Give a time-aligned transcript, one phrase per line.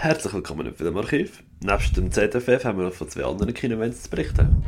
[0.00, 1.42] Herzlich willkommen im Filmarchiv.
[1.60, 4.62] Nebst dem ZFF haben wir noch von zwei anderen Kinoevents zu berichten.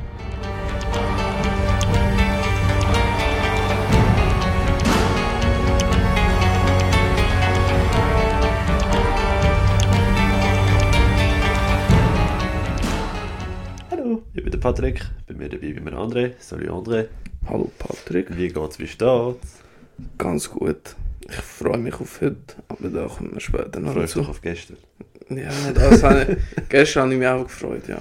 [13.91, 16.33] Hallo, ich bin der Patrick, bei mir dabei wie mir André.
[16.39, 17.09] Salut André.
[17.47, 19.59] Hallo Patrick, Wie geht's, wie steht's?
[20.19, 20.97] ganz gut.
[21.29, 22.37] Ich freue mich auf heute,
[22.69, 24.21] aber da kommen wir später noch Freust dazu.
[24.21, 24.77] dich auf gestern?
[25.31, 27.99] Ja, das habe ich, gestern habe ich mich auch gefreut, ja.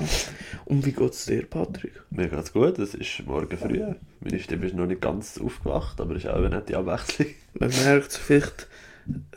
[0.65, 1.93] Und wie geht's dir, Patrick?
[2.09, 3.81] Mir geht's gut, es ist morgen früh.
[4.19, 7.27] Meine Stimme ist noch nicht ganz aufgewacht, aber es ist auch eine nette Abwechslung.
[7.53, 8.67] Man merkt vielleicht,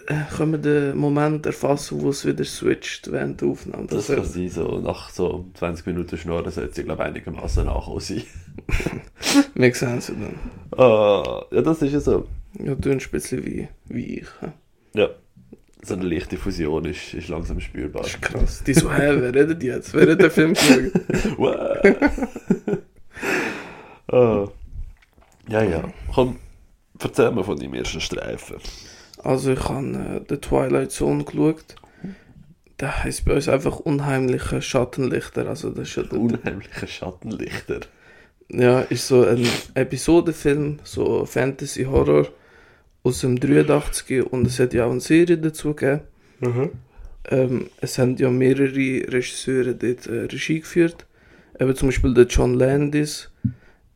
[0.06, 3.86] äh, können wir den Moment erfassen, wo es wieder switcht während der Aufnahme.
[3.86, 7.64] Das Das kann sein, so nach so 20 Minuten Schnurren sollte sie, glaube ich, einigermaßen
[7.64, 8.22] nachkommen sein.
[9.55, 10.78] wir sehen es dann.
[10.78, 12.27] Ah, ja, das ist ja so.
[12.59, 14.27] Ja, du ein bisschen wie, wie ich.
[14.95, 15.09] Ja,
[15.84, 18.02] so eine leichte Fusion ist, ist langsam spürbar.
[18.02, 18.62] Das ist krass.
[18.64, 19.92] Die so, hä, wer redet jetzt?
[19.95, 20.92] Wer hat den Film geschaut?
[21.36, 21.78] Wow.
[24.48, 24.48] ah.
[25.48, 25.92] Ja, ja.
[26.14, 26.39] Komm,
[27.00, 28.58] erzähl mir von deinem ersten Streifen.
[29.22, 31.77] Also ich habe äh, The Twilight Zone geschaut.
[32.78, 35.48] Der heisst bei uns einfach unheimliche Schattenlichter.
[35.48, 37.80] Also das ist ja der, Unheimliche Schattenlichter.
[38.48, 42.28] Ja, ist so ein Episodenfilm, so Fantasy-Horror
[43.03, 46.03] aus dem 83 und es hat ja auch eine Serie dazu gegeben.
[47.28, 51.06] Ähm, es haben ja mehrere Regisseure dort äh, Regie geführt.
[51.58, 53.30] Eben zum Beispiel der John Landis,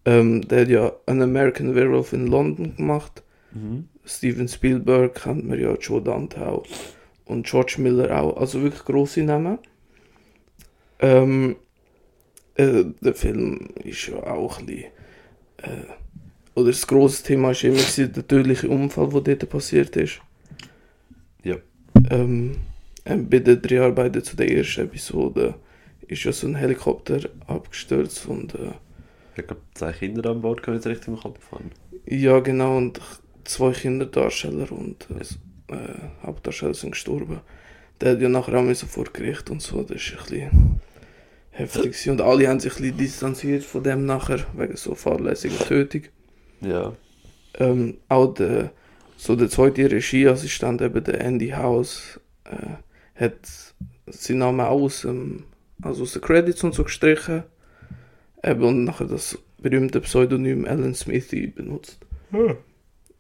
[0.05, 3.23] ähm, der hat ja An American Werewolf in London gemacht.
[3.53, 3.89] Mhm.
[4.05, 6.67] Steven Spielberg kennt man ja, Joe Dante auch.
[7.25, 8.37] Und George Miller auch.
[8.37, 9.59] Also wirklich grosse Namen.
[11.01, 11.57] Ähm,
[12.55, 14.93] äh, der Film ist ja auch ein bisschen.
[15.59, 16.06] Äh,
[16.57, 20.21] oder das grosse Thema ist immer der tödliche Unfall, der dort passiert ist.
[21.45, 21.57] Ja.
[22.11, 22.57] Ähm,
[23.05, 25.55] äh, bei den Dreharbeiten zu der ersten Episode
[26.09, 28.55] ist ja so ein Helikopter abgestürzt und.
[28.55, 28.73] Äh,
[29.37, 31.71] Ich glaube, zwei Kinder an Bord können jetzt richtig im Kopf fahren.
[32.07, 33.01] Ja, genau, und
[33.45, 35.77] zwei Kinderdarsteller und äh, äh,
[36.23, 37.41] Hauptdarsteller sind gestorben.
[38.01, 40.81] Der hat ja nachher auch müssen vor Gericht und so, das ist ein bisschen
[41.51, 42.09] heftig.
[42.09, 46.03] Und alle haben sich ein bisschen distanziert von dem nachher, wegen so fahrlässiger Tötung.
[46.61, 46.93] Ja.
[47.59, 48.71] Ähm, auch der,
[49.17, 53.75] so der zweite Regieassistent, eben der Andy House, äh, hat
[54.07, 55.45] seinen Namen auch aus, dem,
[55.83, 57.45] also aus den Credits und so gestrichen.
[58.43, 61.99] Eben, und nachher das berühmte Pseudonym Alan Smithy benutzt.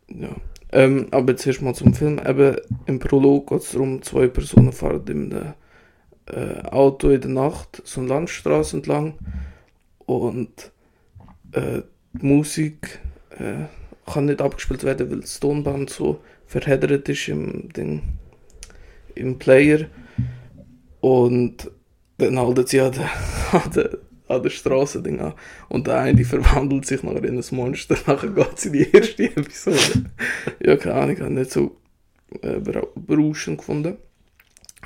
[0.08, 0.36] Ja.
[0.72, 2.20] Ähm, aber zuerst mal zum Film.
[2.24, 5.54] Eben, im Prolog geht es darum, zwei Personen fahren in einem
[6.26, 9.14] äh, Auto in der Nacht so eine Landstraße entlang
[10.06, 10.72] und
[11.52, 11.82] äh,
[12.12, 13.00] die Musik
[13.38, 13.66] äh,
[14.10, 18.02] kann nicht abgespielt werden, weil das Tonband so verheddert ist im Ding,
[19.14, 19.86] im Player
[21.00, 21.70] und
[22.18, 23.10] dann halten sie an der,
[23.52, 23.98] an der,
[24.28, 25.34] an der Straße an
[25.68, 29.24] und der eine verwandelt sich nachher in ein Monster, nachher geht sie in die erste
[29.24, 30.04] Episode.
[30.60, 31.76] ja, keine Ahnung, ich habe nicht so
[32.42, 33.96] äh, berau- berauschend gefunden.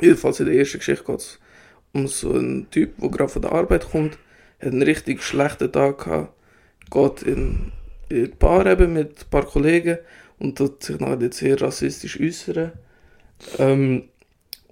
[0.00, 1.38] Jedenfalls in der ersten Geschichte geht es
[1.92, 4.18] um so einen Typ, der gerade von der Arbeit kommt,
[4.60, 6.34] hat einen richtig schlechten Tag gehabt,
[6.90, 7.72] geht in,
[8.10, 9.98] in die Bar eben mit ein paar Kollegen
[10.38, 12.72] und tut sich nachher jetzt sehr rassistisch äußern.
[13.58, 14.04] Ähm,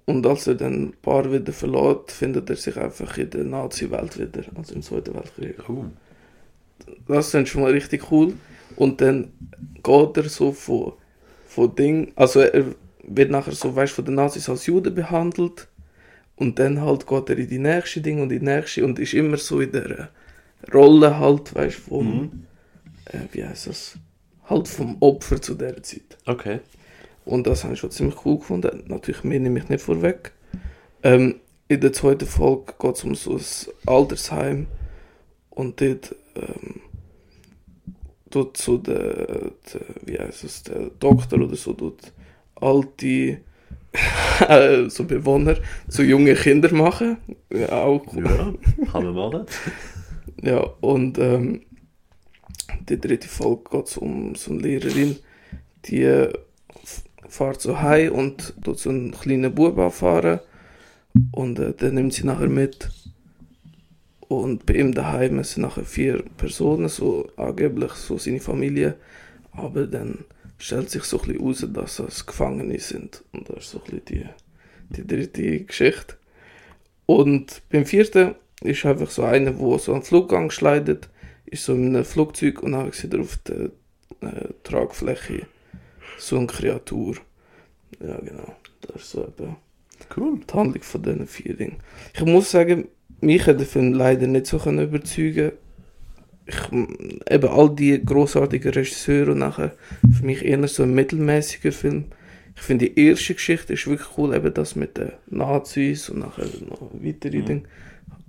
[0.05, 4.17] und als er dann die Bar wieder verlässt, findet er sich einfach in der Nazi-Welt
[4.19, 5.69] wieder, also im Zweiten Weltkrieg.
[5.69, 5.85] Oh.
[7.07, 8.33] Das ist schon mal richtig cool.
[8.75, 9.31] Und dann
[9.83, 10.93] geht er so von,
[11.47, 12.65] von Ding, also er
[13.03, 15.67] wird nachher so, weißt von den Nazis als Jude behandelt.
[16.35, 19.13] Und dann halt geht er in die nächste Ding und in die nächste und ist
[19.13, 20.09] immer so in der
[20.73, 22.45] Rolle halt, weißt vom, Mhm.
[23.09, 23.97] Äh, wie heißt das?
[24.45, 26.17] Halt vom Opfer zu der Zeit.
[26.25, 26.59] Okay.
[27.25, 28.83] Und das habe ich schon ziemlich cool gefunden.
[28.87, 30.31] Natürlich mehr nehme ich nicht vorweg.
[31.03, 31.35] Ähm,
[31.67, 33.43] in der zweiten Folge geht es um so ein
[33.85, 34.67] Altersheim.
[35.49, 36.81] Und dort ähm,
[38.31, 42.11] tut so der, der, wie heißt es, der Doktor oder so, tut
[42.55, 43.41] alte
[44.89, 47.17] so Bewohner so junge Kinder machen.
[47.51, 48.25] Ja, auch cool.
[48.25, 48.53] Ja,
[48.91, 49.45] kann man machen.
[50.41, 51.61] Ja, und ähm,
[52.87, 55.17] die dritte Folge geht es um so eine Lehrerin,
[55.85, 56.33] die äh,
[57.27, 60.39] fährt so heim und tut so einen kleinen Bub anfahren
[61.31, 62.89] und äh, dann nimmt sie nachher mit.
[64.27, 68.95] Und bei ihm daheim sind nachher vier Personen, so angeblich so seine Familie,
[69.51, 70.25] aber dann
[70.59, 73.23] stellt sich so ein bisschen raus, dass das Gefangene sind.
[73.31, 74.25] Und das ist so ein bisschen die,
[74.89, 76.15] die dritte Geschichte.
[77.05, 81.09] Und beim vierten ist einfach so einer, der so einen Fluggang schleidet,
[81.51, 83.69] ist so in einem Flugzeug und dann sieht er auf der
[84.21, 85.43] äh, Tragfläche
[86.17, 87.15] so eine Kreatur.
[87.99, 88.55] Ja, genau.
[88.81, 89.55] Das ist so eben
[90.15, 90.39] Cool.
[90.49, 91.77] die Handlung von diesen vier Dingen.
[92.13, 92.87] Ich muss sagen,
[93.21, 95.51] mich hat der Film leider nicht so können überzeugen.
[96.45, 99.73] Ich, eben all die großartigen Regisseure und nachher
[100.17, 102.05] für mich eher so ein mittelmäßiger Film.
[102.55, 106.45] Ich finde die erste Geschichte ist wirklich cool, eben das mit den Nazis und nachher
[106.67, 107.45] noch weitere Mhm.
[107.45, 107.63] Dinge.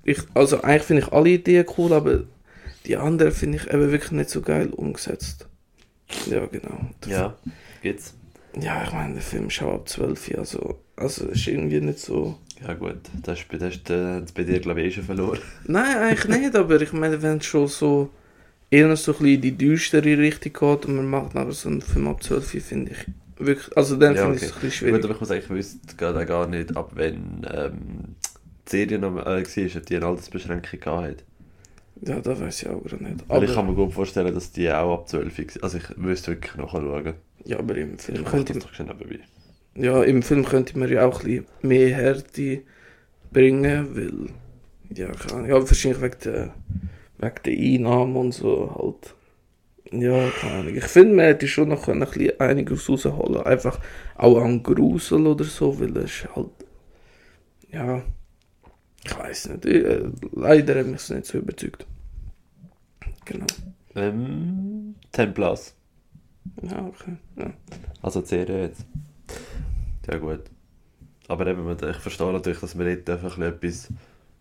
[0.04, 2.24] Ich, also eigentlich finde ich alle Ideen cool, aber
[2.86, 5.48] die anderen finde ich eben wirklich nicht so geil umgesetzt.
[6.26, 6.90] Ja, genau.
[7.04, 7.36] Der Ja,
[7.82, 8.14] geht's.
[8.60, 12.38] ja, ich meine, der Film ist auch ab 12, also, also ist irgendwie nicht so...
[12.60, 15.40] Ja gut, das ist, das ist, äh, das bei dir glaube ich eh schon verloren.
[15.64, 18.10] Nein, eigentlich nicht, aber ich meine, wenn es schon so
[18.70, 21.82] eher so ein bisschen in die düstere Richtung geht und man macht nachher so einen
[21.82, 23.06] Film ab 12, finde ich
[23.38, 24.46] wirklich, also dann Ja, finde ich okay.
[24.46, 25.04] es ein bisschen Gut, schwierig.
[25.04, 28.16] aber ich muss sagen, ich wüsste gerade gar nicht, ab wenn ähm,
[28.66, 31.24] die Serie noch äh, war, ob die eine Altersbeschränkung gehabt hat.
[32.02, 33.28] Ja, da weiß ich auch gerade nicht.
[33.28, 35.64] Weil Aber, ich kann mir gut vorstellen, dass die auch ab 12 war.
[35.64, 37.14] Also ich müsste wirklich nachschauen.
[37.44, 39.20] ja, aber im Film Ich könnte das doch schnell nebenbei.
[39.74, 42.62] ja, im Film könnte man ja auch ein bisschen mehr Härte
[43.32, 44.30] bringen, weil,
[44.96, 46.54] ja, keine Ahnung, ja, wahrscheinlich wegen der,
[47.18, 49.14] wegen der Einnahmen und so halt.
[49.92, 50.76] Ja, keine Ahnung.
[50.76, 53.78] Ich finde, man hätte schon noch ein bisschen einiges rausholen Einfach
[54.16, 56.50] auch an Grusel oder so, weil es halt,
[57.72, 58.02] ja,
[59.04, 59.66] ich weiß nicht.
[59.66, 61.86] Äh, Leider hat mich es nicht so überzeugt.
[63.24, 63.46] Genau.
[63.94, 65.74] Ähm, 10 Plus.
[66.62, 67.16] Ja, okay.
[67.36, 67.52] Ja.
[68.02, 68.84] Also die Serie jetzt.
[70.10, 70.42] Ja gut.
[71.28, 73.88] Aber eben, ich verstehe natürlich, dass wir dort einfach etwas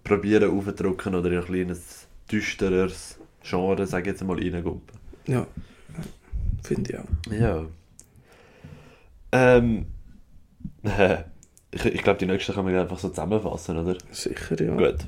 [0.03, 4.97] probieren aufzudrücken oder in ein kleines, düsteres Genre, sage ich jetzt mal, reingumpen.
[5.27, 5.39] ja.
[5.39, 5.47] ja.
[6.63, 7.31] Finde ich auch.
[7.31, 7.65] Ja.
[9.31, 9.85] Ähm.
[11.71, 13.97] Ich, ich glaube, die nächste kann man einfach so zusammenfassen, oder?
[14.11, 14.75] Sicher, ja.
[14.75, 15.05] Gut.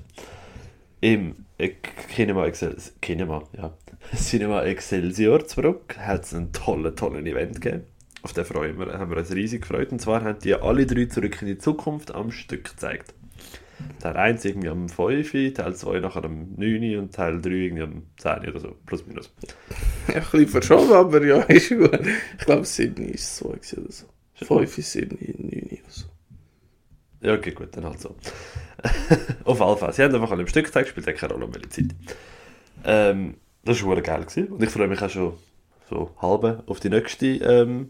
[1.00, 1.72] Im äh,
[2.13, 3.74] Cinema, Excel Cinema, ja.
[4.16, 7.84] Cinema Excelsior zurück hat es einen tollen, tollen Event gegeben.
[8.24, 9.92] Auf den freuen wir, haben wir uns riesig gefreut.
[9.92, 13.16] Und zwar haben die alle drei zurück in die Zukunft am Stück gezeigt.
[14.00, 18.04] Teil 1 irgendwie am 5, Teil 2 nachher am 9 und Teil 3 irgendwie am
[18.18, 19.31] 10 oder so, plus minus.
[20.08, 22.00] Ja, ein bisschen verschoben, aber ja, ist gut.
[22.38, 24.06] Ich glaube, Sydney ist so gewesen oder so.
[24.34, 26.06] Fünf ist Sydney, neun oder so.
[27.21, 28.15] Ja, okay, gut, dann halt so.
[29.44, 29.94] Auf alle Fälle.
[29.94, 31.85] Sie haben einfach alle im Stück gezeigt, spielt ja keine Rolle um welche Zeit.
[32.83, 34.47] Ähm, das war geil gewesen.
[34.53, 35.33] und ich freue mich auch schon
[35.89, 37.89] so halbe auf die nächste ähm,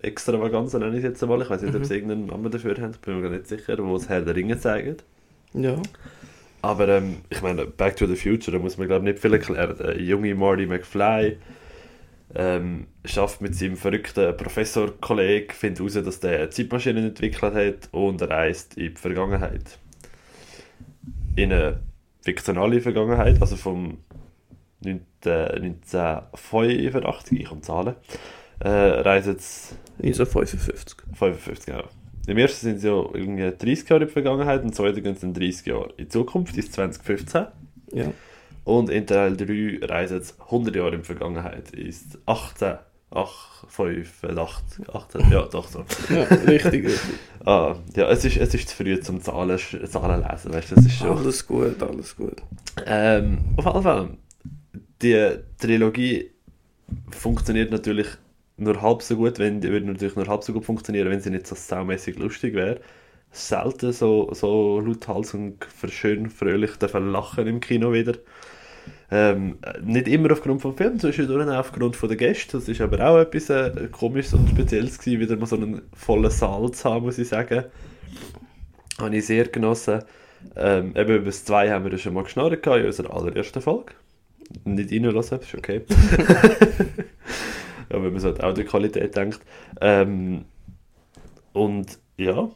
[0.00, 1.40] Extravaganza, nenne ich es jetzt einmal.
[1.42, 1.84] Ich weiß nicht, ob Mhm.
[1.84, 4.34] sie irgendeinen Namen dafür haben, ich bin mir gar nicht sicher, wo es Herr der
[4.34, 5.04] Ringe zeigt.
[5.54, 5.76] Ja.
[6.62, 9.32] Aber ähm, ich meine, Back to the Future, da muss man glaube ich nicht viel
[9.34, 9.76] erklären.
[9.78, 11.36] Der junge Marty McFly
[12.34, 18.76] ähm, schafft mit seinem verrückten Professorkollegen, findet heraus, dass der Zeitmaschinen entwickelt hat und reist
[18.76, 19.78] in die Vergangenheit.
[21.36, 21.80] In eine
[22.22, 23.98] fiktionale Vergangenheit, also vom
[24.80, 27.94] 19, 1985, ich komme Zahlen,
[28.60, 30.98] äh, reist jetzt 1955.
[31.14, 31.88] 55 Jahre.
[32.26, 35.22] Im ersten sind sie ja irgendwie 30 Jahre in die Vergangenheit, im zweiten gehen sie
[35.22, 37.46] dann 30 Jahre in die Zukunft, ins 2015.
[37.92, 38.12] Ja.
[38.68, 42.74] Und in Teil 3 reisen sie 100 Jahre in die Vergangenheit, ins 18,
[43.10, 45.86] 8, 5, 8, 18, ja, doch so.
[46.10, 47.00] Ja, richtig, richtig.
[47.46, 50.84] Ah, ja, es ist, es ist zu früh zum Zahlen, Zahlen lesen, weißt du, das
[50.84, 51.16] ist schon...
[51.16, 52.42] Alles gut, alles gut.
[52.84, 54.08] Ähm, auf alle Fälle,
[55.00, 56.30] die Trilogie
[57.10, 58.08] funktioniert natürlich
[58.58, 61.30] nur halb so gut, wenn die würde natürlich nur halb so gut funktionieren, wenn sie
[61.30, 62.80] nicht so saumässig lustig wäre.
[63.30, 65.56] Selten so, so lauthals und
[65.88, 68.12] schön fröhlich dürfen lachen im Kino wieder.
[69.10, 72.58] Ähm, nicht immer aufgrund vom Film, zwischendurch auch aufgrund von der Gäste.
[72.58, 76.30] Das ist aber auch etwas äh, komisches und spezielles gewesen, wieder mal so einen vollen
[76.30, 77.64] Saal zu haben, muss ich sagen.
[78.98, 80.02] Habe ich sehr genossen.
[80.56, 83.94] Ähm, eben über das 2 haben wir ja schon mal geschnarrt in unserer allerersten Folge.
[84.64, 85.82] Nicht reinlassen, ist okay.
[87.90, 89.40] ja, wenn man so an die Audioqualität denkt.
[89.80, 90.44] Ähm,
[91.52, 92.50] und ja,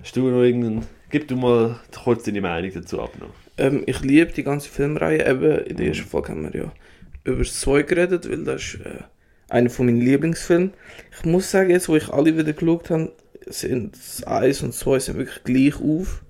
[0.00, 0.86] hast du noch irgendeinen...
[1.10, 3.41] Gib du mal kurz deine Meinung dazu ab noch.
[3.62, 5.26] Ähm, ich liebe die ganze Filmreihe.
[5.28, 6.72] Eben, in der ersten Folge haben wir ja
[7.24, 9.02] über das Zeug geredet, weil das ist äh,
[9.48, 10.72] einer von meinen Lieblingsfilmen.
[11.18, 13.12] Ich muss sagen, jetzt wo ich alle wieder geschaut habe,
[13.46, 16.22] sind das 1 und 2 sind wirklich gleich auf.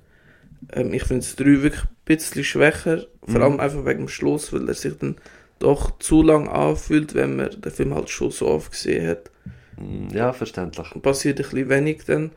[0.73, 3.43] Ähm, ich finde das 3 wirklich ein bisschen schwächer, vor Mhm.
[3.43, 5.17] allem einfach wegen dem Schluss, weil er sich dann
[5.59, 9.31] doch zu lang anfühlt, wenn man den Film halt schon so oft gesehen hat.
[9.77, 10.89] Mm, Ja, verständlich.
[11.03, 12.33] passiert ein bisschen wenig dann.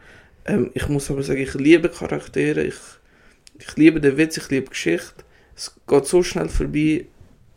[0.46, 2.76] Ähm, ich muss aber sagen, ich liebe Charaktere, ich,
[3.60, 5.24] ich liebe den Witz, ich liebe Geschichte.
[5.56, 7.06] Es geht so schnell vorbei.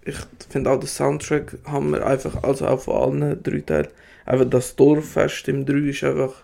[0.04, 0.16] Ich
[0.48, 3.88] finde auch den Soundtrack haben wir einfach, also auch von allen drei Teilen.
[4.24, 6.34] Einfach das Dorffest im 3 ist einfach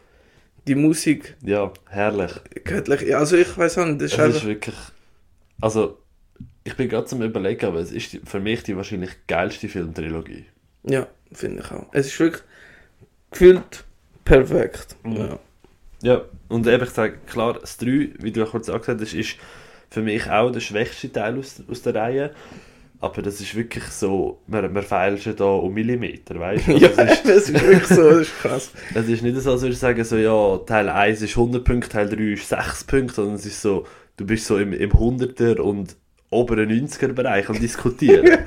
[0.66, 2.32] die Musik Ja, herrlich.
[2.64, 3.14] göttlich.
[3.14, 4.74] Also ich weiß auch nicht, das ist Es ist wirklich.
[5.60, 5.98] Also,
[6.64, 10.46] ich bin gerade zum Überlegen, aber es ist für mich die wahrscheinlich geilste Filmtrilogie.
[10.84, 11.86] ja, finde ich auch.
[11.92, 12.42] Es ist wirklich
[13.30, 13.84] gefühlt
[14.24, 14.96] perfekt.
[15.04, 15.16] Mhm.
[15.16, 15.38] Ja.
[16.04, 19.36] Ja, und eben, ich sage, klar, das 3, wie du auch kurz gesagt hast, ist
[19.88, 22.30] für mich auch der schwächste Teil aus, aus der Reihe.
[23.00, 26.72] Aber das ist wirklich so, man, man feilscht da um Millimeter, weißt du?
[26.76, 28.70] ja, Also es ist, das ist wirklich so, das ist krass.
[28.94, 31.88] es ist nicht so, als würde ich sagen, so, ja, Teil 1 ist 100 Punkte,
[31.88, 33.86] Teil 3 ist 6 Punkte, sondern es ist so,
[34.18, 35.96] du bist so im, im 100er und
[36.28, 38.26] oberen 90er Bereich am Diskutieren.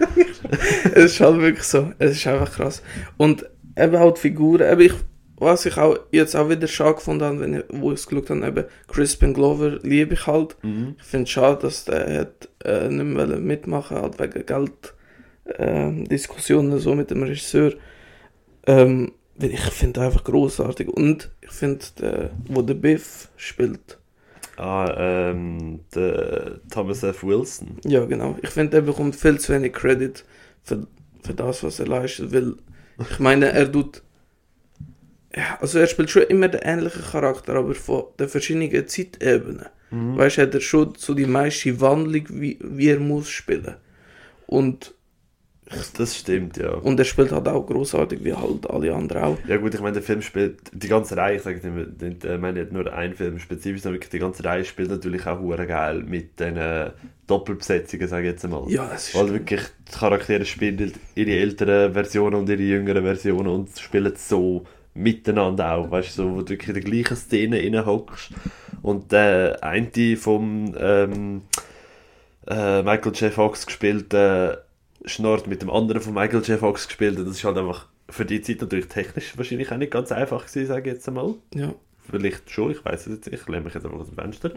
[0.94, 1.92] es ist halt wirklich so.
[1.98, 2.84] Es ist einfach krass.
[3.18, 3.46] Und
[3.76, 4.72] eben auch die Figuren.
[4.72, 4.94] Eben ich,
[5.38, 8.30] was ich auch jetzt auch wieder schade gefunden habe, wenn ich, wo ich es geschaut
[8.30, 10.56] habe, eben Crispin Glover liebe ich halt.
[10.64, 10.96] mhm.
[10.98, 14.94] Ich finde es schade, dass der hat, äh, nicht mehr mitmachen halt wegen Geld
[15.58, 17.74] ähm, Diskussionen so mit dem Regisseur.
[18.66, 24.00] Ähm, ich finde einfach großartig und ich finde, wo der Biff spielt,
[24.58, 27.24] Ah, ähm, der Thomas F.
[27.24, 27.78] Wilson.
[27.86, 28.36] Ja, genau.
[28.42, 30.26] Ich finde, er bekommt viel zu wenig Credit
[30.64, 30.88] für,
[31.22, 32.56] für das, was er leistet, weil
[33.10, 34.02] ich meine, er tut.
[35.36, 39.66] Ja, also er spielt schon immer den ähnlichen Charakter, aber von den verschiedenen Zeitebenen.
[39.92, 40.18] Mhm.
[40.18, 43.76] Weißt du, hat er schon so die meiste Wandlung, wie, wie er muss spielen.
[44.46, 44.94] Und,
[45.98, 46.72] Das stimmt, ja.
[46.76, 49.38] und er spielt halt auch großartig, wie halt alle anderen auch.
[49.46, 52.62] Ja gut, ich meine, der Film spielt, die ganze Reihe, ich sage nicht, ich meine
[52.62, 56.04] nicht nur ein Film spezifisch, sondern wirklich die ganze Reihe spielt natürlich auch hure geil
[56.04, 56.92] mit den äh,
[57.28, 58.64] Doppelbesetzungen, sage ich jetzt einmal.
[58.70, 59.16] Ja, es ist.
[59.16, 64.66] Weil wirklich die Charaktere spielen ihre älteren Versionen und ihre jüngeren Versionen und spielen so
[64.98, 68.32] miteinander auch, weißt du, so, wo du wirklich in der gleichen Szene reinhockst
[68.82, 71.42] und der eine vom ähm,
[72.48, 73.32] äh, Michael J.
[73.32, 74.58] Fox gespielt, äh,
[75.06, 76.60] schnurrt mit dem anderen von Michael J.
[76.60, 79.92] Fox gespielt und das ist halt einfach für die Zeit natürlich technisch wahrscheinlich auch nicht
[79.92, 81.36] ganz einfach gewesen, sage ich jetzt einmal.
[81.54, 81.74] Ja.
[82.10, 84.52] Vielleicht schon, ich weiß es jetzt nicht, ich lehne mich jetzt einfach aus dem Fenster.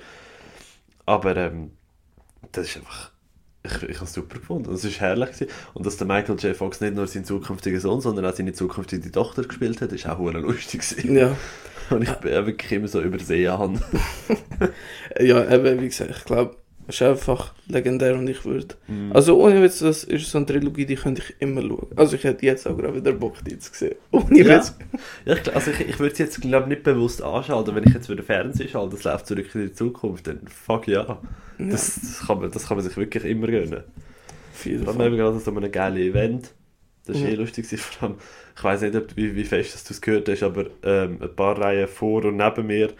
[1.04, 1.73] Aber ähm,
[2.52, 3.11] das ist einfach,
[3.62, 4.69] ich, ich habe es super gefunden.
[4.69, 5.49] Und es ist herrlich gewesen.
[5.75, 6.57] Und dass der Michael J.
[6.57, 10.19] Fox nicht nur seinen zukünftigen Sohn, sondern auch seine zukünftige Tochter gespielt hat, ist auch
[10.19, 11.17] hure lustig gewesen.
[11.17, 11.37] Ja.
[11.90, 13.81] Und ich bin wirklich immer so übersehen habe.
[15.19, 16.55] Ja, eben, wie gesagt, ich glaube,
[16.90, 18.75] es ist einfach legendär und ich würde.
[18.88, 19.12] Mhm.
[19.12, 21.88] Also, ohne Witz, das ist so eine Trilogie, die könnte ich immer schauen.
[21.97, 23.94] Also, ich hätte jetzt auch gerade wieder Bock, die zu sehen.
[24.11, 24.56] Ohne Ja.
[24.59, 24.76] Witz.
[25.25, 28.09] Ja, ich, also ich, ich würde es jetzt glaub, nicht bewusst anschalten, wenn ich jetzt
[28.11, 31.18] wieder Fernsehen schalte, das läuft zurück in die Zukunft, dann fuck ja.
[31.59, 33.85] Das, das, kann man, das kann man sich wirklich immer gönnen.
[34.64, 35.02] Jeden Vor Fall.
[35.06, 36.52] allem gerade so einem geilen Event.
[37.06, 37.32] Das war Mhm.
[37.32, 37.66] eh lustig.
[37.80, 38.16] Vor allem,
[38.56, 41.35] ich weiß nicht, ob, wie, wie fest dass du es gehört hast, aber ähm, ein
[41.35, 42.90] paar Reihen vor und neben mir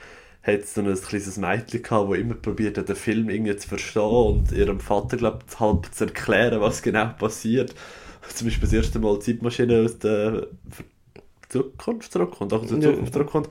[0.53, 4.03] hat so ein kleines Mädchen gehabt, das immer probiert hat, den Film irgendwie zu verstehen
[4.03, 7.75] und ihrem Vater, glaube ich, halb zu erklären, was genau passiert.
[8.35, 10.47] Zum Beispiel das erste Mal die Zeitmaschine aus der
[11.49, 12.81] Zukunft zurückkommt, auch aus der.
[12.81, 13.49] Zukunft zurückkommt,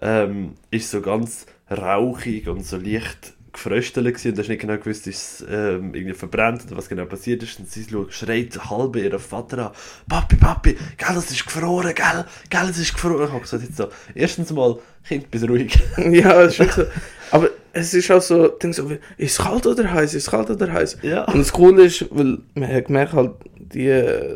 [0.00, 5.06] ähm, ist so ganz rauchig und so leicht gefröstelt gewesen und hast nicht genau gewusst,
[5.06, 8.96] ist es ähm, irgendwie verbrannt oder was genau passiert ist und sie schaut, schreit halb
[8.96, 9.70] ihren Vater an,
[10.08, 13.24] Papi, Papi, gell, es ist gefroren, gell, gell, es ist gefroren.
[13.26, 15.78] Ich habe gesagt, jetzt so, erstens mal, Kind, bist ruhig.
[15.98, 16.84] Ja, ist wirklich so.
[17.30, 18.98] Aber es ist auch so, denk so, ist
[19.32, 20.14] es kalt oder heiß?
[20.14, 20.98] Ist es kalt oder heiß?
[21.02, 21.24] ja.
[21.24, 23.88] Und das Coole ist, weil man hat gemerkt, halt, die,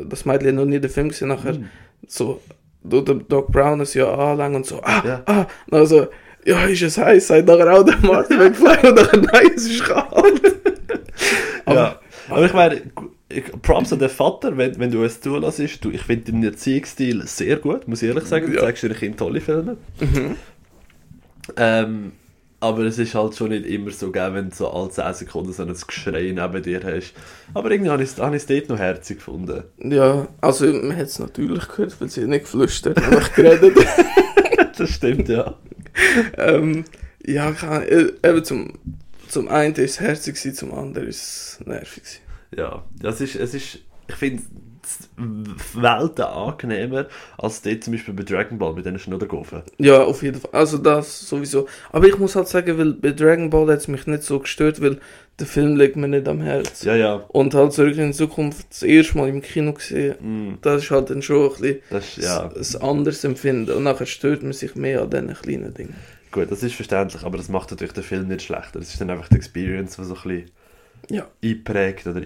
[0.08, 1.68] das Mädchen hat noch nie den Film gesehen, nachher Mhm.
[2.06, 2.40] so,
[2.82, 5.22] der Doc Brown ist ja anlang und so, ah, Ja.
[5.26, 6.06] ah, also,
[6.46, 7.26] ja, ist es heiß?
[7.26, 10.42] Sagt nachher auch der Martin McFly und nachher, nein, es ist kalt.
[11.68, 11.98] ja.
[12.28, 12.82] Aber ich meine,
[13.28, 17.22] ich- Props an den Vater, wenn, wenn du es zulässt, du, ich finde den Erziehungsstil
[17.26, 18.46] sehr gut, muss ich ehrlich sagen.
[18.46, 18.60] Du Ja.
[18.62, 19.76] zeigst deinen Kind tolle Filme.
[20.00, 20.36] Mhm.
[21.56, 22.12] Ähm,
[22.58, 25.52] aber es ist halt schon nicht immer so geil, wenn du so alle 10 Sekunden
[25.52, 27.12] so ein Geschrei neben dir hast.
[27.54, 29.62] Aber irgendwie habe ich es habe ich es dort noch herzig gefunden.
[29.78, 33.76] Ja, also man hat es natürlich gehört, weil sie nicht geflüstert, einfach geredet.
[34.78, 35.54] das stimmt, ja.
[36.36, 36.84] ähm,
[37.24, 37.50] ja,
[37.80, 38.78] äh, eben zum,
[39.28, 42.20] zum einen ist es herzig, zum anderen ist es nervig.
[42.56, 44.42] Ja, das ist, es ist, ich finde
[45.74, 47.06] Welten angenehmer
[47.38, 49.62] als dort zum Beispiel bei Dragon Ball mit diesen Schnuddergaufen.
[49.78, 50.50] Ja, auf jeden Fall.
[50.52, 51.66] Also das sowieso.
[51.92, 54.80] Aber ich muss halt sagen, weil bei Dragon Ball hat es mich nicht so gestört,
[54.80, 54.98] weil
[55.38, 56.82] der Film liegt mir nicht am Herz.
[56.84, 57.14] Ja, ja.
[57.28, 61.10] Und halt zurück in Zukunft das erste Mal im Kino gesehen, Mm, das ist halt
[61.10, 62.48] dann schon ein bisschen das ja.
[62.48, 63.70] ein anderes Empfinden.
[63.72, 65.94] Und nachher stört man sich mehr an diesen kleinen Dingen.
[66.30, 68.78] Gut, das ist verständlich, aber das macht natürlich den Film nicht schlechter.
[68.78, 70.50] Das ist dann einfach die Experience, die so ein bisschen
[71.10, 71.26] Ja.
[71.44, 72.22] einprägt oder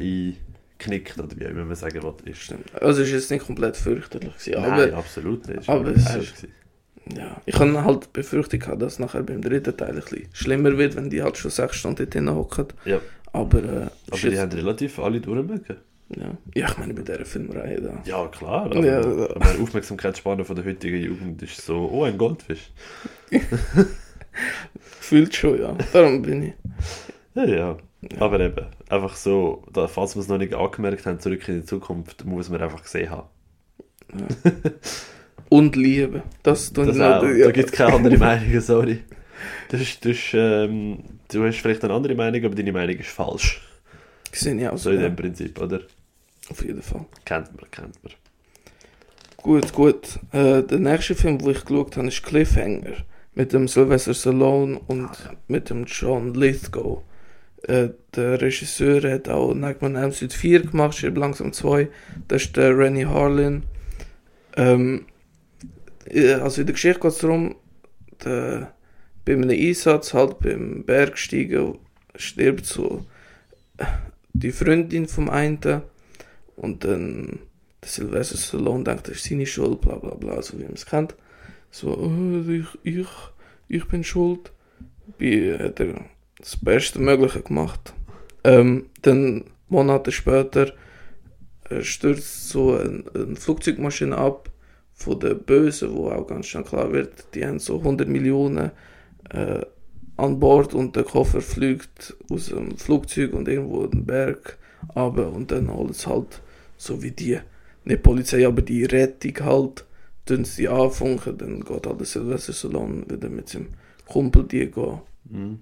[0.81, 2.15] einknickt oder wie immer man sagen will.
[2.31, 2.55] Ist.
[2.81, 5.69] Also es ist jetzt nicht komplett fürchterlich gewesen, Nein, aber absolut nicht.
[5.69, 6.47] aber es ist-
[7.17, 10.97] ja, ich habe halt Befürchtung gehabt, dass nachher beim dritten Teil ein bisschen schlimmer wird,
[10.97, 12.67] wenn die halt schon sechs Stunden dort hocken.
[12.85, 13.01] Ja.
[13.33, 13.67] Aber, äh,
[14.11, 15.77] Aber die jetzt- haben relativ alle durchmögen.
[16.17, 16.25] ja.
[16.55, 18.03] ja, ich meine bei dieser Filmreihe da.
[18.05, 18.67] Ja, klar.
[18.67, 18.99] Aber, Ja.
[19.01, 22.71] aber die Aufmerksamkeitsspanne von der heutigen Jugend ist so, oh, ein Goldfisch.
[25.01, 25.77] Gefühlt schon, ja.
[25.93, 26.53] Darum bin ich.
[27.35, 27.79] Ja, ja.
[28.19, 31.67] Aber eben, einfach so, da, falls wir es noch nicht angemerkt haben, zurück in die
[31.67, 33.29] Zukunft, muss man einfach gesehen haben.
[35.49, 36.23] Und Liebe.
[36.43, 37.21] Das Das noch- auch.
[37.23, 39.01] Da gibt es keine andere Meinung, sorry.
[39.69, 40.99] Das ist, das ist, ähm,
[41.31, 43.61] du hast vielleicht eine andere Meinung, aber deine Meinung ist falsch.
[44.33, 44.91] Sehe ich auch So so.
[44.91, 45.81] in Ja, dem Prinzip, oder?
[46.51, 47.05] auf jeden Fall.
[47.25, 48.13] Kennt man, kennt man.
[49.37, 50.19] Gut, gut.
[50.33, 52.93] Äh, der nächste Film, den ich geschaut habe, ist Cliffhanger.
[53.35, 55.09] Mit dem Sylvester Stallone und
[55.49, 57.03] mit dem John Lithgow.
[57.71, 61.89] Äh, der Regisseur hat auch Nightmare on Elm Street 4 gemacht, stirbt langsam 2.
[62.27, 63.63] Das ist der Rennie Harlin.
[64.57, 65.07] Ähm,
[66.07, 67.55] äh, also in der Geschichte geht es darum,
[68.25, 68.75] der,
[69.25, 71.79] bei einem Einsatz, halt beim Bergsteigen,
[72.17, 73.07] stirbt so
[73.79, 73.85] äh,
[74.33, 75.83] die Freundin vom einen
[76.57, 77.39] und dann
[77.83, 80.87] der Sylvester Stallone denkt, das ist seine Schuld, bla bla bla, so wie man es
[80.87, 81.15] kennt.
[81.71, 83.09] So, äh, ich, ich,
[83.69, 84.51] ich bin schuld.
[85.19, 85.95] Wie hat er
[86.41, 87.93] das Beste Mögliche gemacht.
[88.45, 90.73] Ähm, dann Monate später
[91.69, 94.51] äh, stürzt so ein, eine Flugzeugmaschine ab
[94.95, 98.71] von den Bösen, wo auch ganz schnell klar wird, die haben so 100 Millionen
[99.31, 99.61] äh,
[100.17, 104.59] an Bord und der Koffer fliegt aus dem Flugzeug und irgendwo den Berg
[104.95, 106.41] aber und dann alles halt
[106.77, 107.39] so wie die,
[107.85, 109.85] nicht Polizei, aber die Rettung halt,
[110.27, 113.69] tun sie anfunken, dann geht halt der Sylvester Stallone wieder mit seinem
[114.07, 115.61] Kumpel die gehen, Mhm.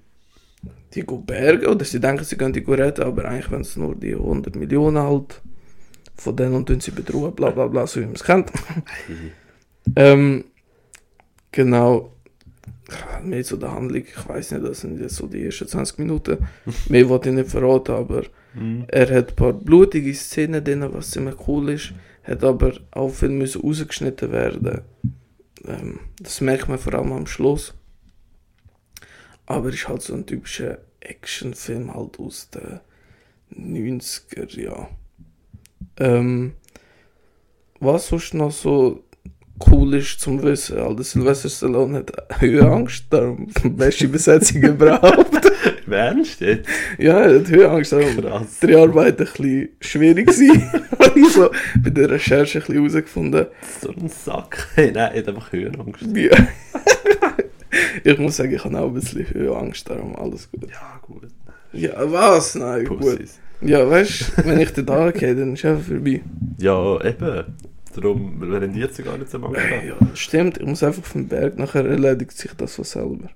[0.95, 4.15] Die bergen, oder sie denken, sie können die retten, aber eigentlich wenn es nur die
[4.15, 5.41] 100 Millionen halt
[6.17, 8.51] von denen und tun sie bedrohen, bla bla bla, so wie man es kennt.
[9.97, 10.45] Ähm,
[11.51, 12.13] genau.
[13.25, 16.47] Mehr zu der Handlung, ich weiß nicht, das sind jetzt so die ersten 20 Minuten.
[16.91, 18.25] Mehr wollte ich nicht verraten, aber
[18.55, 18.85] Mhm.
[18.89, 21.93] er hat ein paar blutige Szenen drin, was ziemlich cool ist.
[22.25, 24.81] Hat aber auch viel müssen rausgeschnitten werden.
[25.67, 27.75] Ähm, das merkt man vor allem am Schluss.
[29.49, 32.81] Aber ist halt so ein typischer Actionfilm halt aus den
[33.57, 34.89] 90er Jahren.
[35.99, 36.53] Ähm,
[37.81, 39.05] was sonst noch so
[39.71, 45.51] cool ist zum Wissen, Alter, Sylvester Stallone hat Höhenangst, darum beste Besetzung überhaupt.
[45.91, 46.69] Ernst jetzt?
[46.99, 48.61] ja, er hat Höhenangst, darum Krass.
[48.63, 50.29] die Arbeit ein bisschen schwierig.
[50.99, 51.51] Habe ich so
[51.83, 53.47] bei der Recherche ein bisschen herausgefunden.
[53.81, 54.69] So ein Sack.
[54.75, 56.05] Hey, nein, er hat einfach Höhenangst.
[56.15, 56.37] Ja.
[58.05, 60.71] Ich muss sagen, ich habe auch ein bisschen Höhenangst, darum alles gut.
[60.71, 61.29] Ja, gut.
[61.73, 62.55] Ja, was?
[62.55, 63.01] Nein, gut.
[63.01, 63.39] Pussies.
[63.61, 66.23] Ja, weißt du, wenn ich da da gehe, dann ist einfach vorbei.
[66.59, 67.45] Ja, eben.
[67.95, 69.57] Darum rendiert sie gar nicht so lange.
[69.59, 73.29] Ja, stimmt, ich muss einfach vom Berg, nachher erledigt sich das von selber.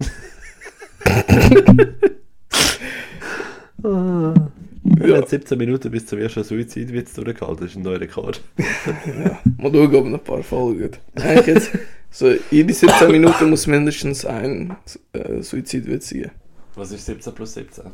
[4.84, 7.60] Wir haben 17 Minuten bis zum ersten Suizidwitz durchgehalten.
[7.60, 8.40] Das ist ein neuer Rekord.
[8.58, 10.90] Ja, mal schauen, ob noch ein paar Folgen.
[11.16, 11.70] Eigentlich jetzt,
[12.12, 14.76] so jede 17 Minuten muss mindestens ein
[15.12, 16.30] äh, Suizidwitz sein.
[16.74, 17.84] Was ist 17 plus 17?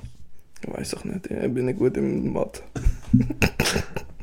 [0.63, 2.63] Ich weiß auch nicht, ich bin nicht gut im Mathe.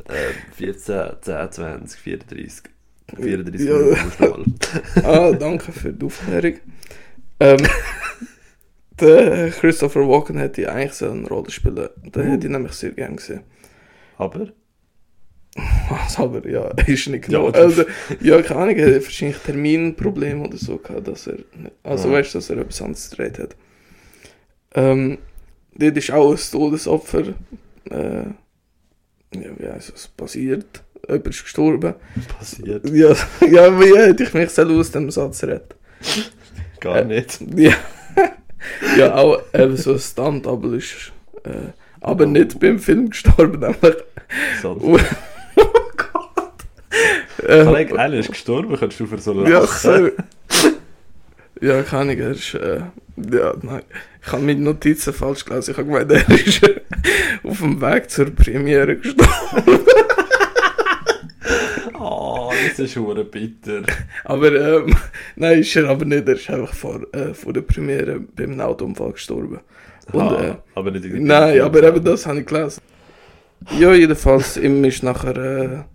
[0.07, 2.63] Äh, 14, 10, 20, 34.
[3.17, 3.73] 34 Ja.
[4.19, 4.55] Minuten.
[5.03, 6.59] Ah, danke für die Aufklärung.
[7.39, 7.67] Ähm,
[8.99, 11.89] der Christopher Walken hätte eigentlich so eine Rolle spielen.
[12.03, 13.41] Den hätte ich nämlich sehr gern gesehen.
[14.17, 14.49] Aber?
[15.89, 17.51] Was aber, ja, ist nicht Ja, genau.
[17.51, 17.83] das- also,
[18.21, 22.15] ja, keine Ahnung, er hat wahrscheinlich Terminprobleme oder so gehabt, dass er, nicht- also Ja.
[22.15, 23.55] weißt du, dass er etwas anderes gedreht hat.
[24.75, 25.17] Ähm,
[25.73, 27.23] dort ist auch ein Todesopfer,
[27.89, 28.23] äh,
[29.33, 30.83] ja, wie heißt es, passiert.
[31.07, 31.93] Jemand ist gestorben.
[32.37, 32.89] Passiert.
[32.89, 33.09] Ja,
[33.49, 35.75] ja, wie hätte ich mich selber aus dem Satz retten?
[36.81, 37.39] Gar Äh, nicht.
[37.55, 37.73] Ja,
[38.97, 41.11] ja auch eben so ein Stunt, aber ist,
[41.43, 43.95] äh, aber nicht beim Film gestorben, nämlich.
[47.45, 49.51] Äh, Kollege, einer ist gestorben, kannst du für so lachen?
[49.51, 50.09] Ja, so.
[51.61, 52.81] Ja, keine Ahnung, er ist, äh,
[53.31, 53.83] ja, nein.
[54.21, 55.71] Ich habe meine Notizen falsch gelesen.
[55.71, 56.81] Ich habe gemeint, er ist äh,
[57.43, 59.29] auf dem Weg zur Premiere gestorben.
[61.97, 63.83] Oh, das ist hure bitter.
[64.25, 64.95] Aber, ähm,
[65.35, 66.27] nein, ist er aber nicht.
[66.27, 69.59] Er ist einfach vor, äh, vor der Premiere beim Autounfall gestorben.
[70.11, 72.81] Und, ah, äh, aber nicht nein, aber eben das habe ich gelesen.
[73.79, 75.94] Ja, jedenfalls, ihm ist nachher äh,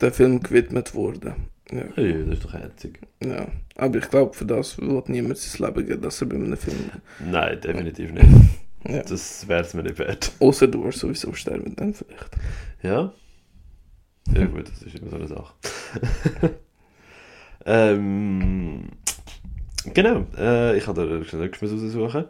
[0.00, 1.48] der Film gewidmet worden.
[1.70, 3.00] Ja, Hey, das ist doch herzig.
[3.22, 3.46] ja.
[3.76, 6.90] Aber ich glaube, für das wird niemand sein Leben geben, dass er bei einem Film.
[7.18, 8.26] Nein, definitiv nicht.
[8.86, 9.02] Ja.
[9.02, 10.32] Das wäre es mir nicht wert.
[10.40, 12.36] Außer du wirst sowieso sterben, dann vielleicht.
[12.82, 13.12] Ja?
[14.34, 15.54] Ja gut, das ist immer so eine Sache.
[17.66, 18.88] ähm,
[19.92, 22.24] genau, äh, ich habe da nichts mehr raussuchen.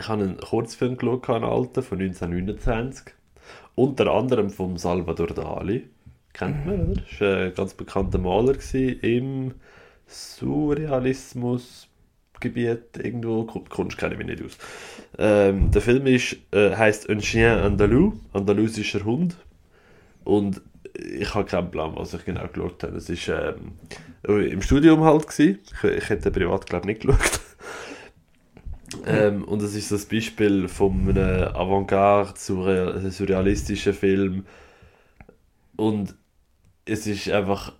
[0.00, 3.14] Ich habe einen Kurzfilm geschaut, einen alten, von 1929.
[3.76, 5.88] Unter anderem von Salvador Dali.
[6.34, 7.00] Kennt man, oder?
[7.00, 9.54] Das war ein ganz bekannter Maler gewesen, im
[10.06, 13.44] Surrealismus-Gebiet irgendwo.
[13.44, 14.58] Kun- Kunst kenne ich mich nicht aus.
[15.18, 19.36] Ähm, der Film ist, äh, heißt Un Chien Andalou, andalusischer Hund.
[20.24, 20.60] Und
[20.94, 22.96] ich habe keinen Plan, was ich genau geschaut habe.
[22.98, 23.54] Es war
[24.28, 25.26] ähm, im Studium halt.
[25.28, 25.60] Gewesen.
[25.72, 27.40] Ich, ich hätte privat, glaube ich, nicht geschaut.
[29.06, 34.44] ähm, und es ist ein Beispiel von einem Avantgarde-surrealistischen Film.
[35.76, 36.14] Und
[36.86, 37.72] es ist einfach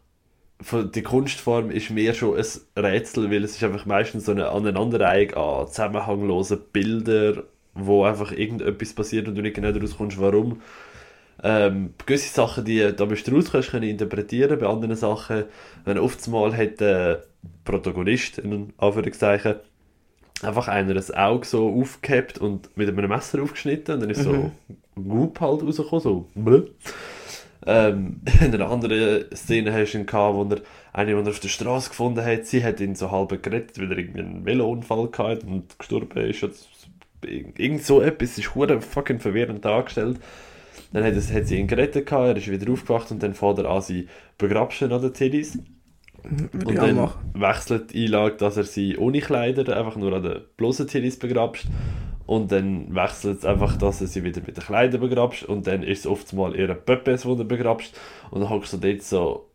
[0.72, 2.44] die Kunstform ist mehr schon ein
[2.84, 7.42] Rätsel, weil es ist einfach meistens so eine Aneinanderreihung an zusammenhanglosen Bildern,
[7.74, 10.62] wo einfach irgendetwas passiert und du nicht genau daraus kommst, warum.
[11.42, 15.44] Ähm, gewisse Sachen, die da bist du raus kannst, können interpretieren, bei anderen Sachen,
[15.84, 17.24] wenn oftmals hat der
[17.64, 19.56] Protagonist, in Anführungszeichen,
[20.42, 24.52] einfach einer das Auge so aufgehabt und mit einem Messer aufgeschnitten und dann ist mhm.
[24.94, 26.72] so Goop halt rausgekommen, so blöd.
[27.66, 30.60] Ähm, in einer anderen Szene hast du ihn gehabt, wo er
[30.92, 33.92] eine, die er auf der Straße gefunden hat, sie hat ihn so halb gerettet, weil
[33.92, 36.46] er irgendwie einen Velounfall hatte und gestorben ist.
[37.22, 40.18] Irgend so etwas ist hure fucking verwirrend dargestellt.
[40.92, 43.70] Dann hat, hat sie ihn gerettet, gehabt, er ist wieder aufgewacht und dann fährt er
[43.70, 45.58] an sie begrabschen an den Tiddies.
[46.22, 50.40] Würde und dann wechselt die Einlage, dass er sie ohne Kleider einfach nur an den
[50.56, 51.66] bloßen Tiddies begrabst.
[52.26, 55.44] Und dann wechselt es einfach, dass er sie wieder mit den Kleidern begrabst.
[55.44, 57.98] Und dann ist es oft mal ein Pöppes, die du begrabst.
[58.30, 59.50] Und dann hockst du dort so.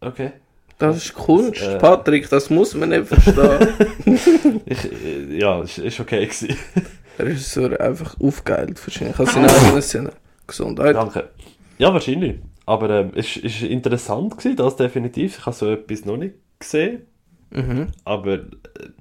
[0.00, 0.32] Okay.
[0.78, 3.68] Das ist Kunst, das, äh, Patrick, das muss man nicht verstehen.
[4.64, 6.26] ich, äh, ja, es war okay.
[6.26, 6.56] Gewesen.
[7.18, 9.18] Regisseur einfach aufgeilt, wahrscheinlich.
[9.18, 10.12] Aus seiner eigenen Szene.
[10.46, 10.94] Gesundheit.
[10.94, 11.30] Danke.
[11.78, 12.36] Ja, wahrscheinlich.
[12.64, 15.38] Aber ähm, es war interessant, gewesen, das definitiv.
[15.38, 17.07] Ich habe so etwas noch nicht gesehen.
[17.50, 17.88] Mhm.
[18.04, 18.48] Aber äh,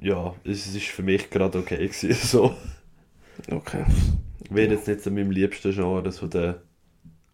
[0.02, 2.56] ja, es ist für mich gerade okay gewesen, so.
[3.52, 3.86] Okay.
[4.50, 6.62] Wäre jetzt nicht so meinem liebsten Genre, so der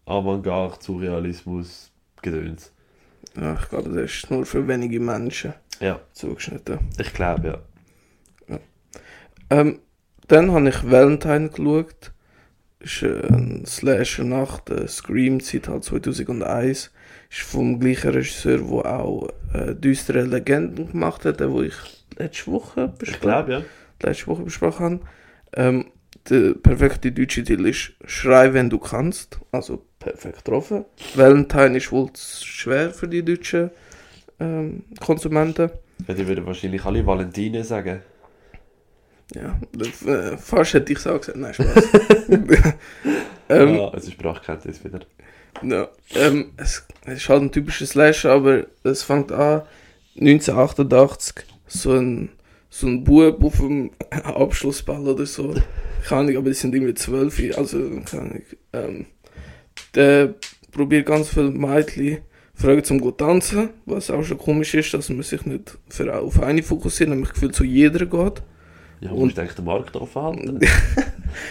[0.06, 2.72] Avantgarde, Surrealismus, Gedöns.
[3.36, 6.00] Ja, ich glaube, das ist nur für wenige Menschen ja.
[6.12, 6.78] zugeschnitten.
[6.98, 7.60] Ich glaube,
[8.48, 8.54] ja.
[8.54, 8.60] ja.
[9.50, 9.80] Ähm,
[10.28, 12.12] dann habe ich Valentine geschaut.
[12.80, 16.90] Das ist ein Slasher nach der Scream-Zeit, halt 2001
[17.34, 21.74] ist vom gleichen Regisseur, der auch äh, «Düstere Legenden» gemacht hat, wo ich
[22.16, 23.62] letzte Woche besprochen, ich glaube, ja.
[24.02, 25.00] letzte Woche besprochen habe.
[25.54, 25.86] Ähm,
[26.30, 30.84] der perfekte deutsche Titel ist «Schrei, wenn du kannst», also perfekt getroffen.
[31.14, 33.70] Valentine ist wohl schwer für die deutschen
[34.38, 35.70] ähm, Konsumenten.
[36.06, 38.00] Ja, die würden wahrscheinlich alle Valentine sagen.
[39.34, 39.58] Ja,
[40.06, 41.38] äh, fast hätte ich es auch gesagt.
[41.38, 41.84] Nein, Spaß.
[43.48, 45.00] ähm, ja, es ist Sprachkenntnis wieder.
[45.62, 49.62] Ja, ähm, es, ist halt ein typischer Slasher, aber es fängt an
[50.16, 52.30] 1988, so ein,
[52.70, 55.54] so ein Bub auf dem Abschlussball oder so.
[56.04, 58.42] Keine Ahnung, aber die sind irgendwie zwölf, also keine.
[58.72, 59.06] Ähm,
[59.94, 60.34] der
[60.72, 62.18] probiert ganz viele Mädchen
[62.54, 66.40] fragen zum gut tanzen, was auch schon komisch ist, dass man sich nicht für, auf
[66.40, 68.42] eine fokussiert, nämlich gefühlt zu jeder geht.
[69.04, 70.60] Ja, und musst eigentlich den Markt offen halten.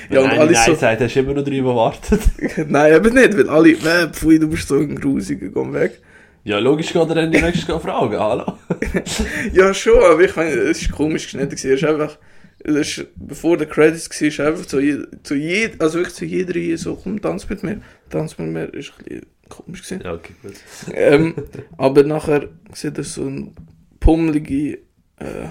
[0.09, 0.75] ja, und alle nein so...
[0.75, 2.21] sagt, hast du immer noch drüber wartet.
[2.67, 6.01] nein, eben nicht, weil alle, äh, pfui, du bist so ein Grusiger, komm weg.
[6.45, 8.57] Ja, logisch geht er dann die nächste fragen, hallo?
[9.53, 12.17] ja, schon, aber ich meine, es war komisch geschnitten, es ist einfach,
[12.59, 16.25] es ist, bevor der Credits war, ist einfach zu, je, zu jeder, also wirklich zu
[16.25, 20.01] jeder so, komm, tanz mit mir, tanz mit mir, ist ein bisschen komisch gewesen.
[20.03, 20.53] Ja, okay, gut.
[20.93, 21.35] ähm,
[21.77, 23.55] aber nachher sieht er so ein
[23.99, 24.79] pummelige
[25.19, 25.47] äh,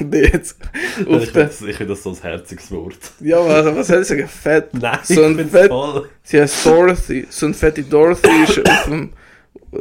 [0.32, 0.56] jetzt
[0.98, 2.98] ich finde das, find das so ein herziges Wort.
[3.20, 4.28] Ja, was, was soll ich sagen?
[4.28, 4.74] Fett.
[4.74, 6.08] Nein, so ein Fett, voll.
[6.22, 7.26] Sie heißt Dorothy.
[7.28, 9.12] So ein fette Dorothy ist auf dem,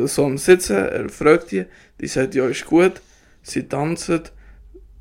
[0.05, 0.77] so am Sitzen.
[0.77, 1.65] Er fragt die.
[1.99, 3.01] Die sagt, ja, ist gut.
[3.41, 4.21] Sie tanzen.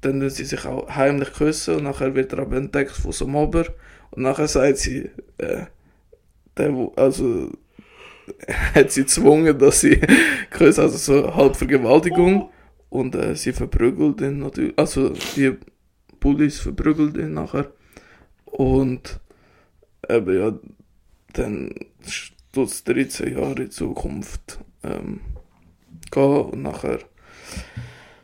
[0.01, 1.77] Dann tun sie sich auch heimlich küssen.
[1.77, 3.67] Und nachher wird er aber entdeckt von so einem Mobber.
[4.11, 5.65] Und nachher sagt sie, äh,
[6.57, 7.51] der, also,
[8.75, 10.01] hat sie gezwungen, dass sie
[10.51, 12.43] küssen, also so halb Vergewaltigung.
[12.43, 12.51] Oh.
[12.91, 15.57] Und äh, sie verprügelt ihn natürlich, also die
[16.19, 17.73] Bullies verprügelt ihn nachher.
[18.45, 19.21] Und
[20.09, 20.53] eben ja,
[21.33, 21.75] dann
[22.53, 25.21] tut es 13 Jahre in Zukunft ähm,
[26.11, 26.99] gehen und nachher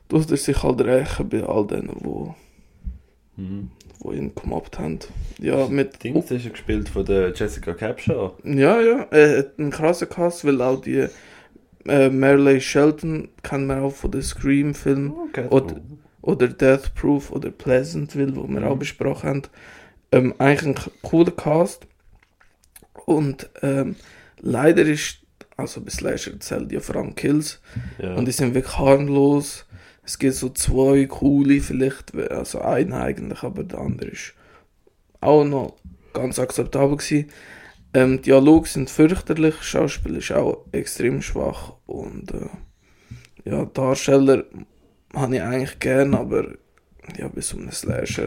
[0.08, 2.34] tut er sich halt rächen bei all denen, wo,
[3.36, 3.70] mhm.
[4.00, 4.98] wo ihn gemobbt haben.
[5.38, 6.02] Ja, mit...
[6.02, 8.32] Dings ist gespielt von der Jessica Capshaw.
[8.42, 11.06] Ja, ja, er hat einen krassen Cast, weil auch die
[11.88, 15.46] äh, Marley Shelton kann man auch von den Scream-Filmen okay.
[15.48, 15.80] oder,
[16.22, 18.66] oder Death Proof oder Pleasantville, wo wir mhm.
[18.66, 19.42] auch besprochen haben.
[20.12, 21.86] Ähm, eigentlich ein cooler Cast.
[23.06, 23.96] Und ähm,
[24.40, 25.18] leider ist,
[25.56, 27.60] also bis Slasher zählt ja vor allem Kills.
[27.98, 28.14] Ja.
[28.14, 29.66] Und die sind wirklich harmlos.
[30.04, 34.34] Es gibt so zwei coole, vielleicht, also einer eigentlich, aber der andere ist
[35.20, 35.76] auch noch
[36.12, 37.28] ganz akzeptabel gewesen.
[37.96, 44.44] Ähm, Dialoge sind fürchterlich, Schauspiel ist auch extrem schwach und äh, ja, Darsteller
[45.14, 46.56] habe ich eigentlich gern, aber
[47.16, 48.26] ja, bis um einen Slasher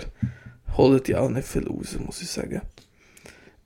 [0.76, 2.64] holen die auch nicht viel raus, muss ich sagen.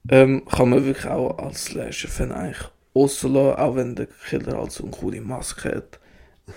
[0.09, 4.83] Ähm, kann man wirklich auch als Slasher-Fan eigentlich rauslassen, auch wenn der Killer halt so
[4.83, 6.01] eine coole Maske hat.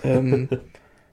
[0.03, 0.49] Ähm,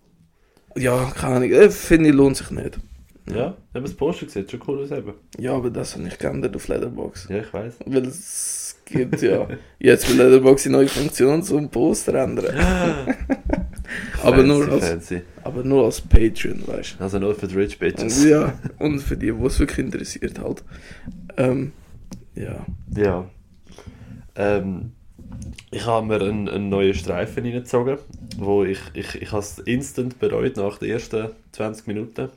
[0.76, 2.80] ja, keine Ahnung, äh, finde ich, lohnt sich nicht.
[3.28, 5.14] Ja, ja aber das Poster sieht schon cool aus eben.
[5.38, 7.28] Ja, aber das habe ich geändert auf Letterbox.
[7.30, 7.74] Ja, ich weiß.
[7.86, 12.54] Weil es gibt ja jetzt bei Letterbox eine neue Funktion zum Poster ändern.
[14.22, 15.22] aber, nur als, fancy.
[15.42, 17.86] aber nur als Patreon, weißt Also nur für die Rich du.
[17.86, 18.24] Bitches.
[18.24, 20.62] Ja, und für die, die es wirklich interessiert halt.
[21.36, 21.72] Ähm,
[22.34, 22.66] ja.
[22.94, 23.30] Ja.
[24.36, 24.92] Ähm,
[25.70, 27.98] ich habe mir einen, einen neuen Streifen reingezogen,
[28.38, 32.28] wo ich, ich, ich habe es instant bereut nach den ersten 20 Minuten.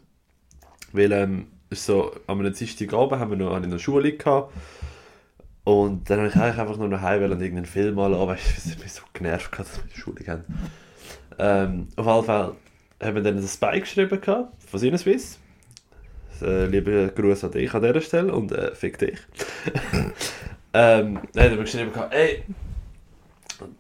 [0.94, 4.54] Weil ähm, so, am Dienstagabend haben wir noch, noch Schule gehabt.
[5.64, 8.66] Und dann habe ich eigentlich einfach nur Hause wollen und irgendeinen Film mal an, weißt
[8.66, 10.46] du, ich mich so genervt gehabt, dass wir die Schule haben.
[11.38, 12.54] Ähm, auf jeden Fall
[13.04, 15.40] haben wir dann ein Spike geschrieben gehabt, von Sinneswiss.
[16.42, 19.20] Äh, liebe Grüße an dich an dieser Stelle und äh, fick dich.
[20.74, 22.44] ähm, dann haben wir geschrieben gehabt, ey,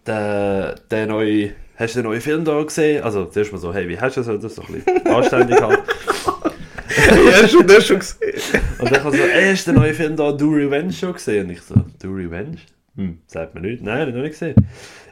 [0.06, 3.04] der, der neue, hast du den neuen Film da gesehen?
[3.04, 4.42] Also zuerst mal so, hey, wie hast du das?
[4.42, 5.80] Das so ein bisschen anständig halt.
[6.98, 8.62] ja, schon, das schon gesehen.
[8.80, 11.46] Und dann kommt so, ey, hast du den neuen Film da, Do Revenge schon gesehen?
[11.46, 12.58] Und ich so, Do Revenge?
[12.96, 13.84] Hm, sagt mir nicht.
[13.84, 14.56] Nein, hab ich noch nicht gesehen.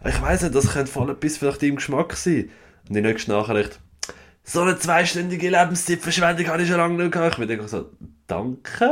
[0.04, 2.50] Ich weiss nicht, das könnte voll etwas vielleicht deinem Geschmack sein.
[2.88, 3.80] Und die nächste Nachricht,
[4.43, 7.39] so eine zweistündige Lebenszeitverschwendung habe ich schon lange nicht gehabt.
[7.39, 7.89] Ich bin dann so,
[8.28, 8.91] danke.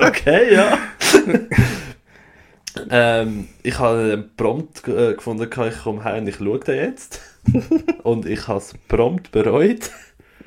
[0.06, 0.78] Okay, ja.
[2.90, 7.20] ähm, ich habe einen Prompt äh, gefunden, ich komme heim und ich schaue den jetzt.
[8.02, 9.90] und ich habe es prompt bereut.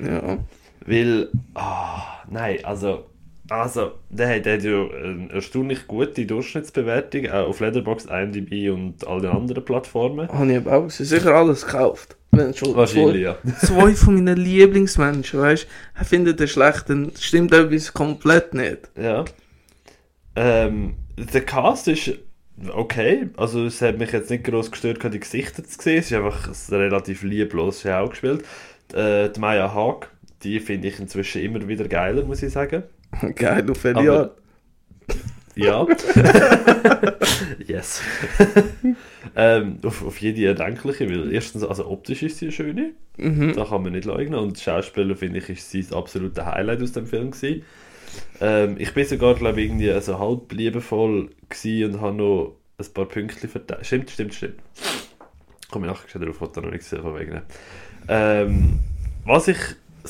[0.00, 0.38] Ja.
[0.88, 3.06] Weil, ah, nein, also,
[3.50, 9.06] also, der hat, der hat ja eine erstaunlich gute Durchschnittsbewertung, auch auf Letterboxd, IMDb und
[9.06, 10.28] all den anderen Plattformen.
[10.28, 11.06] Habe ich aber auch gesehen.
[11.06, 12.16] sicher alles gekauft.
[12.30, 13.36] Wenn schon Wahrscheinlich, ja.
[13.58, 18.90] zwei, von meinen Lieblingsmenschen, weißt du, er findet den schlecht, dann stimmt etwas komplett nicht.
[18.96, 19.24] Ja.
[20.36, 22.12] Ähm, der Cast ist
[22.72, 26.12] okay, also es hat mich jetzt nicht groß gestört, die Gesichter zu sehen, es ist
[26.12, 28.44] einfach relativ lieblos auch gespielt.
[28.92, 30.10] Äh, die Maya Haag,
[30.42, 32.84] die finde ich inzwischen immer wieder geiler, muss ich sagen.
[33.34, 34.34] Geil, auf jeden Aber-.
[35.54, 35.86] Ja.
[37.66, 38.00] yes.
[39.36, 43.54] ähm, auf, auf jede erdenkliche, weil erstens, also optisch ist sie eine schöne, Mhm.
[43.56, 44.38] da kann man nicht leugnen.
[44.38, 47.64] Und Schauspieler, finde ich, ist sie das absolute Highlight aus dem Film gewesen.
[48.40, 52.86] Ähm, ich bin sogar, glaube ich, irgendwie also halb liebevoll gewesen und habe noch ein
[52.94, 53.84] paar Pünktchen verteilt.
[53.84, 54.54] Stimmt, stimmt, stimmt.
[55.70, 57.42] Komme ich nachher schon drauf, was da noch nicht gesehen von wegen.
[58.06, 58.78] Ähm,
[59.24, 59.58] was ich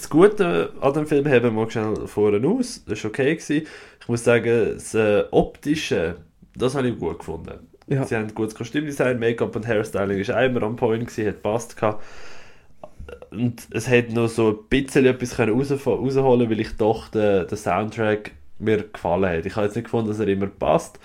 [0.01, 3.35] das Gute an dem Film habe, mal schnell vorne aus, das war okay.
[3.35, 3.67] Gewesen.
[4.01, 6.17] Ich muss sagen, das äh, Optische,
[6.57, 7.69] das habe ich gut gefunden.
[7.89, 8.05] Ja.
[8.05, 12.05] Sie haben gutes Kostümdesign, Make-up und Hairstyling ist immer on point gewesen, hat passt gehabt.
[13.31, 17.47] Und es hat noch so ein bisschen etwas können raus, rausholen, weil ich doch den,
[17.47, 19.47] den Soundtrack mir gefallen hat.
[19.47, 20.99] Ich habe jetzt nicht gefunden, dass er immer passt,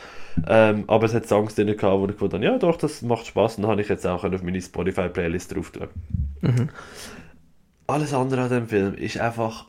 [0.48, 3.28] ähm, aber es hat Songs drin gehabt, wo ich gefunden habe, ja doch, das macht
[3.28, 5.88] Spaß und dann habe ich jetzt auch auf meine Spotify-Playlist drauf tun.
[6.42, 6.70] Mhm.
[7.88, 9.68] Alles andere an dem Film ist einfach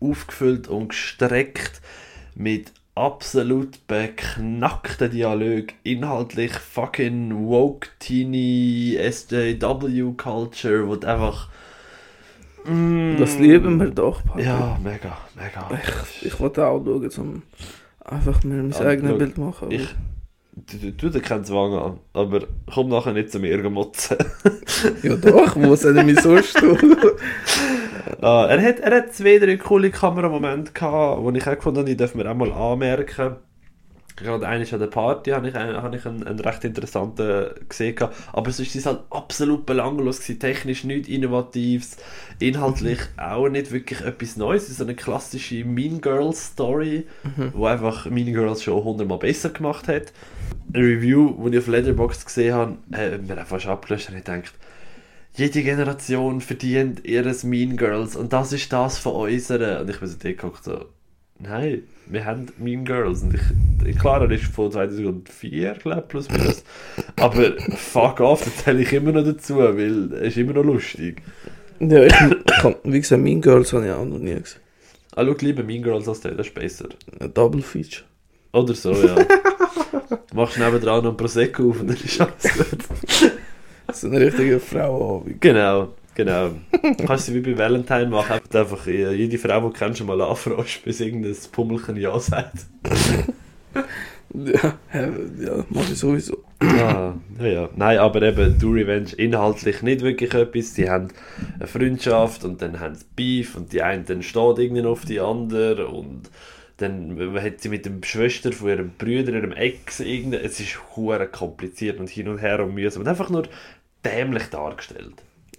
[0.00, 1.80] aufgefüllt und gestreckt
[2.34, 11.48] mit absolut beknackten Dialog, inhaltlich fucking woke teeny SJW Culture, wo einfach
[12.64, 14.40] mm, Das lieben wir doch, Papa.
[14.40, 15.68] Ja, mega, mega.
[16.20, 17.42] Ich, ich wollte auch schauen, um
[18.04, 19.70] einfach mir mein Aber eigenes Bild machen.
[19.70, 19.88] Ich
[20.56, 24.16] du, du, dir keinen Zwang an, aber komm nachher nicht zu mir motzen.
[25.02, 26.96] Ja doch, wo soll ich mich sonst tun?
[28.20, 31.88] Ah, er, hat, er hat zwei, drei coole Kameramomente gehabt, wo ich auch gefunden habe,
[31.88, 33.36] die dürfen wir auch mal anmerken.
[34.16, 37.96] Gerade einmal an der Party habe ich, einen- habe ich einen, einen recht interessanten gesehen.
[38.32, 40.38] Aber sonst es halt absolut belanglos gewesen.
[40.38, 41.96] Technisch nichts Innovatives,
[42.38, 44.64] inhaltlich auch nicht wirklich etwas Neues.
[44.64, 47.06] Es ist eine klassische Mean Girls Story,
[47.54, 50.12] wo einfach Mean Girls schon hundertmal besser gemacht hat.
[50.72, 54.54] Eine Review, die ich auf Letterboxd gesehen habe, hat mir fast abgelöscht und ich gedacht,
[55.36, 59.80] jede Generation verdient ihres Mean Girls und das ist das von unseren.
[59.80, 60.84] Und ich bin so geguckt, so,
[61.38, 63.22] nein, wir haben Mean Girls.
[63.22, 63.38] Und
[63.86, 66.64] ich, klar, er ist von 2004, glaube ich, plus minus.
[67.16, 71.22] Aber fuck off, das zähle ich immer noch dazu, weil es ist immer noch lustig.
[71.80, 74.60] ja, ich, ich hab, wie gesagt, Mean Girls habe ich auch noch nie gesehen.
[75.16, 76.88] Ah, schau lieber Mean Girls als der, das ist besser.
[77.20, 78.04] Ein Double Feature.
[78.52, 79.14] Oder so, ja.
[80.34, 82.84] Machst nebendran noch ein Prosecco auf und dann ist alles gut.
[83.92, 85.40] So eine richtige Frauenabend.
[85.40, 86.50] Genau, genau.
[87.06, 90.20] Kannst du wie bei Valentine machen, einfach äh, jede Frau, die du kennst, schon mal
[90.20, 92.66] anfragst, bis irgendein Pummelchen Ja sagt.
[94.34, 96.42] Ja, ja, mach ich sowieso.
[96.58, 97.68] Ah, ja, ja.
[97.76, 100.74] Nein, aber eben, Do Revenge inhaltlich nicht wirklich etwas.
[100.74, 101.08] Sie haben
[101.54, 105.20] eine Freundschaft und dann haben sie Beef und die eine dann steht irgendwie auf die
[105.20, 106.30] andere und
[106.78, 111.28] dann hat sie mit dem Schwester von ihrem Bruder, ihrem Ex, irgende, es ist hure
[111.28, 113.44] kompliziert und hin und her und mühsam und einfach nur
[114.04, 115.14] dämlich dargestellt.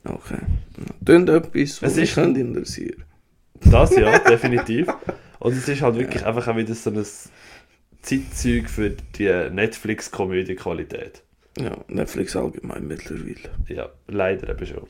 [0.06, 0.40] Okay.
[1.06, 3.04] Tönt etwas, was mich ist- könnte interessieren.
[3.62, 4.88] Das ja, definitiv.
[5.40, 7.04] Und es ist halt wirklich einfach auch wieder so ein
[8.02, 11.24] Zeitzeug für die Netflix-Komödie-Qualität.
[11.58, 13.50] Ja, Netflix allgemein mittlerweile.
[13.68, 14.88] Ja, leider eben schon.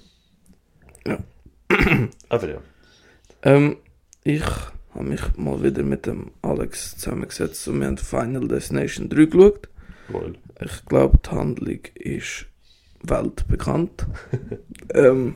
[1.08, 1.19] Ja.
[2.30, 2.58] Aber ja.
[3.43, 3.78] Ähm,
[4.23, 4.43] ich
[4.93, 9.69] habe mich mal wieder mit dem Alex zusammengesetzt und wir haben Final Destination 3 geschaut.
[10.10, 10.36] Wohl.
[10.63, 12.47] Ich glaube, die Handlung ist
[13.10, 14.08] weltbekannt.
[14.94, 15.36] ähm,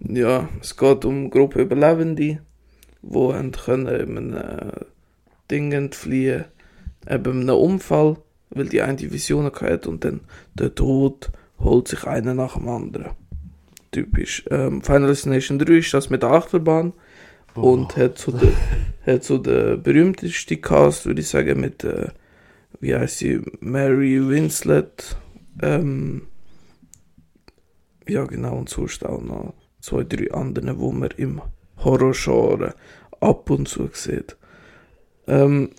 [0.00, 2.40] ja, es geht um Gruppe Überlebende, die
[3.02, 4.72] haben können in einem
[5.50, 6.44] Ding entfliehen,
[7.08, 8.16] eben einem Unfall,
[8.50, 10.20] weil die eine Vision hatte und dann
[10.54, 13.12] der Tod holt sich einer nach dem anderen.
[13.92, 14.44] Typisch.
[14.50, 16.92] Ähm, Final Destination 3 ist das mit der Achterbahn
[17.54, 18.52] und hat so den,
[19.06, 22.08] hat so den berühmtesten Cast, würde ich sagen, mit, äh,
[22.80, 25.16] wie heißt sie, Mary Winslet.
[25.60, 26.28] Ähm,
[28.10, 31.40] ja, genau, und sonst auch noch zwei, drei andere, wo man im
[31.78, 32.74] Horrorgenre
[33.20, 34.36] ab und zu sieht.
[35.26, 35.70] Ähm,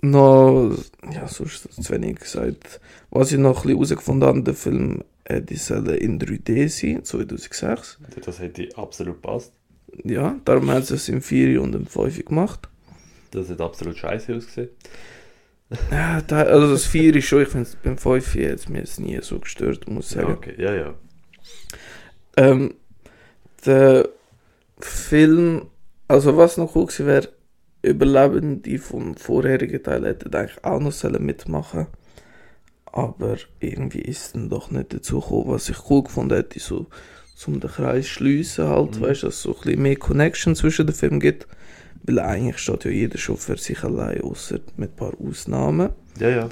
[0.00, 0.76] noch,
[1.12, 2.80] ja, sonst zu wenig gesagt.
[3.10, 7.98] Was ich noch ein bisschen herausgefunden habe, der Film hätte sollen in 3D sein, 2006.
[8.24, 9.52] Das hätte absolut passt.
[10.04, 12.68] Ja, darum haben sie es im 4 und im 5 gemacht.
[13.30, 14.68] Das hat absolut scheiße ausgesehen.
[15.90, 19.18] Ja, da, also das 4 ist schon, ich finde beim 5 jetzt mir es nie
[19.22, 20.34] so gestört, muss ich Ja, sagen.
[20.34, 20.94] okay, ja, ja.
[22.36, 22.74] Ähm,
[23.66, 24.08] der
[24.78, 25.66] Film,
[26.08, 27.28] also was noch cool gewesen wäre,
[27.82, 31.86] Überlebende vom vorherigen Teil hätten eigentlich auch noch sollen mitmachen
[32.94, 36.86] aber irgendwie ist es dann doch nicht dazu gekommen, was ich cool gefunden hätte, so
[37.34, 39.00] zum den Kreis schliessen halt, Mhm.
[39.00, 41.48] weißt du, dass es so ein bisschen mehr Connection zwischen den Filmen gibt,
[42.04, 45.90] weil eigentlich steht ja jeder schon für sich allein, außer mit ein paar Ausnahmen.
[46.20, 46.48] Ja, ja.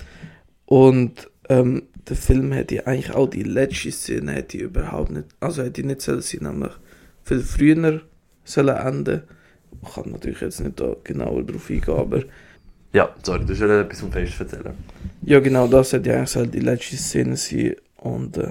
[0.66, 5.82] Und ähm, der Film hätte eigentlich auch die letzte Szene hätte überhaupt nicht, also hätte
[5.84, 6.72] nicht sollen sein, nämlich
[7.24, 8.00] viel früher
[8.44, 9.22] sollen enden.
[9.82, 12.22] Ich kann natürlich jetzt nicht da genauer drauf eingehen, aber
[12.92, 14.74] Ja, sorry, du sollst etwas vom Fest erzählen.
[15.22, 18.50] ja genau das hätte eigentlich sollen die letzte Szene sein und äh,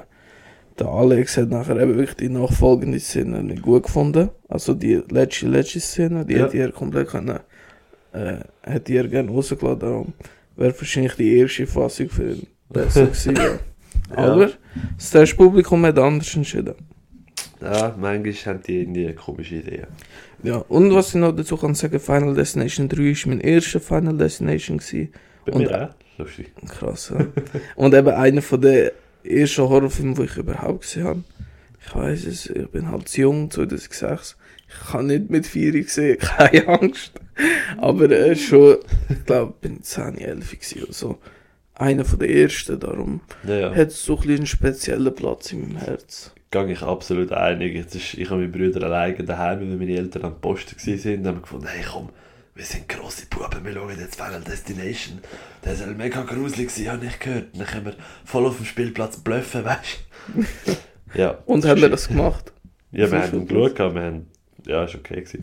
[0.79, 4.29] der Alex hat nachher eben wirklich die nachfolgende Szene nicht gut gefunden.
[4.47, 6.45] Also die letzte, letzte Szene, die Ja.
[6.45, 7.39] hätte er komplett können,
[8.13, 10.13] äh, hätte er gerne rausgelassen, darum
[10.55, 13.35] wäre wahrscheinlich die erste Fassung für ihn besser gewesen.
[13.35, 13.59] ja.
[14.15, 14.51] Aber
[15.11, 16.75] das Publikum hat anders entschieden.
[17.61, 19.87] Ja, manchmal haben die irgendwie komische Ideen.
[20.43, 24.17] Ja, und was ich noch dazu kann sagen, Final Destination 3 ist mein erster Final
[24.17, 25.09] Destination gewesen.
[25.45, 25.95] Bei Und- mir auch.
[26.17, 26.51] Lustig.
[26.67, 27.25] Krass, ja.
[27.75, 28.89] Und eben einer von den
[29.23, 31.23] ersten Horrorfilmen, die ich überhaupt gesehen habe.
[31.83, 34.35] Ich weiß es, ich bin halt zu jung, 2006.
[34.67, 37.13] Ich kann nicht mit 4 gesehen, keine Angst.
[37.77, 38.77] Aber äh, schon,
[39.09, 41.17] ich glaube, bin ich 10, 11 gewesen oder so.
[41.81, 43.75] Einer von den ersten, darum Ja, ja.
[43.75, 46.31] hat es so ein einen speziellen Platz in meinem Herz.
[46.51, 47.73] Gang ich absolut einig.
[47.73, 51.25] Jetzt ist, ich und meine Brüder alleine daheim, weil meine Eltern an der Post waren,
[51.25, 52.09] haben gefunden, hey komm,
[52.53, 55.21] wir sind grosse Buben, wir schauen jetzt Final Destination.
[55.65, 57.47] Der soll mega gruselig sein, habe ich gehört.
[57.57, 59.99] Dann können wir voll auf dem Spielplatz bluffen, weißt
[60.35, 60.45] du?
[61.19, 61.39] ja.
[61.47, 62.53] Und haben wir das gemacht?
[62.91, 64.27] Ja, wir haben ihn geschaut, wir haben...
[64.67, 65.41] Ja, ist okay gewesen.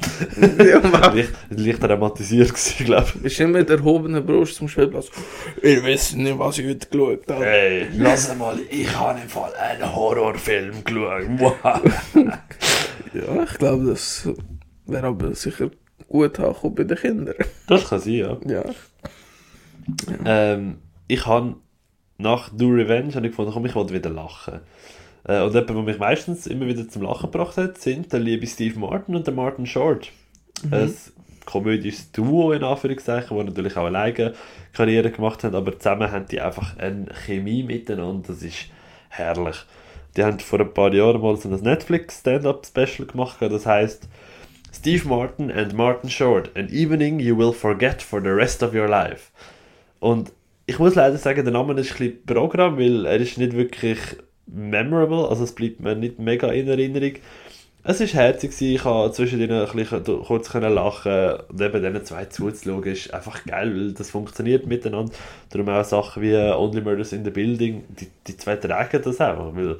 [0.59, 1.17] ja, Mann.
[1.17, 3.23] Leicht, leicht dramatisiert gewesen, glaube ich.
[3.23, 5.11] Bist du mit erhobener Brust zum Spielplatz?
[5.63, 7.45] Ich weiß nicht, was ich heute geschaut habe.
[7.45, 11.23] Hey, lass mal, ich habe im Fall einen Horrorfilm geschaut.
[11.39, 11.81] Wow.
[13.15, 14.29] Ja, ich glaube, das
[14.85, 15.71] wäre aber sicher
[16.09, 17.35] gut angekommen bei den Kindern.
[17.67, 18.37] Das kann sein, ja.
[18.47, 18.65] Ja.
[20.27, 20.79] Ähm,
[21.09, 21.57] ich habe
[22.19, 24.61] nach Do Revenge habe ich gefunden, komm, ich wollte wieder lachen.
[25.29, 28.47] Äh, und jemand, der mich meistens immer wieder zum Lachen gebracht hat, sind der liebe
[28.47, 30.11] Steve Martin und der Martin Short.
[30.73, 30.93] Ein
[31.45, 34.35] komödisches Duo in Anführungszeichen, die natürlich auch alleine
[34.73, 38.67] Karriere gemacht haben, aber zusammen haben die einfach eine Chemie miteinander, das ist
[39.09, 39.57] herrlich.
[40.17, 44.09] Die haben vor ein paar Jahren mal so ein Netflix Stand-Up-Special gemacht, das heißt
[44.75, 48.89] Steve Martin and Martin Short, an evening you will forget for the rest of your
[48.89, 49.31] life.
[50.01, 50.33] Und
[50.67, 53.99] ich muss leider sagen, der Name ist ein bisschen Programm, weil er ist nicht wirklich
[54.49, 57.13] memorable, also es bleibt mir nicht mega in Erinnerung.
[57.85, 62.85] Es war herzig, ich konnte zwischendrin ein bisschen kurz lachen und eben diesen zwei zuzuschauen
[62.85, 65.13] ist einfach geil, weil das funktioniert miteinander.
[65.51, 69.55] Darum auch Sachen wie Only Murders in the Building, die, die zwei tragen das einfach,
[69.55, 69.79] weil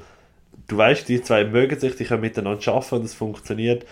[0.67, 3.85] du weißt, die zwei mögen sich, die können miteinander arbeiten und es funktioniert.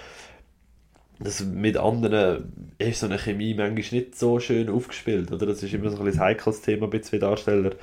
[1.20, 5.48] Das mit anderen ist so eine Chemie manchmal nicht so schön aufgespielt, oder?
[5.48, 7.76] Das ist immer so ein heikles Thema bei zwei Darstellern.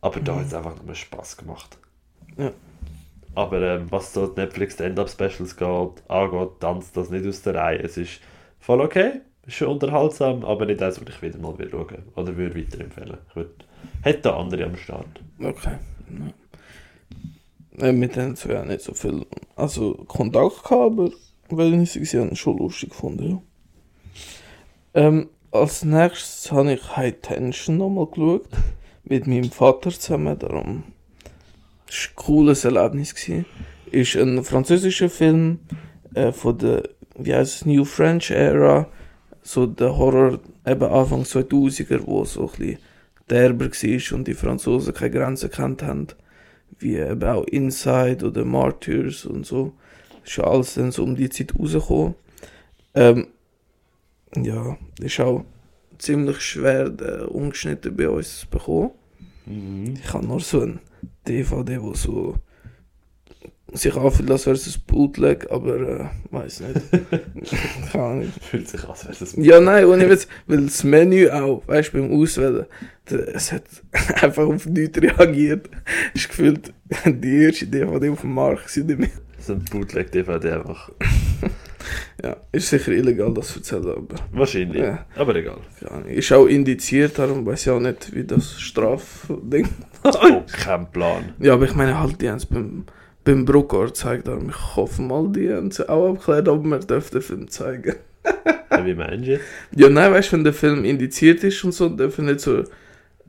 [0.00, 1.78] Aber da hat es einfach nur Spass gemacht.
[2.36, 2.52] Ja.
[3.34, 7.78] Aber ähm, was so Netflix Stand-Up Specials geht, angeht, tanzt das nicht aus der Reihe.
[7.82, 8.20] Es ist
[8.60, 12.36] voll okay, Ist schon unterhaltsam, aber nicht das, was ich wieder mal will schauen Oder
[12.36, 13.18] würde weiterempfehlen.
[13.28, 13.54] Ich würde,
[14.02, 15.20] hätte andere am Start.
[15.40, 15.78] Okay.
[17.76, 17.92] Ja.
[17.92, 19.26] Mit denen so ja nicht so viel
[19.56, 21.10] also Kontakt gehabt, aber
[21.50, 23.42] wenn ich sie gesehen habe, schon lustig gefunden.
[24.94, 25.02] Ja.
[25.06, 28.48] Ähm, als nächstes habe ich High Tension nochmal geschaut.
[29.02, 30.38] Mit meinem Vater zusammen.
[30.38, 30.84] Darum
[31.94, 33.14] das war ein cooles Erlebnis.
[33.14, 33.44] Gewesen.
[33.90, 35.60] Ist ein französischer Film
[36.14, 36.82] äh, von der
[37.16, 38.88] wie heißt es, New French Era.
[39.42, 42.78] So der Horror eben Anfang 2000er, wo so ein bisschen
[43.28, 46.08] derber war und die Franzosen keine Grenzen kennt haben.
[46.78, 49.74] Wie eben auch Inside oder Martyrs und so.
[50.24, 52.14] Ist ja alles dann so um die Zeit rausgekommen.
[52.94, 53.26] Ähm,
[54.36, 55.44] ja, ist auch
[55.98, 58.90] ziemlich schwer, ungeschnitten bei uns zu bekommen.
[59.46, 59.94] Mhm.
[60.02, 60.80] Ich habe nur so ein
[61.26, 62.34] DVD, wo so
[63.72, 66.80] sich anfühlt, als wäre es ein Bootleg, aber äh, weiß nicht.
[67.92, 68.32] Keine Ahnung.
[68.40, 71.92] Fühlt sich an, als wäre es Ja, nein, ich weiß, weil das Menü auch, weißt
[71.92, 72.66] du, beim Auswählen,
[73.06, 73.64] es hat
[74.22, 75.68] einfach auf nichts reagiert.
[76.14, 76.72] Es ist gefühlt
[77.06, 80.90] die erste DVD auf dem Markt gewesen, so ein Bootleg-DVD einfach.
[82.22, 84.82] Ja, ist sicher illegal, das zu erzählen, aber Wahrscheinlich.
[84.82, 85.04] Ja.
[85.16, 85.58] Aber egal.
[85.90, 86.08] Ahnung.
[86.08, 89.68] Ist auch indiziert, darum weiß ich auch nicht, wie das Strafding.
[90.04, 91.32] Oh, kein Plan.
[91.38, 92.84] Ja, aber ich meine halt, die haben es beim,
[93.24, 97.10] beim Bruckor gezeigt, darum ich hoffe mal, die haben es auch abgeklärt, ob man darf
[97.10, 97.94] den Film zeigen
[98.70, 99.44] Ja, Wie meinst du jetzt?
[99.74, 102.64] Ja, nein, weißt du, wenn der Film indiziert ist und so, dürfen wir nicht so.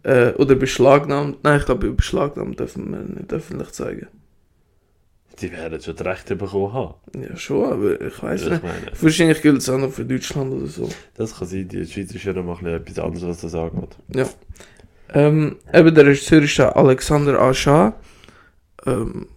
[0.04, 1.44] Äh, oder beschlagnahmt.
[1.44, 4.08] Nein, ich glaube, beschlagnahmt dürfen wir nicht öffentlich zeigen.
[5.42, 6.94] Die werden schon die Rechte bekommen haben.
[7.22, 8.64] Ja, schon, aber ich weiß Ich nicht.
[9.04, 10.88] Wahrscheinlich gilt es auch noch für Deutschland oder so.
[11.16, 13.98] das kann sein, die Schweiz ist ja noch mal etwas anderes, was sagen hat.
[14.16, 14.26] Ja.
[15.14, 17.94] Ähm, eben der Regisseur ist der Alexander Aschar.
[18.86, 19.28] Ähm,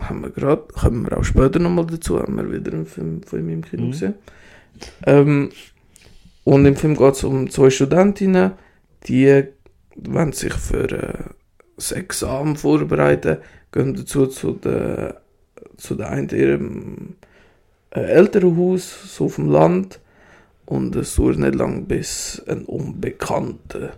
[0.00, 3.40] haben wir gerade, kommen wir auch später nochmal dazu, haben wir wieder einen Film von
[3.40, 3.90] ihm im Kino Mhm.
[3.90, 4.14] gesehen.
[5.06, 5.50] Ähm,
[6.44, 8.52] und im Film geht es um zwei Studentinnen,
[9.06, 9.44] die
[9.96, 11.24] wollen sich für äh,
[11.76, 13.38] das Examen vorbereiten,
[13.72, 15.20] gehen dazu zu der,
[15.76, 17.16] zu der einen ihrem
[17.90, 20.00] äh, Elternhaus, so auf dem Land.
[20.66, 23.92] Und es dauert nicht lang, bis ein unbekannter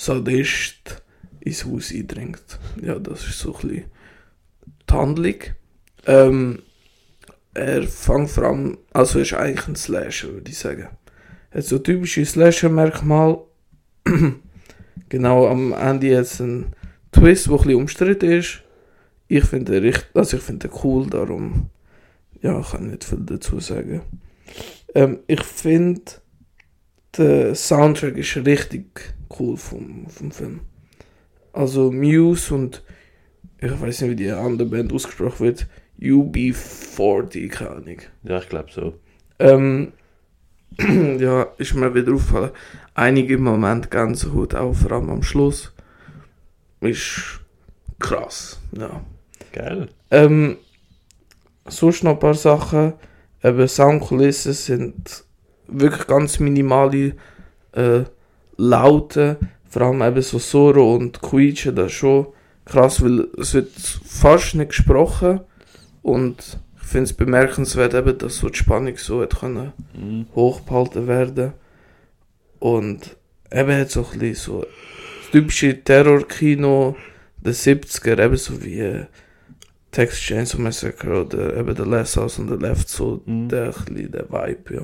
[0.00, 1.02] Sadist
[1.40, 2.58] ins Haus eindringt.
[2.82, 3.84] Ja, das ist so ein bisschen
[4.88, 5.34] die Handlung.
[6.06, 6.62] Ähm,
[7.52, 10.88] er fängt vor allem, also ist eigentlich ein Slasher, würde ich sagen.
[11.50, 13.40] Er hat so typische Slasher-Merkmal.
[15.10, 16.74] genau am Ende jetzt ein
[17.12, 18.62] Twist, der ein bisschen umstritten ist.
[19.28, 21.68] Ich finde richtig, also ich finde cool, darum
[22.40, 24.00] ja, ich nicht viel dazu sagen.
[24.94, 26.00] Ähm, ich finde,
[27.18, 30.60] der Soundtrack ist richtig cool vom, vom Film.
[31.52, 32.82] Also Muse und
[33.58, 35.66] ich weiß nicht, wie die andere Band ausgesprochen wird.
[36.00, 37.98] UB40, keine Ahnung.
[38.22, 38.94] Ja, ich glaube so.
[39.38, 39.92] Ähm,
[41.18, 42.50] ja, ist mir wieder aufgefallen.
[42.94, 45.72] Einige Momente Gänsehaut, auch vor allem am Schluss.
[46.80, 47.40] Ist
[47.98, 49.04] krass, ja.
[49.52, 49.88] Geil.
[50.10, 50.56] Ähm,
[51.66, 52.94] sonst noch ein paar Sachen.
[53.42, 55.24] Eben Soundkulissen sind
[55.66, 57.14] wirklich ganz minimale
[57.72, 58.04] äh,
[58.60, 59.38] Laute.
[59.68, 62.26] Vor allem eben so Soro und Quietschen, das ist schon
[62.64, 65.40] krass, weil es wird fast nicht gesprochen.
[66.02, 70.26] Und ich finde es bemerkenswert, eben, dass so die Spannung so hat können Mhm.
[70.34, 71.52] hochgehalten werden.
[72.58, 73.16] Und
[73.52, 76.96] eben hat so ein bisschen so das typische Terrorkino
[77.38, 79.06] der 70er, eben so wie äh,
[79.92, 83.48] Texas Chainsaw Massacre oder eben The Last House on the Left, so Mhm.
[83.48, 84.82] der, der Vibe, ja.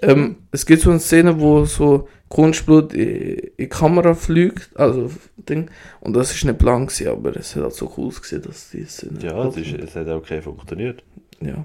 [0.00, 5.70] Ähm, es gibt so eine Szene, wo so Kunstblut in, die Kamera fliegt, also Ding,
[6.00, 8.84] und das ist nicht blank gewesen, aber es hat halt so cool gesehen, dass die
[8.84, 9.18] Szene...
[9.22, 11.02] Ja, es, ist, es hat okay funktioniert.
[11.40, 11.64] ja.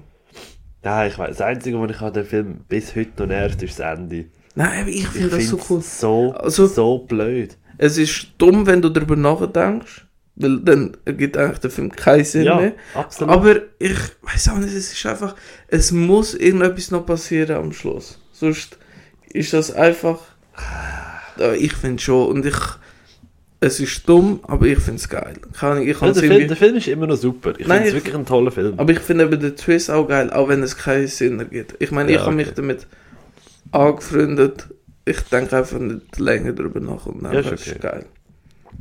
[0.82, 3.78] Ja, ich weiß, das Einzige, was ich an dem Film bis heute noch nervt, ist
[3.80, 4.26] das Ende.
[4.54, 5.80] Nein, aber ich finde das so cool.
[5.80, 7.56] so, Also- so blöd.
[7.78, 10.04] Es ist dumm, wenn du darüber nachdenkst,
[10.36, 12.72] weil dann ergibt eigentlich der Film keinen Sinn Ja, mehr.
[12.92, 13.32] absolut.
[13.32, 15.34] Aber ich weiß auch nicht, es ist einfach,
[15.68, 18.20] es muss irgendetwas noch passieren am Schluss.
[18.34, 18.78] Sonst
[19.32, 20.18] ist das einfach,
[21.38, 22.56] äh, ich finde schon, und ich,
[23.60, 25.34] es ist dumm, aber ich finde es geil.
[25.60, 27.54] Ahnung, Ich ja, kann's der, Film, irgendwie, der Film ist immer noch super.
[27.56, 28.74] Ich Nein, finde es ich- wirklich ein toller Film.
[28.78, 31.76] aber ich finde eben den Twist auch geil, auch wenn es keinen Sinn ergibt.
[31.78, 32.56] Ich meine, ich Ja, habe mich okay.
[32.56, 32.86] damit
[33.70, 34.66] angefreundet,
[35.04, 37.78] ich denke einfach nicht länger darüber nach und dann Ja, ist okay.
[37.80, 38.06] geil.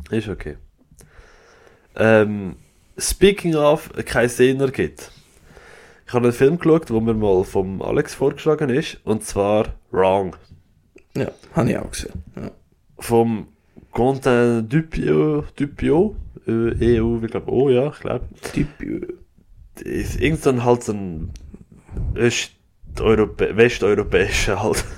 [0.10, 0.58] Ist okay.
[1.96, 2.56] Ähm,
[2.98, 5.12] speaking of, kein Sinn ergibt.
[6.06, 10.36] Ich habe einen Film geschaut, wo mir mal vom Alex vorgeschlagen ist, und zwar Wrong.
[11.16, 12.24] Ja, habe ich auch gesehen.
[12.36, 12.52] Ja.
[13.00, 13.48] Vom
[13.92, 16.16] Quentin Dupio, Dupio
[16.48, 18.26] äh, EU, ich glaube, oh ja, ich glaube.
[18.54, 18.68] Typ,
[19.82, 21.32] Ist irgend so ein halt so ein
[22.16, 24.84] Östeuropä Westeuropäischer halt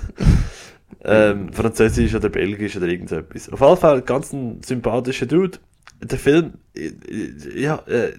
[1.08, 3.48] Ähm, Französisch oder Belgisch oder irgend so etwas.
[3.48, 5.58] Auf jeden Fall ganz ein sympathischer Dude.
[6.02, 8.12] Der Film, äh, äh, ja, äh,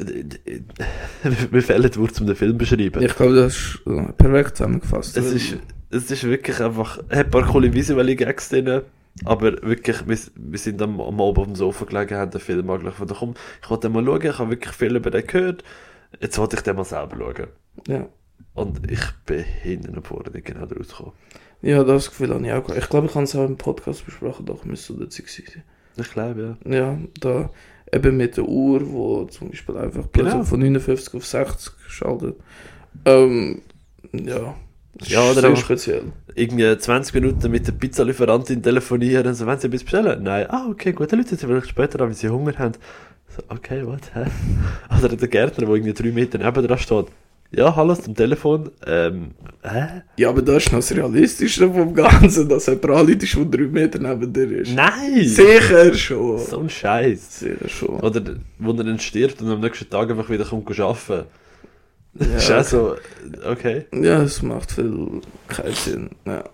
[1.50, 3.02] mir fehlen die Worte, um den Film zu beschreiben.
[3.02, 5.16] Ich glaube, das ist äh, perfekt zusammengefasst.
[5.16, 5.56] Es ist,
[5.90, 8.82] es ist wirklich einfach, es hat ein paar coole visuelle Gags drin,
[9.24, 12.70] aber wirklich, wir, wir sind am, am Abend auf dem Sofa gelegen, haben den Film
[12.70, 15.64] angeschaut, von komm, ich wollte mal schauen, ich habe wirklich viel über den gehört,
[16.20, 17.48] jetzt wollte ich den mal selber schauen.
[17.88, 18.08] Ja.
[18.54, 21.12] Und ich bin hinten und vorne nicht genau rausgekommen.
[21.62, 22.68] ja, das Gefühl habe ich auch.
[22.70, 25.62] Ich glaube, ich habe es auch im Podcast besprochen, doch müsste so dazu gewesen sein.
[25.96, 26.72] Ich glaube, ja.
[26.72, 27.50] Ja, da
[27.92, 30.30] eben mit der Uhr, wo zum Beispiel einfach Genau.
[30.30, 32.36] plötzlich von 59 auf 60 geschaltet.
[33.04, 33.62] Ähm,
[34.12, 34.54] ja,
[34.94, 36.02] das Ja, ist oder auch- speziell.
[36.34, 40.22] Irgendwie 20 Minuten mit der Pizzalieferantin telefonieren, und so, wenn sie etwas bestellen?
[40.22, 42.74] Nein, ah, okay, gut, dann rufen sie vielleicht später an, wenn sie Hunger haben.
[43.28, 44.24] So, okay, what, hä?
[44.98, 47.06] Oder der Gärtner, der irgendwie drei Meter neben dran steht.
[47.52, 48.70] Ja, hallo, am Telefon.
[48.86, 49.32] Ähm,
[49.62, 50.02] hä?
[50.16, 53.98] Ja, aber das ist noch das Realistische vom Ganzen, dass jemand anruft, der drei Meter
[53.98, 54.72] neben dir ist.
[54.72, 55.24] Nein!
[55.26, 56.38] Sicher schon.
[56.38, 57.40] So ein Scheiß.
[57.40, 57.98] Sicher schon.
[58.00, 58.22] Oder
[58.60, 61.24] wo er dann stirbt und am nächsten Tag einfach wieder kommt arbeiten.
[62.14, 62.96] Ja, ist auch so,
[63.44, 63.86] okay.
[63.94, 66.10] ja, es macht viel keinen Sinn.
[66.26, 66.44] Ja.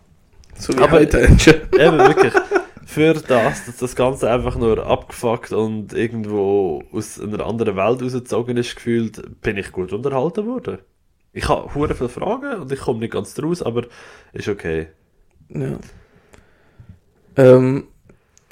[0.58, 1.56] So wie Aber- Tension.
[1.78, 2.32] Eben wirklich.
[2.88, 8.56] Für das, dass das Ganze einfach nur abgefuckt und irgendwo aus einer anderen Welt rausgezogen
[8.56, 10.78] ist, gefühlt, bin ich gut unterhalten worden.
[11.32, 13.86] Ich habe hure viele Fragen und ich komme nicht ganz draus, aber
[14.32, 14.86] ist okay.
[15.48, 15.78] Ja.
[17.36, 17.88] Ähm,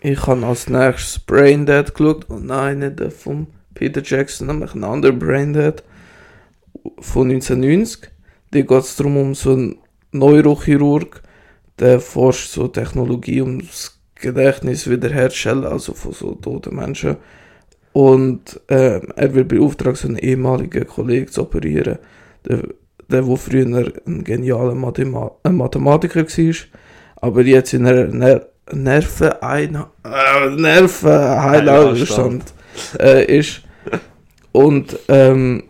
[0.02, 4.82] ich habe als nächstes Braindead geschaut und nein, nicht der von Peter Jackson, nämlich ein
[4.82, 5.84] anderer Braindead
[6.98, 8.10] von 1990.
[8.50, 9.78] Da geht es darum, um so einen
[10.10, 11.22] Neurochirurg,
[11.78, 13.93] der forscht so Technologie, um das
[14.24, 17.16] Gedächtnis wiederherzustellen, also von so toten Menschen.
[17.92, 21.98] Und ähm, er wird beauftragt, so einen ehemaligen Kollegen zu operieren,
[22.48, 22.62] der,
[23.10, 26.54] der, der früher ein genialer Mathema äh, Mathematiker war,
[27.16, 32.54] aber jetzt in einer Ner Nerveneinheit, äh, Nervenheilanstalt
[32.98, 33.60] äh, ist.
[34.52, 35.64] Und ähm,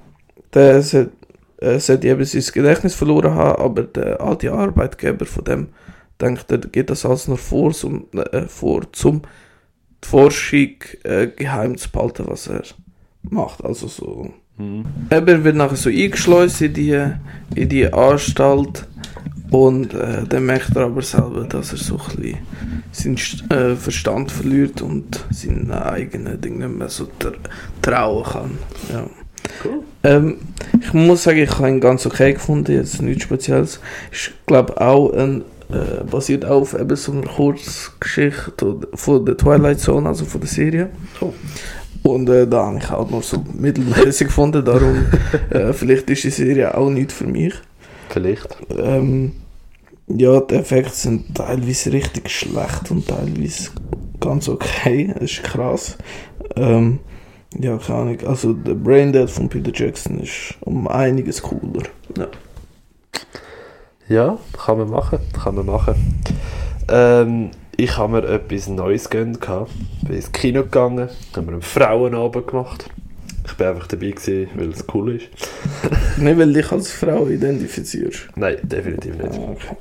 [0.55, 5.68] der äh, sollte eben sein Gedächtnis verloren haben, aber der alte Arbeitgeber von dem
[6.20, 9.22] denkt, er geht das alles nur vor, zum, äh, vor zum
[10.02, 12.62] die Forschung äh, geheim zu behalten, was er
[13.22, 13.64] macht.
[13.64, 14.32] Also so.
[14.56, 14.84] Hm.
[15.10, 17.04] Eben, er wird nachher so eingeschleust in die,
[17.54, 18.86] in die Anstalt
[19.50, 22.38] und äh, dann merkt er aber selber, dass er so ein
[22.92, 27.32] bisschen seinen äh, Verstand verliert und seinen eigenen Ding nicht mehr so tra
[27.82, 28.58] trauen kann.
[28.92, 29.06] Ja.
[29.62, 29.82] Cool.
[30.02, 30.38] Ähm,
[30.80, 33.80] ich muss sagen, ich habe ihn ganz okay gefunden, jetzt nichts Spezielles.
[34.10, 40.08] Ich glaube auch ein, äh, basiert auf eben so einer Kurzgeschichte von der Twilight Zone,
[40.08, 40.90] also von der Serie.
[41.20, 41.32] Oh.
[42.02, 45.06] Und äh, da habe ich auch nur so mittelmäßig gefunden, darum
[45.50, 47.54] äh, vielleicht ist die Serie auch nicht für mich.
[48.10, 48.56] Vielleicht.
[48.70, 49.32] Ähm,
[50.08, 53.70] ja, die Effekte sind teilweise richtig schlecht und teilweise
[54.20, 55.12] ganz okay.
[55.14, 55.96] Das ist krass.
[56.56, 57.00] Ähm,
[57.58, 58.18] ja, keine Ahnung.
[58.26, 61.84] Also, der Braindead von Peter Jackson ist um einiges cooler.
[62.18, 62.28] Ja.
[64.09, 65.18] Ja, kann man machen.
[65.32, 65.94] Kann man machen.
[66.88, 69.40] Ähm, ich habe mir etwas Neues gegönnt.
[69.40, 69.70] gehabt.
[70.02, 72.90] Bin ins Kino gegangen, haben wir einen Frauenabend gemacht.
[73.46, 75.28] Ich bin einfach dabei gewesen, weil es cool ist.
[76.18, 78.28] Nicht, weil du dich als Frau identifizierst.
[78.36, 79.38] Nein, definitiv nicht.
[79.38, 79.76] Ah, okay.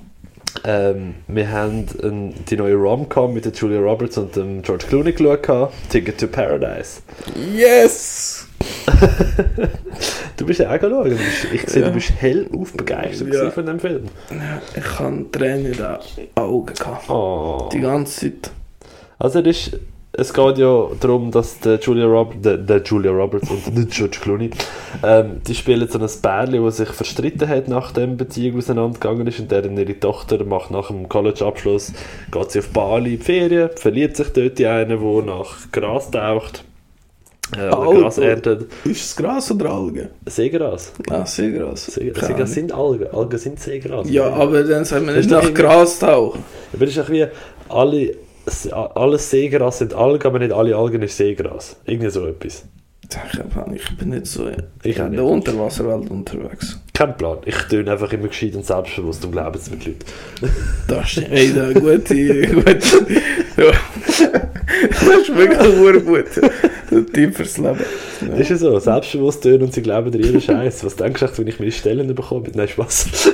[0.64, 5.14] Ähm, wir haben ein, die neue Rom-Com mit der Julia Roberts und dem George Clooney
[5.14, 5.72] geschaut.
[5.89, 7.01] Ticket to Paradise.
[7.56, 8.47] Yes!
[10.36, 11.14] Du bist ja auch bist,
[11.54, 11.88] ich sehe, Ja.
[11.89, 13.51] du bist hell aufbegeistert Ja.
[13.51, 14.06] von dem Film.
[14.32, 15.97] Ja, ich habe Tränen in den
[16.36, 17.10] Augen gehabt.
[17.10, 17.70] Oh.
[17.72, 18.51] Die ganze Zeit.
[19.20, 19.80] Also es, ist,
[20.16, 24.20] es geht ja darum, dass der Julia, Rob, der, der Julia Roberts und der George
[24.22, 24.51] Clooney,
[25.03, 29.39] ähm, die spielen so ein Pärchen, das sich verstritten hat, nachdem die Beziehung auseinandergegangen ist
[29.39, 31.93] und deren ihre Tochter macht nach dem College-Abschluss,
[32.32, 36.11] geht sie auf Bali in die Ferien, verliert sich dort in einen, der nach Gras
[36.11, 36.64] taucht.
[37.57, 38.01] Äh, oder Alter.
[38.01, 38.68] Gras erntet.
[38.86, 40.09] Ist es Gras oder Algen?
[40.28, 40.93] Seegras.
[41.09, 41.86] Ah, Seegras.
[41.86, 42.47] Seegras Ahnung.
[42.47, 43.07] sind Algen.
[43.11, 44.09] Algen sind Seegras.
[44.09, 46.43] Ja, aber dann sagt man nicht nach Gras tauchen.
[46.72, 47.26] Aber das ist auch wie,
[47.70, 48.16] alle,
[48.71, 51.77] alles Seegras sind Algen, aber nicht alle Algen ist Seegras.
[51.85, 52.65] Irgendwie so etwas.
[53.73, 54.49] Ich, bin nicht so
[54.83, 56.79] Ich in der Unterwasserwelt unterwegs.
[56.93, 57.37] Kein Plan.
[57.45, 59.99] Ich töne einfach immer gescheit und selbstbewusst und glaube es mit Leuten.
[60.87, 63.05] Das ist ey, da gute, gute.
[63.57, 63.71] Ja.
[64.89, 66.25] Das ist wirklich gut.
[66.91, 67.79] Ein Tipp fürs Leben.
[68.27, 68.35] Ja.
[68.35, 70.83] Ist ja so, selbstbewusst tönen und sie glauben dir jeden Scheiß.
[70.83, 72.49] Was denkst du, wenn ich meine Stellen bekomme?
[72.53, 73.31] Nein, Spaß.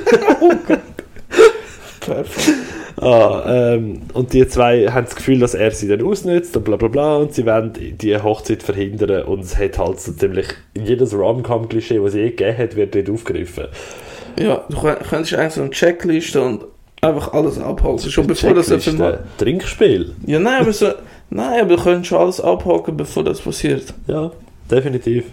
[2.00, 2.58] Perfekt.
[3.00, 6.76] Ah, ähm, und die zwei haben das Gefühl, dass er sie dann ausnutzt und bla
[6.76, 10.46] bla bla und sie wollen die Hochzeit verhindern und es hat halt so ziemlich
[10.76, 13.64] jedes Rom-Com-Klischee, was es je gegeben hat, wird dort aufgegriffen.
[14.38, 16.64] Ja, du könnt- könntest eigentlich so eine Checkliste und
[17.00, 17.98] einfach alles abhaken.
[18.10, 19.02] Schon bevor das ein Film.
[19.38, 20.14] Trinkspiel.
[20.26, 20.88] Ja, nein, aber so,
[21.30, 23.92] nein, aber wir können schon alles abhaken, bevor das passiert.
[24.06, 24.30] Ja,
[24.70, 25.24] definitiv.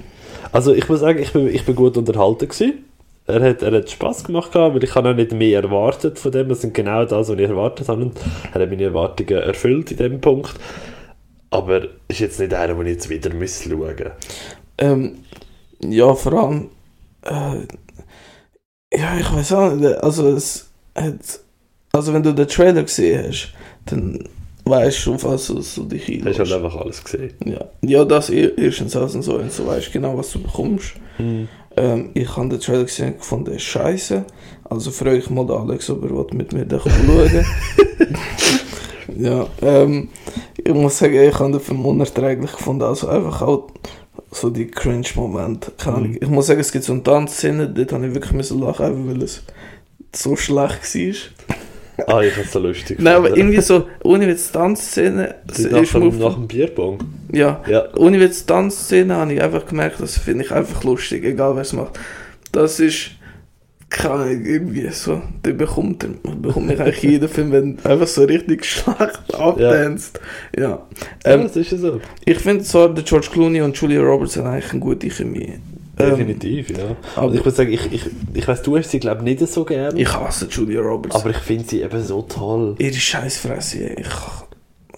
[0.51, 2.85] Also ich muss sagen, ich bin, ich bin gut unterhalten gewesen.
[3.27, 6.47] Er hat, er hat Spass gemacht, weil ich habe auch nicht mehr erwartet von dem.
[6.49, 8.01] Das sind genau das, was ich erwartet habe.
[8.03, 8.17] Und
[8.53, 10.53] er hat meine Erwartungen erfüllt in dem Punkt.
[11.49, 13.91] Aber ist jetzt nicht einer, den ich jetzt wieder muss schauen muss.
[14.77, 15.15] Ähm,
[15.83, 16.69] ja, vor allem,
[17.23, 21.15] äh, ja, ich weiß auch nicht, also es hat,
[21.93, 23.53] also wenn du den Trailer gesehen hast,
[23.85, 24.27] dann
[24.65, 26.53] weißt du schon, was du dich Du hast halt einlässt.
[26.53, 27.33] einfach alles gesehen.
[27.45, 30.93] Ja, ja, das er- erstens und so, und so weißt du genau, was du bekommst.
[31.77, 34.25] Ähm, ich habe den Trailer gesehen und gefunden, ist scheiße.
[34.65, 37.45] Also frage ich mal den Alex, ob er mit mir den schauen
[39.17, 40.09] Ja, ähm,
[40.57, 42.83] ich muss sagen, ich habe den Film unerträglich gefunden.
[42.83, 43.67] Also einfach auch
[44.31, 45.71] so die Cringe-Momente.
[45.85, 46.17] Mhm.
[46.19, 49.23] Ich muss sagen, es gibt so eine Tanzszene, dort habe ich wirklich müssen lachen, weil
[49.23, 49.43] es
[50.13, 51.57] so schlecht war.
[52.07, 52.99] Ah, ich es so lustig.
[52.99, 56.99] Nein, aber irgendwie so, ohne Witz, Tanzszene, Die ist nach, dem, nach dem Bierbong.
[57.33, 57.85] ja, Ja.
[57.95, 61.73] ohne Witz, Tanzszene habe ich einfach gemerkt, das finde ich einfach lustig, egal wer es
[61.73, 61.99] macht.
[62.51, 63.11] Das ist,
[63.89, 66.05] kann ich irgendwie so, der bekommt,
[66.41, 70.19] bekommt mich eigentlich jeder Film, wenn einfach so richtig schlecht abtanzt.
[70.55, 70.61] Ja.
[70.63, 70.87] ja,
[71.25, 72.01] Ähm, das ist ja so.
[72.25, 75.53] ich finde zwar, der George Clooney und Julia Roberts haben eigentlich eine gute Chemie.
[75.99, 76.95] Ähm, Definitiv, ja.
[77.15, 78.01] aber- ich muss sagen, ich, ich,
[78.33, 79.97] ich weiß, du hast sie, glaube ich, nicht so gern.
[79.97, 81.15] ich hasse Julia Roberts.
[81.15, 82.75] aber ich finde sie eben so toll.
[82.77, 84.07] Ihre Scheißfresse, ich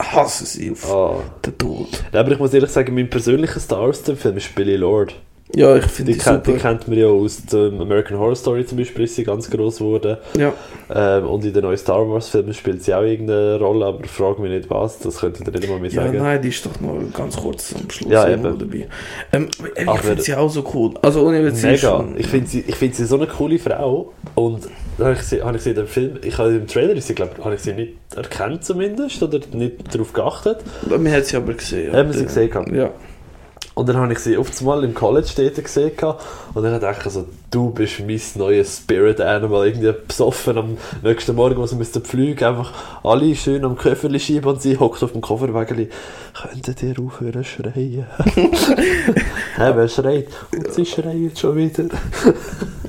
[0.01, 1.23] hasse sie auf Ah.
[1.45, 1.87] den Tod.
[2.13, 5.15] Ja, aber ich muss ehrlich sagen, mein persönlicher Star aus dem Film ist Billy Lord.
[5.55, 6.61] Ja, ich finde Die, die kennt, die super.
[6.61, 10.17] kennt man ja aus dem American Horror Story zum Beispiel, ist sie ganz groß geworden.
[10.37, 10.53] Ja.
[10.93, 14.37] Ähm, und in den neuen Star Wars Filmen spielt sie auch irgendeine Rolle, aber frag
[14.37, 16.19] mich nicht was, das könntet ihr nicht mal mehr Ja, sagen.
[16.19, 18.43] nein, die ist doch noch ganz kurz am Schluss Ja, eben.
[18.43, 18.87] dabei.
[19.33, 20.93] Ähm, ich finde sie auch so cool.
[21.01, 21.77] Also ohne Witz, Mega.
[21.77, 24.13] schon- Ich finde sie, ich find sie so eine coole Frau.
[24.35, 24.67] Und
[24.99, 27.15] habe ich sie, habe ich sie in dem Film, ich habe im Trailer, ist sie,
[27.15, 30.57] glaub, habe ich sie nicht erkannt zumindest oder nicht darauf geachtet.
[30.87, 31.91] Man hat sie aber gesehen.
[31.91, 32.71] Haben wir sie gesehen gehabt?
[32.71, 32.91] Ja.
[33.75, 35.91] Und dann habe ich sie oft mal im College dort gesehen
[36.53, 41.35] und dann dachte ich so, du bist mein neues Spirit Animal, irgendwie besoffen am nächsten
[41.35, 45.21] Morgen, wo sie fliegen, einfach alle schön am Köfferli schieben und sie hockt auf dem
[45.21, 45.89] Kofferwägeli.
[46.33, 48.05] Könntet ihr aufhören zu schreien?
[49.55, 50.27] Hä, wer schreit?
[50.53, 51.85] Und sie schreien schon wieder.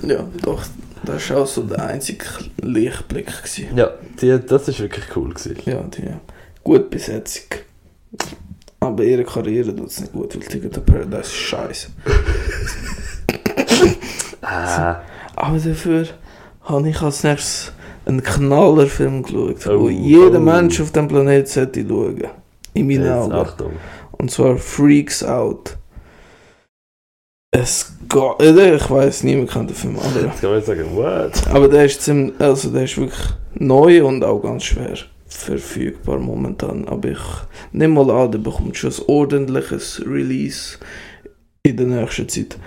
[0.02, 0.62] ja, doch.
[1.04, 2.24] Das war auch so der einzige
[2.62, 3.26] Lichtblick.
[3.26, 3.76] Gewesen.
[3.76, 5.56] Ja, die, das ist wirklich cool gewesen.
[5.64, 6.10] Ja, die
[6.62, 7.44] gute Besetzung.
[8.80, 11.88] Aber ihre Karriere tut es nicht gut, weil Ticket to Paradise ist scheiße.
[14.42, 15.00] Ah,
[15.36, 16.06] Aber dafür
[16.62, 17.72] habe ich als nächstes
[18.06, 20.40] einen Knallerfilm geschaut, Oh, wo jeder oh.
[20.40, 22.24] Mensch auf dem Planeten sollte schauen.
[22.74, 23.32] In meinen jetzt Augen.
[23.32, 23.72] Achtung.
[24.12, 25.76] Und zwar Freaks Out.
[27.52, 28.40] Es geht.
[28.40, 31.32] äh, Ich weiß, niemand kennt den Film, aber, Jetzt kann man sagen, what?
[31.52, 32.34] aber der ist ziemlich.
[32.40, 34.94] Also der ist wirklich neu und auch ganz schwer
[35.30, 36.86] verfügbar momentan.
[36.86, 37.18] Aber ich
[37.72, 40.78] nehme mal an, der bekommt schon ein ordentliches Release
[41.62, 42.58] in der nächsten Zeit.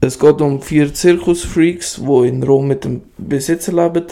[0.00, 4.06] Es geht um vier Zirkusfreaks, die in Rom mit dem Besitzer leben.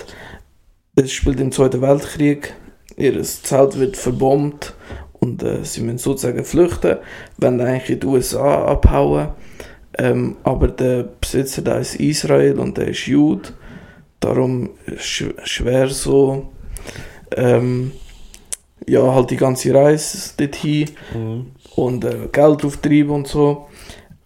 [0.97, 2.55] Es spielt im Zweiten Weltkrieg.
[2.97, 4.75] Ihr Zelt wird verbombt
[5.13, 6.97] und äh, sie müssen sozusagen flüchten,
[7.37, 9.29] wenn eigentlich in die USA abhauen.
[9.99, 13.51] Ähm, aber der Besitzer da ist Israel und der ist Jude.
[14.21, 16.51] Darum ist schwer so.
[17.37, 17.93] Ähm,
[18.87, 21.47] ja, halt die ganze Reise dorthin Mhm.
[21.77, 23.67] und äh, Geld auftreiben und so.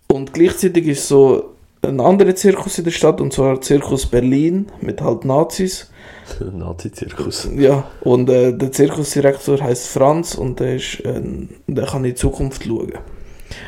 [0.08, 5.00] Und gleichzeitig ist so ein anderer Zirkus in der Stadt, und zwar Zirkus Berlin mit
[5.00, 5.90] halt Nazis.
[6.52, 7.48] Nazi-Zirkus.
[7.56, 11.20] Ja, und äh, der Zirkusdirektor heißt Franz und der, ist, äh,
[11.66, 12.92] der kann in die Zukunft schauen.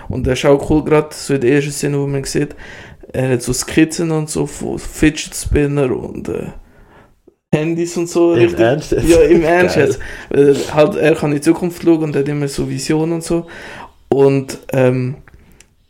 [0.08, 2.54] Und der ist auch cool, gerade so in der ersten Szene, wo man sieht,
[3.12, 6.48] er hat so Skizzen und so von Fidget Spinner und äh,
[7.54, 8.34] Handys und so.
[8.34, 9.08] Im Ernst jetzt?
[9.08, 9.86] Ja, im Ernst Geil.
[9.86, 10.68] jetzt.
[10.68, 13.46] Äh, halt, er kann in die Zukunft schauen und hat immer so Visionen und so.
[14.08, 15.16] Und ähm,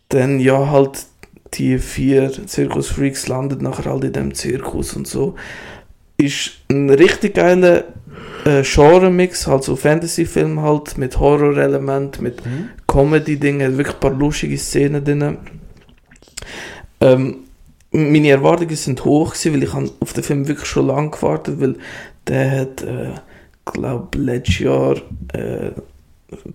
[0.08, 1.06] dann ja halt
[1.54, 5.36] die vier Zirkusfreaks landen nachher halt in dem Zirkus und so.
[6.16, 7.84] Ist ein richtig geiler
[8.44, 12.70] äh, Genre-Mix, halt so Fantasy-Film halt mit Horror-Element, mit Mhm.
[12.86, 15.38] Comedy-Dingen, wirklich ein paar lustige Szenen drin.
[17.00, 17.36] Ähm,
[17.92, 21.76] meine Erwartungen sind hoch gewesen, weil ich auf den Film wirklich schon lange gewartet, weil
[22.26, 23.10] der hat, äh,
[23.64, 24.96] glaube letztes Jahr
[25.32, 25.70] äh,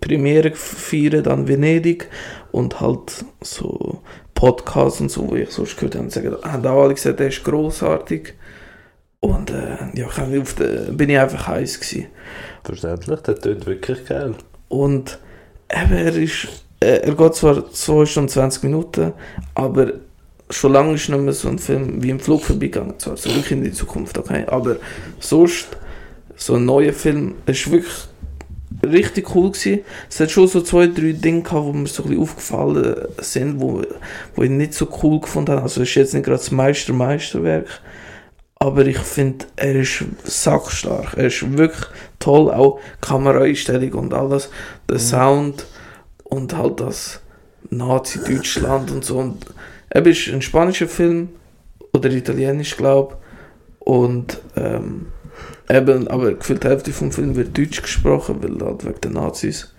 [0.02, 2.10] Premiere gefeiert an Venedig
[2.52, 4.02] und halt so
[4.34, 7.28] Podcasts und so, wo ich sonst gehört habe, und sagen, haben auch alle gesagt, der
[7.28, 8.34] ist großartig.
[9.20, 12.08] Und äh, ja, ich auf den, bin ich einfach heiß gewesen.
[12.64, 14.36] Verständlich, der tönt wirklich geil.
[14.70, 15.20] Und
[15.70, 16.48] eben, er ist,
[16.80, 19.14] äh, er geht zwar 2 Stunden 20 Minuten,
[19.56, 19.94] aber
[20.50, 23.00] schon lange ist nicht mehr so ein Film wie im Flug vorbeigegangen.
[23.00, 24.78] Zwar so wirklich in die Zukunft, okay, aber
[25.20, 25.68] sonst
[26.36, 27.36] so ein neuer Film.
[27.45, 27.93] Ist wirklich
[28.86, 29.82] richtig cool gewesen.
[30.10, 33.60] Es hat schon so zwei, drei Dinge gehabt, wo mir so ein bisschen aufgefallen sind,
[33.60, 33.82] wo,
[34.36, 35.64] wo ich nicht so cool gefunden habe.
[35.64, 37.82] Also es ist jetzt nicht gerade das Meister Meisterwerk,
[38.56, 41.14] aber ich finde, er ist sackstark.
[41.16, 41.86] Er ist wirklich
[42.20, 44.50] toll, auch Kameraeinstellung und alles,
[44.89, 45.66] der Sound
[46.24, 47.22] und halt das
[47.70, 49.18] Nazi-Deutschland und so.
[49.18, 49.45] Und
[49.90, 51.30] er ist ein spanischer Film
[51.94, 53.18] oder italienisch, glaube
[53.80, 55.08] und ähm,
[55.70, 59.74] eben, aber gefühlt die Hälfte vom Film wird Deutsch gesprochen, weil halt wegen den Nazis.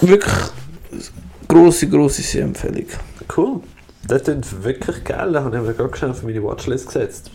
[0.00, 0.34] Wirklich
[1.46, 2.86] große, große Sehempfehlung.
[3.36, 3.60] Cool.
[4.08, 5.32] Das klingt wirklich geil.
[5.32, 7.30] Da habe ich mir gerade schnell auf meine Watchlist gesetzt.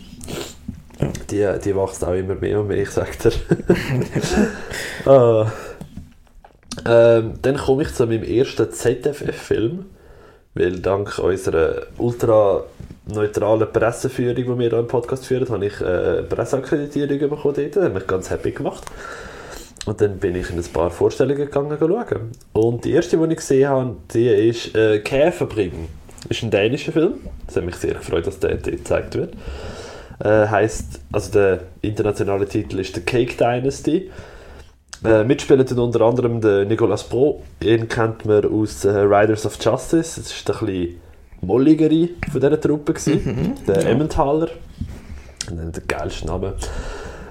[1.00, 1.08] Ja.
[1.30, 3.32] Die, die wächst auch immer mehr und mehr, ich sag dir.
[5.06, 5.50] Ah.
[6.86, 9.86] ähm, dann komme ich zu meinem ersten ZFF-Film.
[10.54, 12.64] Weil dank unserer ultra
[13.06, 17.70] neutralen Presseführung, die wir hier im Podcast führen, habe ich äh, eine Presseakkreditierung bekommen.
[17.72, 18.84] Das hat mich ganz happy gemacht.
[19.86, 22.32] Und dann bin ich in ein paar Vorstellungen gegangen schauen.
[22.52, 25.88] Und die erste, die ich gesehen habe, die ist äh, Käferbringen.
[26.28, 27.14] Das ist ein dänischer Film.
[27.46, 29.34] Das hat mich sehr gefreut, dass der gezeigt wird.
[30.20, 34.10] Äh, heißt, also der internationale Titel ist The Cake Dynasty.
[35.04, 37.42] Äh, mitspielen unter anderem der Nicolas Pro.
[37.62, 40.20] Ihn kennt man aus äh, Riders of Justice.
[40.20, 41.00] Das ist ein bisschen
[41.40, 42.92] molligere von dieser Truppe.
[42.92, 43.54] Gewesen.
[43.66, 43.88] Der ja.
[43.88, 44.48] Emmentaler.
[45.50, 46.54] Der geilste Name.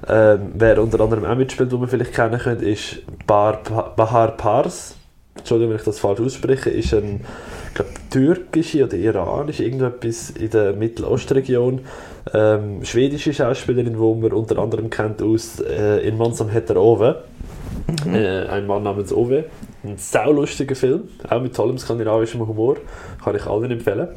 [0.07, 4.35] Ähm, wer unter anderem auch mitspielt, den man vielleicht kennen könnte, ist Bar, Pa- Bahar
[4.35, 4.95] Pars.
[5.37, 6.69] Entschuldigung, wenn ich das falsch ausspreche.
[6.71, 7.21] Ist ein
[7.69, 11.81] ich glaube, türkische oder iranische, irgendetwas in der Mittelostregion.
[12.33, 16.75] Ähm, schwedische Schauspielerin, die man unter anderem kennt aus äh, In Mansam heter
[17.87, 18.17] Ove.
[18.17, 19.45] Äh, ein Mann namens Ove.
[19.83, 22.77] Ein saulustiger Film, auch mit tollem skandinavischem Humor.
[23.23, 24.09] Kann ich allen empfehlen.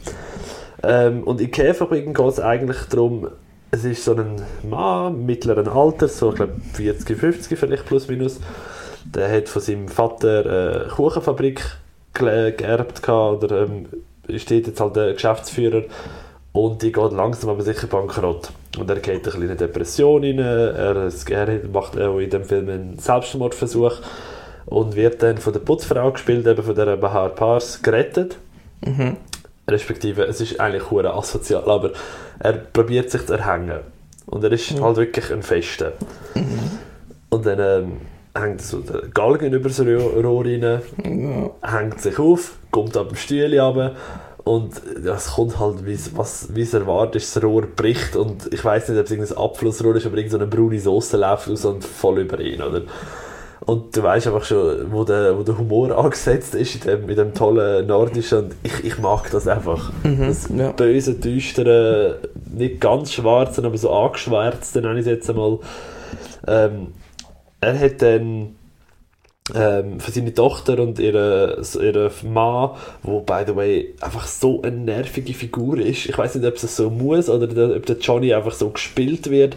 [0.82, 3.28] Ähm, und in Käferbringen geht es eigentlich darum,
[3.70, 4.36] es ist so ein
[4.68, 8.40] Mann mittleren Alters, so ich glaube 40, 50 vielleicht plus minus.
[9.04, 11.62] Der hat von seinem Vater eine Kuchenfabrik
[12.14, 13.86] gele- geerbt oder ähm,
[14.28, 15.82] ist dort jetzt halt der Geschäftsführer
[16.54, 18.50] und die geht langsam aber sicher bankrott.
[18.78, 22.98] Und er geht in eine Depression rein, er, er macht auch in dem Film einen
[22.98, 23.96] Selbstmordversuch
[24.66, 28.36] und wird dann von der Putzfrau gespielt, eben von der Bahar Pars, gerettet.
[28.86, 29.16] Mhm.
[29.68, 31.90] Respektive, es ist eigentlich hure asozial, aber
[32.38, 33.80] er probiert sich zu erhängen.
[34.26, 35.94] Und er ist halt wirklich ein Fester.
[37.30, 37.92] Und dann ähm,
[38.32, 40.82] hängt so der Galgen über das Rohr rein,
[41.62, 43.96] hängt sich auf, kommt ab dem Stühle runter
[44.44, 44.74] und
[45.04, 48.98] es kommt halt, wie es- was- erwartet ist, das Rohr bricht und ich weiß nicht,
[48.98, 52.60] ob es irgendein Abflussrohr ist, aber irgendeine braune Soße läuft aus und voll über ihn,
[52.62, 52.82] oder?
[53.66, 57.16] Und du weißt einfach schon, wo der, wo der Humor angesetzt ist in dem, in
[57.16, 59.90] dem tollen Nordischen und ich, ich mag das einfach.
[60.02, 60.72] Das ja.
[60.72, 62.18] böse, düstere,
[62.54, 65.58] nicht ganz schwarze, aber so angeschwärzte, nenne ich es jetzt einmal.
[66.46, 66.88] Ähm,
[67.62, 68.56] er hat dann
[69.54, 72.70] ähm, für seine Tochter und ihre, ihre Mann,
[73.02, 76.06] wo by the way einfach so eine nervige Figur ist.
[76.06, 79.28] Ich weiß nicht, ob es so muss oder der- ob der Johnny einfach so gespielt
[79.28, 79.56] wird.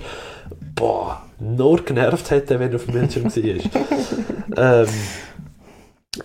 [0.76, 3.26] Boah, nur genervt hätte, wenn er auf dem Bildschirm
[4.56, 4.84] war.
[4.84, 4.88] ähm,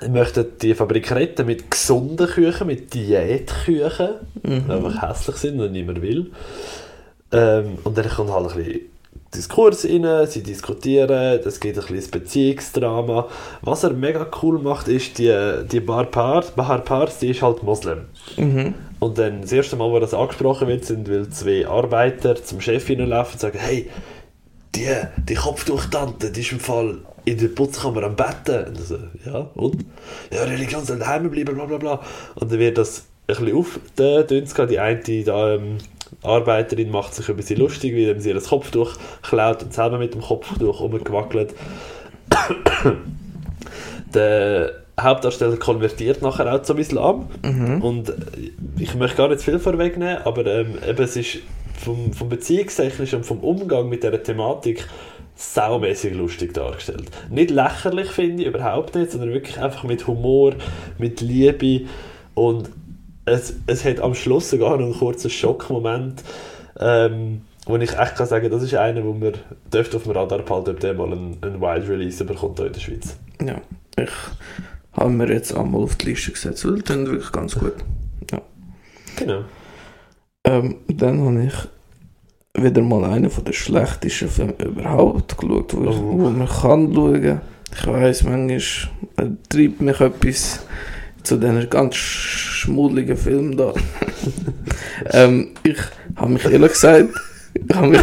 [0.00, 4.08] ich möchte die Fabrik retten mit gesunden Küchen, mit Diätküchen,
[4.42, 6.32] die einfach hässlich sind und niemand will.
[7.30, 8.80] Ähm, und dann kommt halt ein bisschen
[9.34, 13.28] Diskurs rein, sie diskutieren, es gibt ein bisschen Beziehungsdrama.
[13.62, 15.34] Was er mega cool macht, ist, die,
[15.70, 18.06] die Bar Pars, Bahar Pars, die ist halt Moslem.
[18.36, 18.74] Mhm.
[19.00, 22.86] Und dann das erste Mal, wo das angesprochen wird, sind, weil zwei Arbeiter zum Chef
[22.86, 23.88] hineinlaufen und sagen, hey,
[24.74, 24.88] die,
[25.28, 28.68] die Kopftuchtante, die ist im Fall in der Putzkammer am Betten.
[28.68, 29.84] Und so, ja, und?
[30.32, 32.00] Ja, Religion soll daheim bleiben, bla bla bla.
[32.34, 34.70] Und dann wird das ein bisschen aufgedünnt.
[34.70, 35.78] Die eine die, ähm,
[36.22, 40.14] Arbeiterin macht sich über sie lustig, weil sie ihr das Kopftuch klaut und selber mit
[40.14, 41.54] dem Kopftuch rumgewackelt.
[44.14, 47.24] der Hauptdarsteller konvertiert nachher auch so ein bisschen ab.
[47.82, 48.12] Und
[48.78, 51.38] ich möchte gar nicht viel vorwegnehmen, aber ähm, eben, es ist
[51.82, 54.86] vom, vom Beziehungstechnischen und vom Umgang mit dieser Thematik
[55.34, 57.10] saumäßig lustig dargestellt.
[57.30, 60.54] Nicht lächerlich finde ich, überhaupt nicht, sondern wirklich einfach mit Humor,
[60.98, 61.86] mit Liebe
[62.34, 62.70] und
[63.24, 66.22] es, es hat am Schluss sogar noch einen kurzen Schockmoment,
[66.80, 69.34] ähm, wo ich echt kann sagen, das ist einer, wo man
[69.72, 72.72] dürfte auf dem Radar behalten, ob der mal einen, einen Wild Release bekommt hier in
[72.72, 73.16] der Schweiz.
[73.40, 73.60] Ja,
[73.96, 74.10] ich
[74.92, 77.74] habe mir jetzt einmal auf die Liste gesetzt, weil das wirklich ganz gut.
[79.16, 79.44] Genau.
[80.44, 85.96] Ähm, dann habe ich wieder mal einen von den schlechtesten Filmen überhaupt geschaut, wo, ich,
[85.96, 86.18] Oh.
[86.18, 87.40] wo man kann schauen.
[87.74, 88.58] Ich weiss, manchmal
[89.18, 90.66] äh, treibt mich etwas
[91.22, 93.72] zu diesen ganz schmuddeligen Filmen da.
[95.10, 95.78] ähm, ich
[96.16, 97.08] habe mich ehrlich gesagt,
[97.54, 98.00] ich habe mich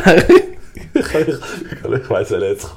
[2.09, 2.67] weiß, jetzt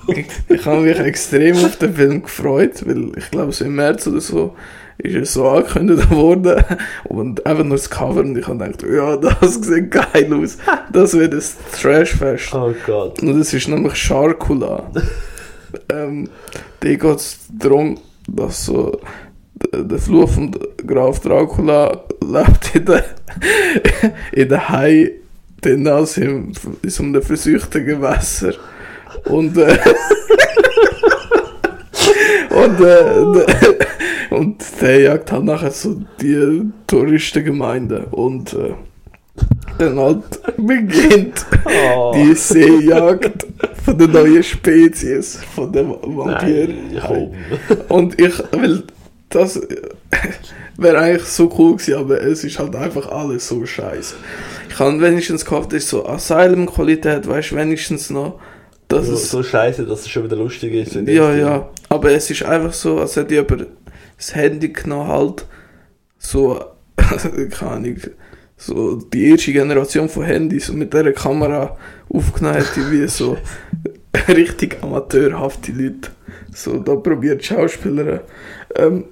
[0.49, 4.21] ich habe mich extrem auf den Film gefreut, weil ich glaube, so im März oder
[4.21, 4.55] so
[4.99, 6.65] ist er so angekündigt worden
[7.05, 10.59] und einfach nur das Cover und ich habe gedacht, ja, das sieht geil aus.
[10.93, 12.55] Das wird ein Trashfest.
[12.55, 13.21] Oh Gott.
[13.23, 14.91] Und das ist nämlich Sharkula.
[15.93, 16.29] ähm,
[16.81, 19.01] da geht es darum, dass so
[19.73, 20.51] der, Fluch von
[20.87, 23.05] Graf Dracula lebt in der,
[24.33, 25.13] in der Hai,
[25.65, 26.53] den aus in,
[26.83, 28.55] in so einem verseuchten Gewässer.
[29.27, 29.79] Und, äh,
[32.51, 33.47] und, äh, der,
[34.39, 38.07] und der jagt halt nachher so die Touristengemeinde.
[38.11, 38.75] Und äh,
[39.79, 42.13] dann halt beginnt Oh.
[42.15, 43.47] die Seejagd
[43.85, 46.69] von der neuen Spezies, von der Vampir.
[46.69, 47.31] Nein, komm.
[47.89, 48.85] Und ich will
[49.33, 49.61] das
[50.77, 54.15] wäre eigentlich so cool gewesen, aber es ist halt einfach alles so scheiße.
[54.69, 58.41] Ich habe wenigstens gehofft, es ist so Asylum-Qualität, weißt du, wenigstens noch.
[58.89, 60.95] Dass So, es, so scheiße, dass es schon wieder lustig ist.
[60.95, 61.69] ja, ja.
[61.89, 63.67] Aber es ist einfach so, als hätte ich über
[64.17, 65.47] das Handy genommen halt
[66.19, 66.63] so,
[66.97, 67.97] keine Ahnung,
[68.57, 71.77] so die erste Generation von Handys und mit dieser Kamera
[72.09, 73.37] aufgenommen hätte, wie so
[74.29, 76.11] richtig amateurhafte Leute.
[76.55, 78.21] So, da probiert Schauspieler.
[78.77, 79.05] Ähm,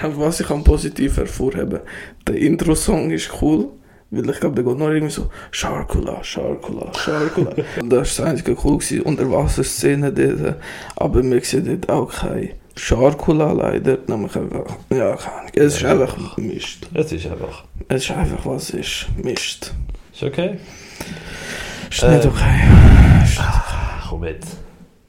[0.16, 1.80] was ich am positiv hervorheben,
[2.26, 3.68] der Intro-Song ist cool.
[4.14, 7.54] Weil ich glaube, der geht noch irgendwie so Sharkula, Sharkula, Sharkula.
[7.80, 9.00] und das ist das einzige cool gewesen.
[9.02, 10.56] Unterwasserszene dort.
[10.96, 13.96] Aber wir sehen dort auch keine Sharkula leider.
[14.06, 15.48] Nämlich einfach, ja, keine.
[15.54, 16.86] Es ist einfach Mist.
[16.92, 17.64] Es ist einfach.
[17.88, 19.06] Es ist einfach, was ist.
[19.16, 19.72] Mist.
[20.12, 20.58] Ist okay?
[21.90, 22.30] Ist nicht Ähm.
[22.32, 23.24] okay.
[23.24, 24.58] Ist Ach, komm jetzt.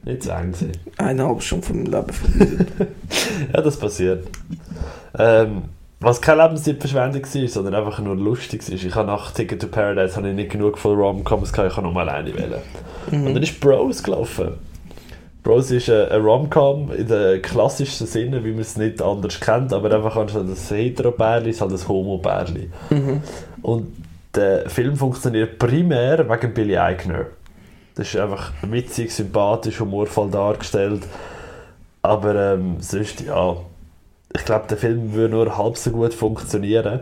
[0.06, 0.54] Nicht zu eng
[0.98, 2.68] eineinhalb Stunden von meinem Leben.
[3.54, 4.28] Ja, das passiert.
[5.18, 5.64] Ähm,
[6.00, 8.76] was keine Lebenszeitverschwendung war, sondern einfach nur lustig war.
[8.76, 11.88] Ich habe nach Ticket to Paradise habe ich nicht genug von Rom-Coms gehabt, ich habe
[11.88, 12.62] nochmal eine wählen.
[13.12, 14.54] Und dann ist Bros gelaufen.
[15.44, 19.94] Bros ist ein Rom-Com in der klassischsten Sinne, wie man es nicht anders kennt, aber
[19.94, 22.70] einfach anstatt das Hetero-Bärli ist halt das Homo-Bärli.
[23.62, 23.88] Und
[24.36, 27.28] der Film funktioniert primär wegen Billy Eichner.
[27.96, 31.04] Das ist einfach witzig, sympathisch, humorvoll dargestellt.
[32.02, 33.56] Aber ähm, sonst, ja,
[34.36, 37.02] ich glaube, der Film würde nur halb so gut funktionieren.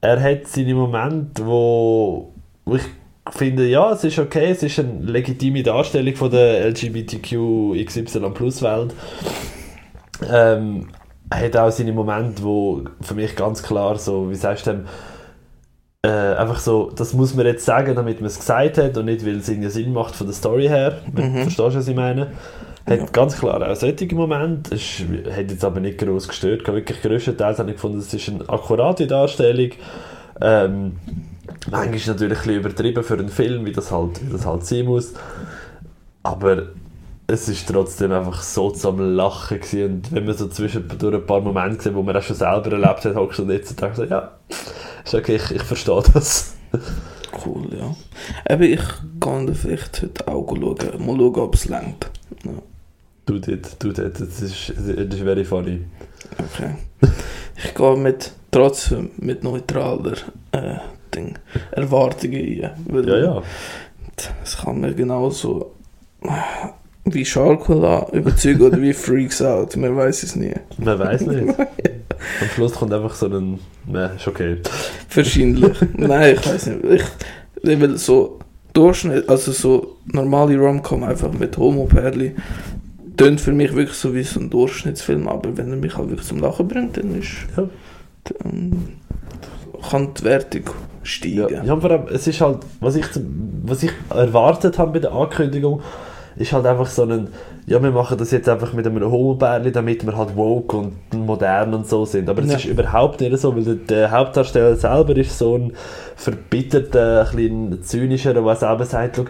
[0.00, 2.32] Er hat seine Momente, wo,
[2.64, 2.82] wo ich
[3.30, 8.62] finde, ja, es ist okay, es ist eine legitime Darstellung von der LGBTQ XY Plus
[8.62, 8.94] Welt.
[10.30, 10.88] Ähm,
[11.30, 14.84] er hat auch seine Momente, wo für mich ganz klar so, wie sagst du
[16.04, 19.24] äh, einfach so, das muss man jetzt sagen, damit man es gesagt hat und nicht,
[19.24, 20.98] weil es irgendwie Sinn macht von der Story her.
[21.14, 21.34] Mhm.
[21.42, 22.28] Verstehst du, was ich meine?
[22.86, 23.06] Hat Ja.
[23.12, 24.74] ganz klar auch solche Momente.
[24.74, 26.66] Ist- hat jetzt aber nicht groß gestört.
[26.66, 29.70] Wirklich größtenteils habe ich gefunden, es ist eine akkurate Darstellung.
[30.40, 30.96] Ähm,
[31.70, 34.44] manchmal ist es natürlich ein bisschen übertrieben für einen Film, wie das halt, wie das
[34.44, 35.12] halt sein muss.
[36.24, 36.64] Aber
[37.32, 39.84] es ist trotzdem einfach so zum Lachen gewesen.
[39.94, 43.04] Und wenn man so zwischendurch ein paar Momente sieht, wo man auch schon selber erlebt
[43.04, 44.32] hat, hockst du jetzt und denkst so, ja,
[45.04, 46.54] ist okay, ich, ich verstehe das.
[47.44, 47.94] Cool, ja.
[48.54, 48.82] Eben, ich
[49.20, 51.06] kann da vielleicht heute auch schauen.
[51.06, 52.10] Mal schauen, ob es längt.
[52.44, 52.52] Ja,
[53.24, 55.84] Du das, du das, das ist, das ist very funny.
[56.38, 56.74] okay.
[57.56, 60.16] Ich gehe mit, trotzdem mit neutraler
[60.50, 60.76] äh,
[61.14, 61.38] Ding,
[61.70, 62.70] Erwartungen ein.
[62.86, 63.42] Weil Ja, ja.
[64.42, 65.72] Es kann mir genauso
[67.04, 69.76] wie Sharkula überzeugen oder wie Freaks Out.
[69.76, 70.54] Man weiß es nie.
[70.78, 71.58] Man weiß nicht.
[71.58, 73.58] Am Schluss kommt einfach so ein.
[73.86, 74.58] Ne, ist okay.
[75.12, 75.76] Wahrscheinlich.
[75.96, 77.04] Nein, ich weiß nicht.
[77.62, 78.38] Ich, will so
[78.72, 82.36] Durchschnitt, also so normale Rom-Com einfach mit Homo-Perli,
[83.16, 86.28] tönt für mich wirklich so wie so ein Durchschnittsfilm, aber wenn er mich halt wirklich
[86.28, 87.30] zum Lachen bringt, dann ist.
[87.56, 87.68] Ja.
[88.24, 88.88] Dann
[89.90, 90.72] kann die Wertung Ja,
[91.02, 91.64] steigen.
[91.66, 93.06] ja, vor allem, es ist halt, was ich,
[93.64, 95.82] was ich erwartet habe bei der Ankündigung,
[96.36, 97.28] ist halt einfach so ein,
[97.66, 101.74] ja, wir machen das jetzt einfach mit einem Homo-Bärli, damit wir halt woke und modern
[101.74, 102.28] und so sind.
[102.28, 102.56] Aber es Ja.
[102.56, 105.72] ist überhaupt nicht so, weil der, der Hauptdarsteller selber ist so ein
[106.16, 109.24] verbitterter, ein bisschen zynischer, der selber sagt, «Schau,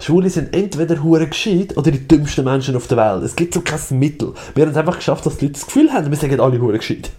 [0.00, 3.22] Schwule sind entweder hure gescheit oder die dümmsten Menschen auf der Welt.
[3.24, 4.32] Es gibt so kein Mittel.
[4.54, 6.76] Wir haben es einfach geschafft, dass die Leute das Gefühl haben, wir sind alle hure
[6.78, 7.10] gescheit.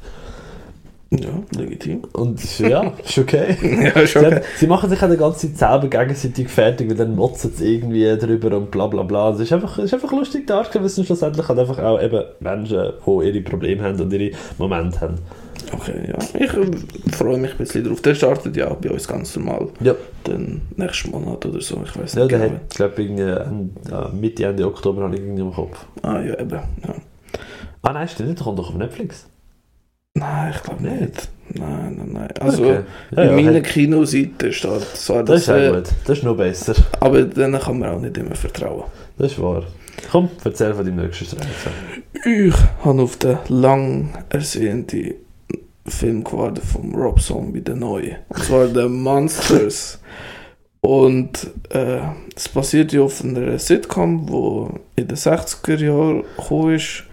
[1.10, 2.02] Ja, legitim.
[2.14, 3.56] Und ja, ist okay.
[3.82, 4.42] Ja, ist okay.
[4.58, 8.04] Sie, machen sich auch die ganze Zeit selber gegenseitig fertig, weil dann motzen sie irgendwie
[8.18, 9.30] drüber und bla bla bla.
[9.30, 12.24] Es ist einfach, es ist einfach lustig dargestellt, weil es schlussendlich halt einfach auch eben
[12.42, 15.16] Menschen, die ihre Probleme haben und ihre Momente haben.
[15.74, 16.18] Okay, ja.
[16.40, 18.02] Ich äh, freue mich ein bisschen drauf.
[18.02, 19.68] Der startet ja bei uns ganz normal.
[19.82, 19.96] Ja,
[20.26, 22.52] Dann nächsten Monat oder so, ich weiß ja nicht der genau.
[22.56, 25.86] hat, ich glaube, irgendwie Ende- ja, Mitte, Ende Oktober habe ich irgendwie im Kopf.
[26.04, 26.52] Ah ja, eben.
[26.52, 26.96] Ja.
[27.82, 29.28] Ah nein, stimmt, der kommt doch auf Netflix.
[30.20, 31.30] Nein, ich glaube nicht.
[31.54, 32.28] Nein, nein, nein.
[32.40, 32.80] Also, Okay.
[33.16, 35.90] Ja, in ja, meiner hat- Kinoseite steht zwar, Das ist dass, auch äh, gut.
[36.06, 36.74] Das ist noch besser.
[37.00, 38.84] aber denen kann man auch nicht immer vertrauen.
[39.18, 39.64] Das ist wahr.
[40.12, 41.72] Komm, erzähl von deinem nächsten Streifen.
[42.26, 42.54] Ich
[42.84, 45.14] habe auf den lang ersehnten
[45.88, 48.18] Film gewartet von Rob Zombie, der neue.
[48.30, 50.00] Und zwar The Monsters.
[50.82, 52.00] Und äh,
[52.36, 57.04] es basiert ja auf einer Sitcom, wo in den 60er Jahren gekommen ist.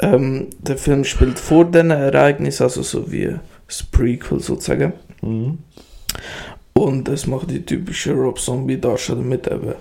[0.00, 3.34] Ähm, der Film spielt vor diesen Ereignissen, also so wie
[3.66, 4.92] das Prequel sozusagen.
[5.22, 5.58] Mhm.
[6.74, 9.74] Und es macht die typische Rob Zombie-Darsteller mit eben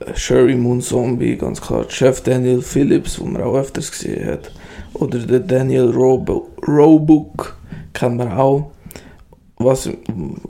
[0.00, 1.84] äh, Sherry Moon Zombie, ganz klar.
[1.88, 4.50] Chef Daniel Phillips, wo man auch öfters gesehen hat.
[4.94, 7.56] Oder der Daniel Robo Roebuck,
[7.92, 8.70] kennt man auch.
[9.56, 9.88] Was,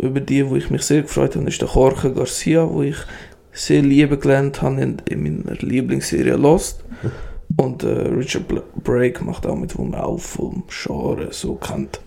[0.01, 2.97] über die, wo ich mich sehr gefreut habe, ist der Jorge Garcia, wo ich
[3.53, 6.85] sehr lieben gelernt habe in, in meiner Lieblingsserie Lost.
[7.57, 8.45] Und äh, Richard
[8.83, 12.01] Brake macht auch mit, wo man auch vom Genre so kennt.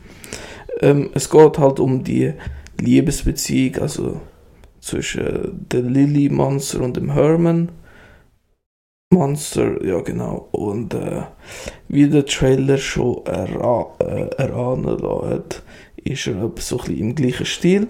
[0.81, 2.33] Ähm, es geht halt um die
[2.79, 4.21] Liebesbeziehung, also
[4.79, 7.71] zwischen der Lily Monster und dem Herman
[9.09, 10.49] Monster, ja genau.
[10.51, 11.23] Und äh,
[11.87, 15.63] wie der Trailer schon erra äh, erahnen hat,
[15.95, 17.87] ist er so ein bisschen im gleichen Stil.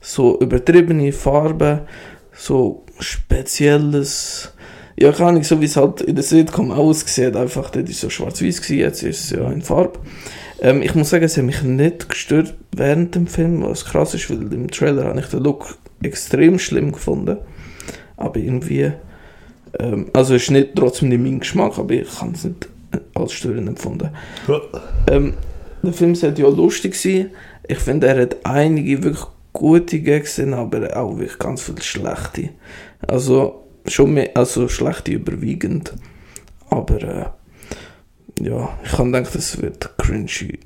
[0.00, 1.80] So übertriebene Farben,
[2.32, 4.52] so spezielles,
[4.98, 8.00] ja keine Ahnung, so wie es halt in der Sitcom aussieht, einfach dort ist es
[8.00, 9.98] so schwarz-weiß jetzt ist es ja in Farbe.
[10.60, 14.30] Ähm, ich muss sagen, es hat mich nicht gestört während dem Film, was krass ist,
[14.30, 17.38] weil im Trailer habe ich den Look extrem schlimm gefunden.
[18.16, 18.92] Aber irgendwie,
[19.78, 22.98] ähm, also es ist nicht trotzdem nicht mein Geschmack, aber ich habe es nicht äh,
[23.14, 24.10] als störend empfunden.
[25.10, 25.34] Ähm,
[25.82, 27.30] der Film sollte ja lustig sein.
[27.66, 32.50] Ich finde, er hat einige wirklich gute Gags aber auch wirklich ganz viele schlechte.
[33.06, 35.92] Also schon mehr, also schlechte überwiegend.
[36.70, 37.24] Aber äh,
[38.40, 40.58] ja, ich kann denken, es wird cringy.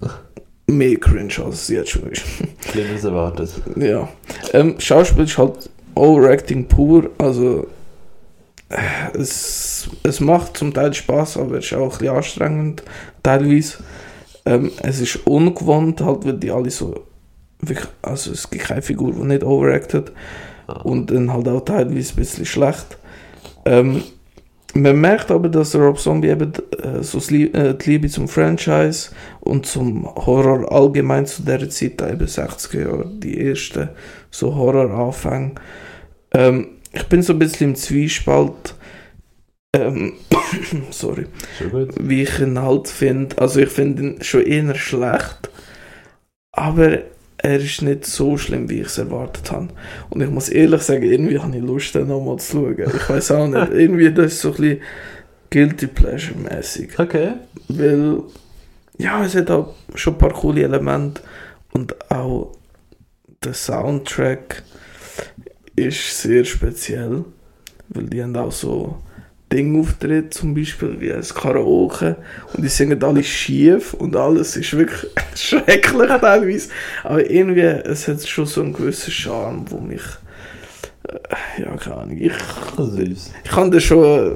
[0.69, 2.23] Mehr cringe als es jetzt schon ist.
[2.71, 3.51] Schlimmeres erwartet.
[3.77, 4.09] Ja.
[4.53, 7.67] Ähm, Schauspiel ist halt Overacting pur, also
[8.69, 12.83] äh, es, es macht zum Teil Spaß, aber es ist auch ein bisschen anstrengend
[13.23, 13.79] teilweise.
[14.45, 17.05] Ähm, es ist ungewohnt, halt, weil die alle so
[17.61, 20.13] wirklich, also es gibt keine Figur, die nicht overacted
[20.69, 20.81] Ah.
[20.81, 22.99] und dann halt auch teilweise ein bisschen schlecht.
[23.67, 24.03] Ähm,
[24.75, 26.53] man merkt aber, dass Rob Zombie eben
[26.83, 29.11] äh, so äh, die Liebe zum Franchise
[29.41, 33.89] und zum Horror allgemein zu der Zeit, eben 60er Jahre, die ersten
[34.31, 35.53] so Horroranfänge.
[36.33, 38.75] Ähm, ich bin so ein bisschen im Zwiespalt.
[39.75, 40.15] Ähm,
[40.91, 41.27] sorry
[41.99, 43.39] wie ich ihn halt finde.
[43.39, 45.51] Also ich finde ihn schon eher schlecht,
[46.53, 46.99] aber
[47.47, 49.69] er ist nicht so schlimm, wie ich es erwartet habe.
[50.11, 52.93] Und ich muss ehrlich sagen, irgendwie habe ich Lust, den nochmal zu schauen.
[52.97, 54.81] Ich weiß auch nicht, irgendwie das ist so ein bisschen
[55.51, 57.35] guilty pleasure mäßig, Okay.
[57.69, 58.23] weil
[58.99, 61.21] ja, es hat auch schon ein paar coole Elemente
[61.73, 62.53] und auch
[63.45, 64.65] der Soundtrack
[65.77, 67.25] ist sehr speziell,
[67.91, 68.97] weil die haben auch so
[69.53, 72.17] Dinge auftritt, zum Beispiel wie ein Karaoke
[72.53, 76.71] und die singen alle schief und alles ist wirklich schrecklich teilweise,
[77.05, 80.03] aber irgendwie es hat schon so einen gewissen Charme, wo mich
[81.09, 82.33] äh, ja keine Ahnung, ich,
[82.77, 83.33] Süß.
[83.45, 84.35] ich habe das schon äh,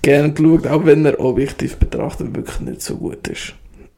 [0.00, 3.54] gerne geschaut, auch wenn er objektiv betrachtet wirklich nicht so gut ist.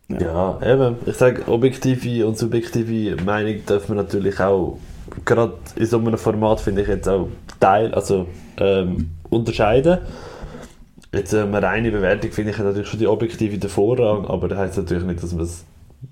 [0.09, 0.97] Ja, eben.
[1.07, 4.79] Ich sage, objektive und subjektive Meinung darf man natürlich auch,
[5.25, 7.29] gerade in so einem Format finde ich jetzt auch
[7.59, 8.27] Teil, also
[8.59, 9.99] ähm, unterscheiden.
[11.15, 14.59] Jetzt äh, eine reine Bewertung finde ich natürlich schon die objektive den Vorrang, aber das
[14.59, 15.65] heisst natürlich nicht, dass man es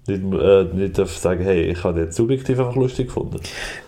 [0.06, 3.40] nicht, äh, nicht darf sagen, hey, ich habe den subjektiv einfach lustig gefunden.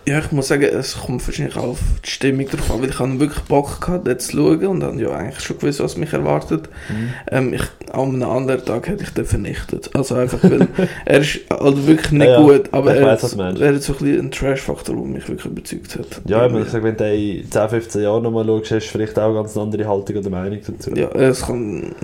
[0.07, 2.99] Ja, ich muss sagen, es kommt wahrscheinlich auch auf die Stimmung drauf an, weil ich
[2.99, 6.13] habe wirklich Bock gehabt, dort zu schauen und dann ja eigentlich schon gewusst, was mich
[6.13, 6.69] erwartet.
[6.89, 7.09] Mhm.
[7.31, 9.89] Ähm, ich, an einem anderen Tag hätte ich den vernichtet.
[9.93, 10.67] Also einfach, weil
[11.05, 12.41] er ist also wirklich nicht Ja, ja.
[12.41, 13.33] gut, aber er, meinst.
[13.37, 16.29] er hat so ein bisschen einen Trash-Faktor, der mich wirklich überzeugt hat.
[16.29, 18.91] Ja, ich meine, ich sage, wenn du in 10, 15 Jahren nochmal schaust, hast du
[18.91, 20.91] vielleicht auch eine ganz andere Haltung oder Meinung dazu.
[20.95, 21.95] Ja, es kann...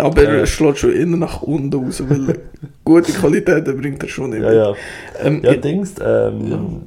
[0.00, 0.30] Aber Ja.
[0.30, 2.40] er schlägt schon innen nach unten raus, weil
[2.84, 4.52] gute Qualitäten bringt er schon nicht ja.
[4.52, 4.74] ja.
[5.22, 6.82] Ähm, Ja, ich- Dings, ähm,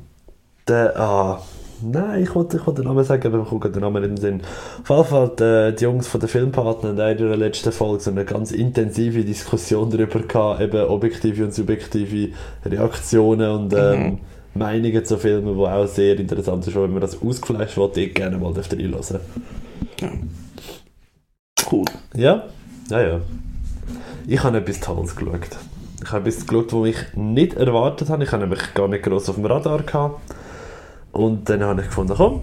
[0.67, 1.41] der, ah,
[1.81, 4.09] nein, ich wollte, ich wollte den Namen sagen, aber mir kommt gerade der Name nicht
[4.09, 4.41] in den Sinn.
[4.87, 5.31] Auf jeden Fall,
[5.71, 9.23] die, die Jungs von den Filmpartnern haben in der letzten Folge so eine ganz intensive
[9.23, 12.29] Diskussion darüber gehabt, eben objektive und subjektive
[12.65, 14.19] Reaktionen und ähm, Mhm.
[14.55, 18.37] Meinungen zu Filmen, die auch sehr interessant ist, wenn man das ausgefleischt will, ich gerne
[18.37, 19.19] mal reinhören.
[21.71, 21.85] Cool.
[22.15, 22.43] Ja,
[22.89, 23.19] ja, ja.
[24.27, 25.57] Ich habe etwas Tolles geschaut.
[26.01, 28.23] Ich habe etwas geschaut, was ich nicht erwartet habe.
[28.23, 30.21] Ich habe nämlich gar nicht groß auf dem Radar gehabt.
[31.11, 32.41] Und dann habe ich gefunden, komm,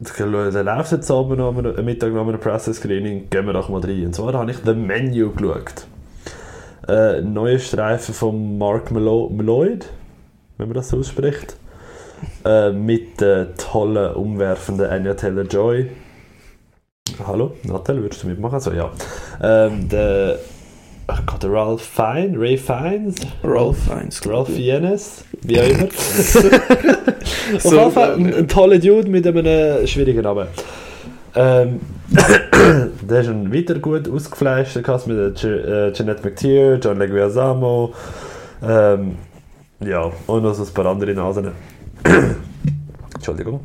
[0.00, 4.06] der läuft jetzt noch am Mittag noch einem Presse-Screening, gehen wir doch mal rein.
[4.06, 5.86] Und zwar habe ich The Menu geschaut.
[6.86, 9.90] Äh, neue Streifen von Mark Melo Meloid,
[10.56, 11.56] wenn man das so ausspricht.
[12.44, 15.90] Äh, mit der tollen, umwerfenden Anya Taylor-Joy.
[17.26, 18.60] Hallo, Nathalie, würdest du mitmachen?
[18.60, 18.90] So, ja.
[19.42, 20.38] Ähm, der,
[21.06, 24.20] ach Gott, der Ralph Fine, Ray Fiennes, Ralph Fiennes.
[24.26, 25.84] Ralph Fiennes, wie auch immer.
[27.54, 30.48] Auf So, jeden Fall ein, ein toller Dude mit einem schwierigen Namen.
[31.34, 31.80] Ähm,
[33.02, 37.92] der ist ein weiter gut ausgefleischter Cast mit der äh, Jeanette McTeer, John Leguizamo,
[38.62, 39.16] ähm,
[39.80, 41.52] ja, und noch so ein paar andere Nasen.
[43.14, 43.60] Entschuldigung.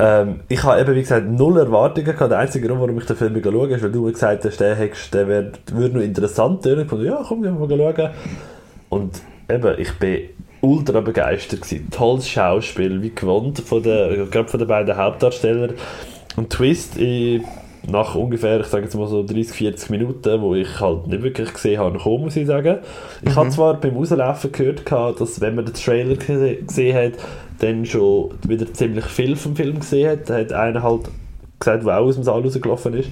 [0.00, 2.30] Ähm, ich habe eben, wie gesagt, null Erwartungen gehabt.
[2.30, 5.52] Der einzige Grund, warum ich den Film schaue, ist, weil du gesagt hast, der, der
[5.72, 6.82] würde noch interessant tönen.
[6.82, 8.10] Ich fand, ja, komm, gehen wir mal schauen.
[8.90, 10.20] Und eben, ich bin
[10.60, 11.88] ultra begeistert gewesen.
[11.90, 15.74] Tolles Schauspiel, wie gewohnt, von der, gerade von den beiden Hauptdarstellern.
[16.36, 17.44] Und Twist in,
[17.86, 21.52] nach ungefähr, ich sage jetzt mal so 30, 40 Minuten, wo ich halt nicht wirklich
[21.52, 22.78] gesehen habe, kommen, muss ich sagen.
[23.22, 27.12] Ich habe zwar beim Rauslaufen gehört, gehabt, dass wenn man den Trailer gese- gesehen hat,
[27.60, 30.28] dann schon wieder ziemlich viel vom Film gesehen hat.
[30.30, 31.02] Da hat einer halt
[31.58, 33.10] gesagt, der auch aus dem Saal rausgelaufen ist.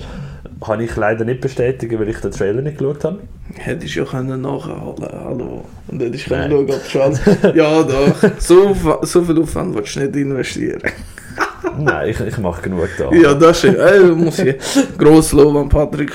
[0.64, 3.19] Kann ich leider nicht bestätigen, weil ich den Trailer nicht geschaut habe.
[3.57, 5.64] Hättest du ja können nachholen hallo.
[5.89, 7.49] Und dann hättest du können schauen, ob du.
[7.59, 8.31] Ja, doch.
[8.39, 10.81] So, so viel Aufwand willst du nicht investieren.
[11.79, 13.11] Nein, ich, ich mache genug da.
[13.12, 13.75] Ja, das ist...
[13.75, 14.57] Ey, muss ich...
[14.99, 16.12] Gross Lob an Patrick.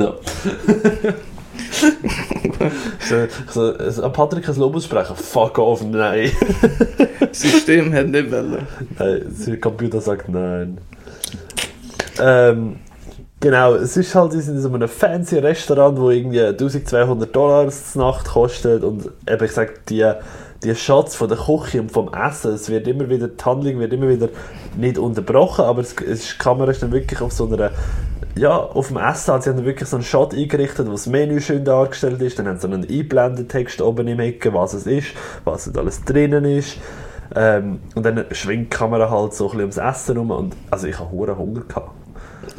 [0.00, 0.14] Ja.
[3.08, 5.16] so, so, so, Patrick ein Lob aussprechen.
[5.16, 6.30] Fuck off, nein.
[7.20, 8.66] Das System hat nicht wollen.
[8.98, 9.36] nein.
[9.46, 10.78] Der Computer sagt nein.
[12.18, 12.76] Ähm,
[13.40, 17.66] genau, es ist halt, sie sind in so einem fancy Restaurant, wo irgendwie 1200 Dollar
[17.66, 20.12] die Nacht kostet und eben, ich sag, die,
[20.62, 23.92] die Shots von der Küche und vom Essen, es wird immer wieder, die Handlung wird
[23.92, 24.28] immer wieder
[24.76, 27.70] nicht unterbrochen, aber es, es ist, die Kamera ist dann wirklich auf so einer
[28.36, 31.40] ja, auf dem Essen hat sie dann wirklich so einen Shot eingerichtet, wo das Menü
[31.40, 32.38] schön dargestellt ist.
[32.38, 35.08] Dann haben sie einen Einblendentext oben im Ecke, was es ist,
[35.44, 36.78] was dort alles drinnen ist.
[37.34, 40.30] Ähm, und dann schwingt die Kamera halt so ein bisschen ums Essen rum.
[40.30, 41.62] Und, also ich hatte hohen Hunger.
[41.62, 41.90] Gehabt.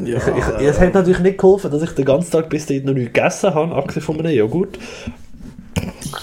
[0.03, 2.85] Ja, Ich, ich, es hat natürlich nicht geholfen, dass ich den ganzen Tag bis dahin
[2.85, 4.77] noch nichts gegessen habe, abgesehen von einem Joghurt.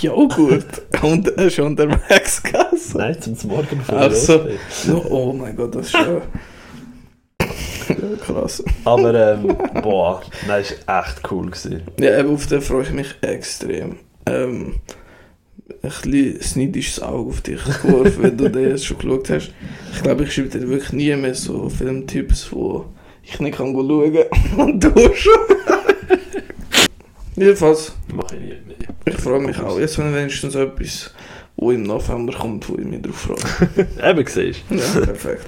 [0.01, 0.67] Ja gut.
[1.03, 2.99] Und er ist unterwegs gegessen.
[2.99, 5.05] Nein, zum Morgen Ach ich so.
[5.09, 6.23] oh mein Gott, das ist schon...
[8.27, 8.63] Krass.
[8.85, 11.47] Aber ähm, boah, es war echt cool.
[11.47, 11.83] Gewesen.
[11.99, 13.97] Ja, eben auf den freue ich mich extrem.
[14.27, 14.75] Ähm,
[15.83, 19.53] ein bisschen neidisches Auge auf dich geworfen, wenn du den jetzt schon geschaut hast.
[19.95, 22.87] Ich glaube, ich schreibe dir wirklich nie mehr so Filmtipps, wo
[23.23, 24.59] ich nicht kann schauen kann.
[24.59, 25.33] Und du schon.
[27.37, 28.68] Jedenfalls, Mach ich nie.
[29.09, 29.79] Ich freue mich auch.
[29.79, 31.13] Jetzt wenn wenigstens etwas,
[31.57, 33.87] wo im November kommt, wo ich mich drauf freue.
[34.11, 34.75] Eben, siehst du.
[34.75, 35.47] Ja, perfekt.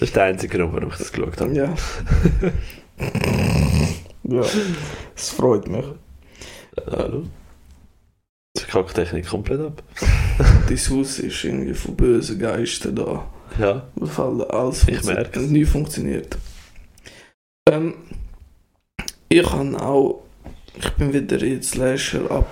[0.00, 1.54] Das ist der einzige Grund, warum ich das geschaut habe.
[1.54, 1.74] Ja.
[4.24, 4.42] ja,
[5.16, 5.84] es freut mich.
[6.90, 7.24] Hallo?
[8.56, 9.82] Die Kacktechnik komplett ab.
[10.68, 13.28] Dein Haus ist irgendwie von bösen Geistern da.
[13.58, 13.88] Ja.
[13.96, 15.38] Weil alles Ich merk's.
[15.38, 16.36] nie funktioniert.
[17.68, 17.94] Ähm,
[19.28, 20.22] ich habe auch,
[20.78, 22.48] ich bin wieder in Slasher ab,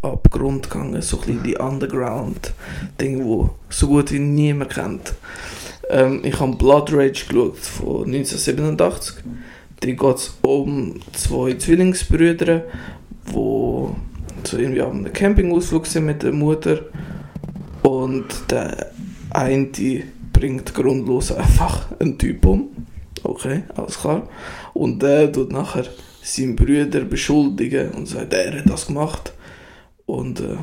[0.00, 5.14] Abgrund gegangen, so ein bisschen die Underground-Dinge, wo so gut wie niemand kennt.
[5.90, 9.16] Ähm, ich habe Blood Rage geschaut von 1987.
[9.82, 12.64] Die geht es um zwei Zwillingsbrüder,
[13.26, 13.96] wo
[14.44, 16.80] so irgendwie einem Campingausflug sind mit der Mutter
[17.82, 18.92] und der
[19.30, 19.68] eine
[20.32, 22.68] bringt grundlos einfach einen Typ um.
[23.22, 24.28] Okay, alles klar.
[24.74, 25.84] Und der tut nachher
[26.34, 29.32] seinen Brüder beschuldigen und sagt, er hat das gemacht.
[30.06, 30.56] Und äh,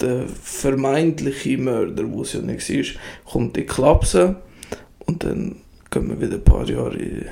[0.00, 4.36] der vermeintliche Mörder, wo es ja nicht war, kommt in die Klapse
[5.06, 5.56] und dann
[5.90, 7.24] gehen wir wieder ein paar Jahre in,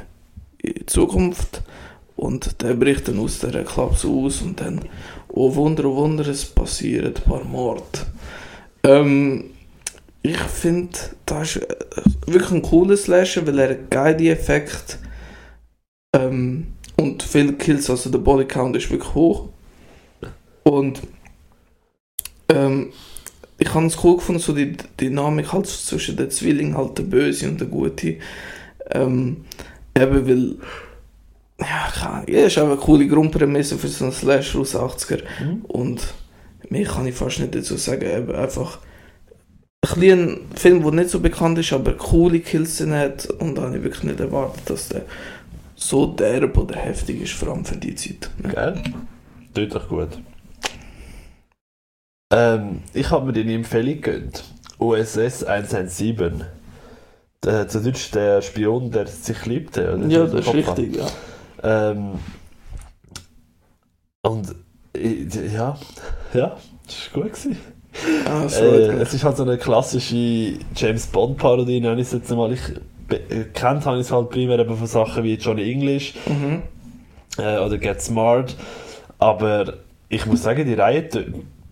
[0.59, 1.63] in die Zukunft
[2.17, 4.81] und der bricht dann aus der Klapse aus und dann,
[5.29, 7.83] oh Wunder, oh Wunder, es passieren ein paar Morde.
[8.85, 9.51] Ähm,
[10.23, 11.77] ich finde, das ist äh,
[12.27, 14.99] wirklich ein cooler Slasher, weil er geilen Effekt
[16.15, 19.49] ähm, und viele Kills, also der Body Count ist wirklich hoch.
[20.63, 21.03] Und
[22.49, 22.93] ähm,
[23.59, 27.49] ich habe es cool gefunden, so die Dynamik halt zwischen den Zwillingen, halt der Böse
[27.49, 28.17] und der Gute.
[28.91, 29.45] Ähm,
[29.97, 30.57] eben weil,
[31.61, 35.23] ja, keine Ahnung, ja, ist einfach eine coole Grundprämisse für so einen Slasher aus 80er.
[35.41, 35.65] Mhm.
[35.67, 36.15] Und
[36.69, 41.21] mehr kann ich fast nicht dazu sagen, eben einfach ein ein Film, der nicht so
[41.21, 45.03] bekannt ist, aber coole Kills hat und da habe ich wirklich nicht erwartet, dass der
[45.77, 48.31] so derb oder heftig ist, vor allem für die Zeit.
[48.43, 48.51] Ja.
[48.73, 48.83] Gell?
[49.55, 50.09] Tut doch gut.
[52.33, 54.45] Ähm, ich habe mir deine Empfehlung gegönnt.
[54.79, 56.45] USS 117.
[57.45, 59.95] Der, zu Deutsch der Spion, der sich liebte.
[59.95, 60.07] Oder?
[60.07, 61.07] Ja, das ist richtig, ja.
[61.63, 62.19] Ähm,
[64.23, 64.55] und
[64.97, 65.79] Ja,
[66.33, 66.57] ja,
[66.87, 67.33] das war gut.
[67.33, 67.57] Gewesen.
[68.27, 72.53] Ah, Äh, es ist halt so eine klassische James Bond-Parodie, nenne ich es jetzt mal.
[72.53, 72.61] Ich
[73.55, 76.63] kennt habe ich es halt primär eben von Sachen wie Johnny English mhm.
[77.39, 78.57] äh, oder Get Smart.
[79.19, 79.75] Aber
[80.09, 81.09] ich muss sagen, die Reihe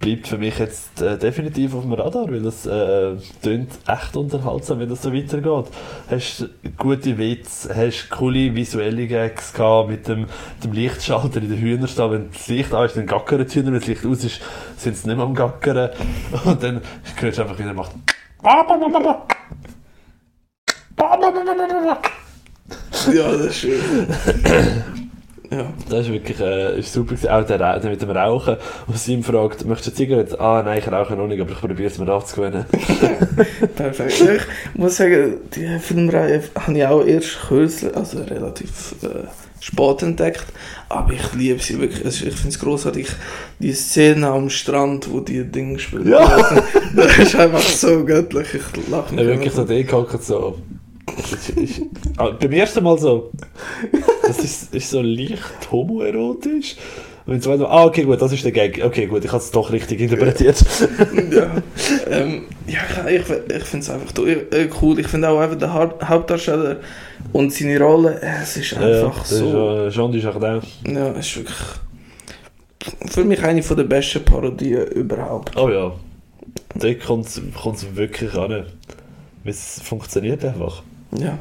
[0.03, 4.81] bleibt für mich jetzt äh, definitiv auf dem Radar, weil das äh, tönt echt unterhaltsam,
[4.81, 5.67] wenn das so weitergeht.
[6.11, 10.27] Hast gute Witze, hast coole visuelle Gags gehabt mit dem,
[10.63, 12.11] dem Lichtschalter in den Hühnerstall.
[12.11, 14.41] Wenn das Licht an ist, dann gackern die Hühner, wenn das Licht aus ist,
[14.77, 15.91] sind sie nicht mehr am Gackern.
[16.45, 16.81] Und dann
[17.17, 17.93] hörst du einfach, wie er macht.
[23.13, 23.81] Ja, das ist schön.
[25.51, 25.73] ja.
[25.89, 27.15] Das ist wirklich äh, ist super.
[27.15, 28.57] Auch der, der mit dem Rauchen,
[28.87, 30.41] wo sie ihn fragt, möchtest du Zigarette?
[30.41, 32.65] Ah, nein, ich rauche noch nicht, aber ich probiere es mir abzugewöhnen.
[33.77, 34.21] Perfekt.
[34.21, 34.43] Ja, ich
[34.75, 39.27] muss sagen, die Filmreihe habe ich auch erst kürzlich, also relativ äh,
[39.61, 40.47] spät entdeckt.
[40.89, 42.05] Aber ich liebe sie wirklich.
[42.05, 43.09] Also ich finde es großartig.
[43.59, 46.09] Die Szene am Strand, wo die Dinge spielen.
[46.09, 46.63] Ja.
[46.95, 48.49] Das ist einfach so göttlich.
[48.53, 50.59] Ich lache Er wirklich so gehockt, so.
[51.07, 51.83] Ich, ich,
[52.17, 53.31] ah, beim ersten Mal so.
[54.27, 56.77] Das ist, ist so leicht homoerotisch.
[57.25, 58.85] Und jetzt Mal, ah, okay, gut, das ist der Gag.
[58.85, 60.65] Okay, gut, ich habe es doch richtig interpretiert.
[61.31, 61.63] ja,
[62.11, 64.99] ähm, ja, ich, ich, finde es einfach äh, cool.
[64.99, 66.79] Ich finde auch einfach den Haupt- Hauptdarsteller
[67.33, 69.87] und seine Rolle, äh, es ist ja, einfach ist so.
[69.87, 70.63] äh, Jean Dujardin.
[70.87, 71.59] Ja, es ist wirklich
[73.11, 75.57] für mich eine der besten Parodien überhaupt.
[75.57, 75.93] Oh ja.
[76.75, 78.65] Da kommt es wirklich an.
[79.45, 80.83] Es funktioniert einfach.
[81.19, 81.39] Ja.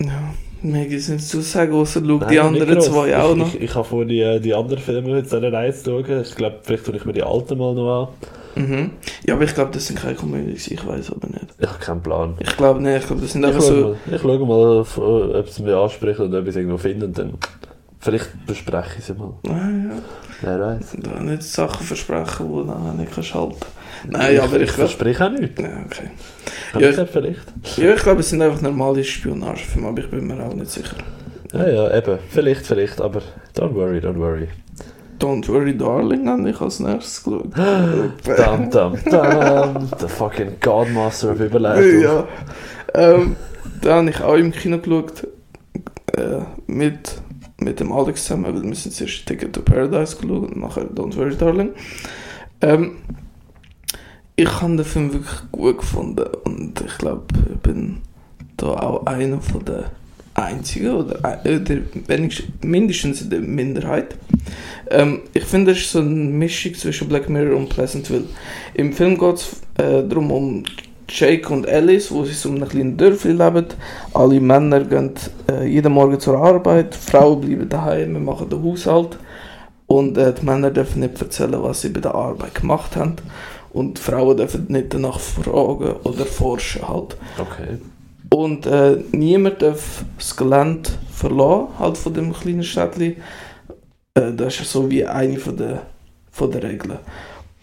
[0.00, 0.34] Ja.
[0.62, 3.54] Es nicht zu sagen, außer schau die Nein, nicht anderen zwei auch ich, noch.
[3.54, 6.22] Ich, ich habe vor, die, äh, die anderen Filme jetzt eine Reihe zu schauen.
[6.22, 8.08] Ich glaube, vielleicht tue ich mir die alten mal noch
[8.56, 8.62] an.
[8.62, 8.90] Mhm.
[9.26, 11.46] Ja, aber ich glaube, das sind keine Komödien, ich weiß aber nicht.
[11.58, 12.34] Ich habe keinen Plan.
[12.38, 13.72] Ich glaube nicht, ich glaube, das sind Ich einfach so.
[13.72, 17.06] mal, ich schaue mal, äh, ob es mich anspricht und ob ich es irgendwo finde.
[17.06, 17.34] Und dann
[18.00, 19.34] vielleicht bespreche ich sie mal.
[19.48, 19.98] Ah, ja.
[20.40, 20.96] Wer weiß.
[21.02, 23.56] Da nicht Sachen versprechen, die du dann nicht kannst halten.
[24.08, 24.88] Nein, aber ich glaube.
[24.88, 25.60] verspreche auch nichts.
[25.60, 26.10] Ja, okay.
[26.78, 27.02] Ja.
[27.02, 27.40] ich vielleicht.
[27.76, 30.96] Ja, ich glaube, es sind einfach normale Spionagefilme, aber ich bin mir auch nicht sicher.
[31.52, 32.18] Ja, ja, eben.
[32.28, 33.00] Vielleicht, vielleicht.
[33.00, 33.22] Aber
[33.56, 34.48] don't worry, don't worry.
[35.20, 37.56] Don't Worry Darling habe ich als nächstes geschaut.
[37.56, 39.88] Dam, dam, dam.
[39.98, 42.02] The fucking Godmaster of Überleitung.
[42.02, 42.28] ja.
[42.94, 43.36] Ähm,
[43.80, 45.28] da habe ich auch im Kino geschaut.
[46.16, 47.20] Äh, mit,
[47.58, 51.16] mit dem Alex zusammen, weil wir sind zuerst Ticket to Paradise geschaut und nachher Don't
[51.16, 51.70] Worry Darling.
[52.60, 52.96] Ähm,
[54.36, 57.98] ich habe den Film wirklich gut gefunden und ich glaube, ich bin
[58.56, 59.84] da auch einer von der
[60.34, 64.16] einzigen oder ein- der wenigstens, mindestens in der Minderheit.
[64.90, 68.24] Ähm, ich finde, es ist so eine Mischung zwischen Black Mirror und Pleasantville.
[68.74, 70.64] Im Film geht es äh, darum um
[71.08, 73.66] Jake und Alice, wo sie so in einem kleinen Dörfli leben.
[74.12, 75.12] Alle Männer gehen
[75.50, 79.16] äh, jeden Morgen zur Arbeit, Frauen bleiben daheim, wir machen den Haushalt.
[79.86, 83.16] Und äh, die Männer dürfen nicht erzählen, was sie bei der Arbeit gemacht haben.
[83.74, 87.16] Und Frauen dürfen nicht danach fragen oder forschen halt.
[87.38, 87.76] Okay.
[88.30, 93.16] Und äh, niemand darf das Gelände verlassen, halt von dem kleinen Städtchen.
[94.14, 95.82] Äh, das ist so wie eine von der,
[96.30, 96.98] von der Regeln.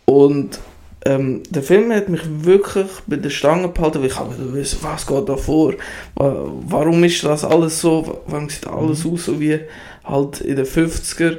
[0.06, 0.60] Und
[1.06, 5.08] ähm, der Film hat mich wirklich bei der Stange behalten, weil ich wollte wissen, was
[5.08, 5.74] geht da vor?
[6.16, 8.22] Wa- Warum ist das alles so?
[8.28, 9.60] Warum sieht alles aus so wie
[10.04, 11.38] halt in den 50er?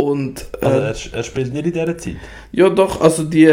[0.00, 2.16] Und äh, Also er, er spielt nicht in dieser Zeit.
[2.52, 3.52] ja, doch, also die,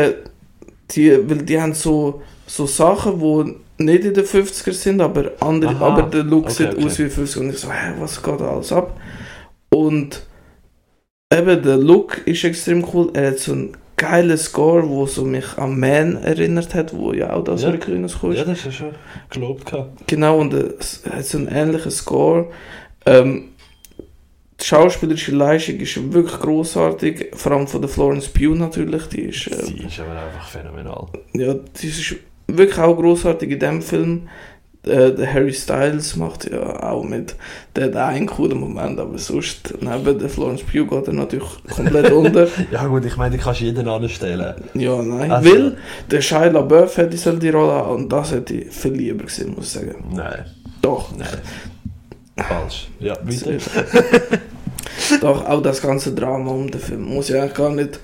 [0.92, 5.76] die, weil die haben so, so Sachen, die nicht in den 50er sind, aber andere,
[5.76, 6.86] Aha, aber der Look okay, sieht okay.
[6.86, 7.40] aus wie 50er.
[7.40, 9.00] Und ich so, hä, was geht da alles ab?
[9.70, 10.26] Und
[11.34, 13.10] eben, der Look ist extrem cool.
[13.14, 17.34] Er hat so einen geilen Score, wo so mich an Man erinnert hat, wo ja
[17.34, 17.74] auch das Ja.
[17.74, 18.02] ja.
[18.02, 18.36] rauskommt.
[18.36, 18.92] Ja, das ist ja schon
[19.30, 19.66] gelobt.
[19.66, 20.08] gehabt.
[20.08, 22.52] Genau, und es hat so einen ähnlichen Score.
[23.06, 23.50] Ähm,
[24.60, 29.04] die schauspielerische Leistung ist wirklich großartig, vor allem von der Florence Pugh natürlich.
[29.08, 31.08] Die ist, äh, Sie ist aber einfach phänomenal.
[31.34, 32.16] ja, die ist
[32.48, 34.30] wirklich auch großartig in dem Film.
[34.84, 37.36] Äh, der Harry Styles macht ja auch mit.
[37.76, 42.12] Der hat einen coolen Moment, aber sonst neben der Florence Pugh geht er natürlich komplett
[42.14, 42.48] unter.
[42.72, 44.54] Ja gut, ich meine, die kannst du jeden anstellen.
[44.76, 45.32] Ja, nein.
[45.32, 45.78] Also- Weil
[46.12, 49.82] der Shia LaBeouf hätte die Rolle und das hätte ich viel lieber gesehen, muss ich
[49.82, 49.96] sagen.
[50.14, 50.46] Nein,
[50.84, 51.12] Doch.
[51.18, 51.28] nein.
[52.38, 52.88] Falsch.
[53.00, 53.58] Ja, weiter.
[55.22, 58.00] Doch, auch das ganze Drama um den Film muss ich eigentlich gar nicht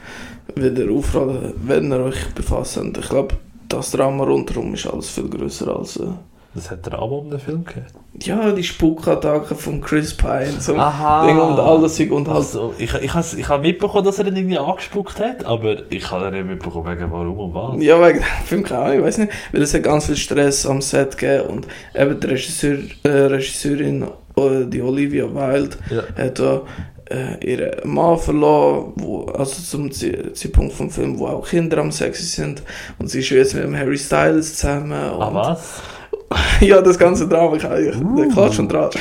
[0.56, 2.78] wieder aufraten, wenn ihr euch befasst.
[2.78, 2.98] habt.
[2.98, 3.36] Ich glaube,
[3.70, 5.96] das Drama rundherum ist alles viel größer als.
[5.98, 6.08] Äh,
[6.54, 7.86] Das hat Drama um den Film gegeben.
[8.22, 11.26] ja, die Spukattacke von Chris Pine so Aha.
[11.26, 12.38] Ding und alles und halt.
[12.38, 16.12] Also, ich, ich habe ich hab mitbekommen, dass er ihn irgendwie angespuckt hat, aber ich
[16.12, 17.82] habe nicht mitbekommen, wegen warum und was.
[17.82, 19.32] Ja, wegen dem Film, keine Ahnung, ich weiß nicht.
[19.54, 24.08] Weil es hat ganz viel Stress am Set gegeben und eben die Regisseur, äh, Regisseurin,
[24.38, 26.04] äh, die Olivia Wilde, Ja.
[26.24, 26.62] hat da
[27.10, 32.24] äh, ihren Mann verloren, wo, also zum Zeitpunkt vom Film, wo auch Kinder am Sexy
[32.24, 32.64] sind.
[33.00, 34.94] Und sie ist jetzt mit dem Harry Styles zusammen.
[34.94, 35.82] Ah, was?
[36.62, 38.30] ja, das ganze Drama, ich, ich, Uh.
[38.30, 38.98] Klatsch und Tratsch.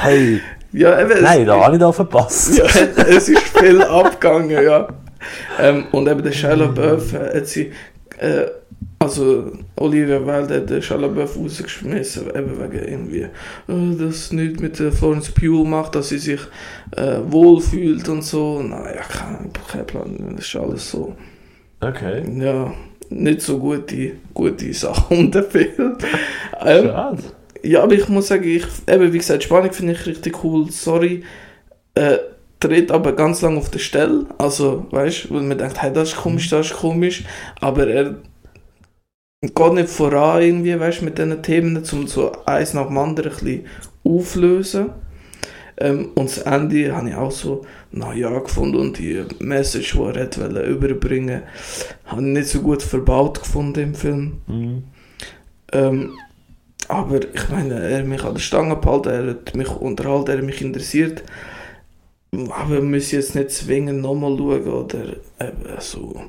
[0.00, 0.40] Hey!
[0.72, 2.56] ja, eben, es- Nein, da habe ich da verpasst.
[2.58, 2.64] ja,
[3.08, 4.86] es ist viel abgegangen, ja.
[5.60, 7.72] Ähm, und eben der Shia LaBeouf äh, hat sie,
[8.22, 8.46] äh,
[8.98, 14.78] also Olivia Wilde hat den Shia LaBeouf rausgeschmissen, eben wegen irgendwie, äh, das nichts mit
[14.78, 16.40] der Florence Pugh macht, dass sie sich
[16.96, 18.62] äh, wohlfühlt und so.
[18.62, 21.16] Naja, kein, kein Plan, das ist alles so,
[21.80, 22.22] Okay.
[22.38, 22.72] ja,
[23.10, 25.98] nicht so gute, gute Sachen um den Film.
[26.64, 27.22] Ähm, Schade.
[27.64, 30.70] ja, aber ich muss sagen, ich, eben wie gesagt, Spannung finde ich richtig cool.
[30.70, 31.24] Sorry,
[31.96, 32.18] äh,
[32.62, 34.26] tritt aber ganz lang auf der Stelle.
[34.38, 37.24] Also, weißt du, weil man denkt, hey, das ist komisch, das ist komisch.
[37.60, 38.16] Aber er
[39.40, 43.38] geht nicht voran irgendwie, weißt mit diesen Themen, um so eins nach dem anderen ein
[43.38, 43.66] bisschen
[44.04, 44.90] auflösen.
[45.78, 49.98] Ähm, und das Ende habe ich auch so, na ja, gefunden und die Message, die
[49.98, 51.42] er hat wollte überbringen,
[52.06, 54.42] habe ich nicht so gut verbaut gefunden im Film.
[54.46, 54.84] Mhm.
[55.72, 56.12] Ähm,
[56.88, 60.38] aber ich meine, er hat mich an der Stange gehalten, er hat mich unterhalten, er
[60.38, 61.24] hat mich interessiert.
[62.34, 65.04] Aber wir müssen jetzt nicht zwingend nochmal schauen oder
[65.38, 66.22] eben so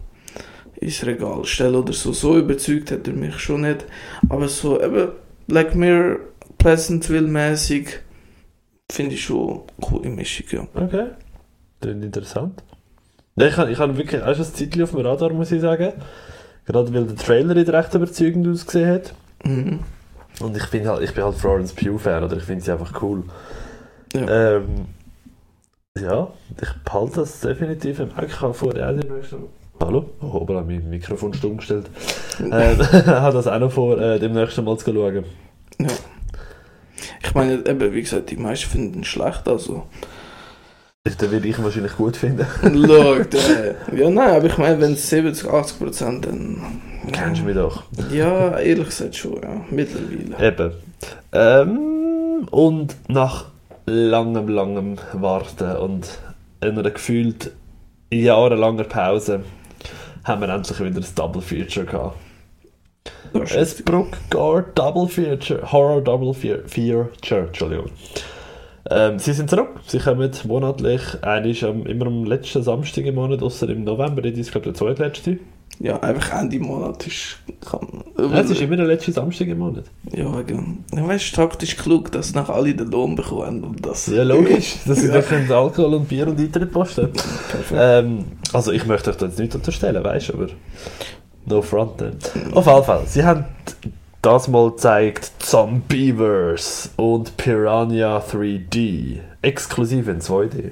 [0.75, 2.11] ins Regal stellen oder so.
[2.11, 3.85] So überzeugt hat er mich schon nicht.
[4.27, 5.13] Aber so eben
[5.47, 6.17] Black Mirror,
[6.57, 7.99] Pleasantville-mäßig
[8.91, 10.67] finde ich schon coole Mischung, ja.
[10.75, 11.07] Okay.
[11.79, 12.63] Klingt interessant.
[13.35, 15.61] Ja, ich habe ich hab wirklich auch schon ein Zeitchen auf dem Radar, muss ich
[15.61, 15.93] sagen.
[16.65, 19.13] Gerade weil der Trailer nicht recht überzeugend ausgesehen hat.
[19.43, 19.79] Mhm.
[20.41, 23.23] Und ich bin halt, ich bin halt Florence Pugh-Fan, oder ich finde sie einfach cool.
[24.13, 24.57] Ja.
[24.57, 24.85] Ähm,
[25.99, 26.27] ja,
[26.61, 28.25] ich behalte das definitiv im Auge.
[28.27, 29.43] Ich habe vorher auch den nächsten...
[29.79, 30.09] Hallo?
[30.21, 31.89] Oh, oben habe ich mein Mikrofon stumm gestellt.
[32.39, 32.51] Ähm,
[33.05, 35.25] habe das auch noch vor, äh, dem nächsten Mal zu schauen.
[35.79, 35.87] ja.
[37.21, 39.83] Ich meine, eben, wie gesagt, die meisten finden ihn schlecht, also.
[41.05, 42.45] Den würde ich wahrscheinlich gut finden.
[42.61, 46.81] Schau, der, ja, nein, aber ich meine, wenn es 70, 80 Prozent, dann.
[47.11, 47.83] Kennst du mich doch.
[48.11, 49.65] Ja, ehrlich gesagt schon, ja.
[49.69, 50.47] Mittlerweile.
[50.47, 50.71] Eben.
[51.33, 53.52] Ähm, und nach
[53.85, 56.19] langem, langem Warten und
[56.61, 57.51] einer gefühlt
[58.11, 59.43] jahrelanger Pause
[60.23, 62.17] haben wir endlich wieder ein Double Feature gehabt.
[63.33, 63.85] Das ist Ein.
[63.85, 67.89] Brookgard Double Feature, Horror Double Fe- Feature, Entschuldigung.
[68.89, 73.41] Ähm, sie sind zurück, sie kommen monatlich, eigentlich am, immer am letzten Samstag im Monat,
[73.41, 75.39] außer im November, das ist glaube ich der zweitletzte.
[75.79, 77.37] Ja, einfach Ende Monat ist.
[77.69, 79.85] Kann, Ja, es ist immer der letzte Samstag im Monat.
[80.11, 80.85] ja, wegen.
[80.93, 84.07] Ja, weißt du, taktisch klug, dass nach alle den Lohn bekommen und das.
[84.07, 85.19] Ja, logisch, dass sie Ja.
[85.19, 85.57] ja.
[85.57, 87.09] Alkohol und Bier und Eintritt posten.
[87.73, 90.47] Ähm, also ich möchte euch da jetzt nicht unterstellen, weißt du, aber
[91.47, 92.17] no front then.
[92.53, 93.45] Auf jeden Fall, sie haben
[94.21, 99.19] das mal gezeigt Zombievers und Piranha 3D.
[99.41, 100.71] Exklusiv in 2D.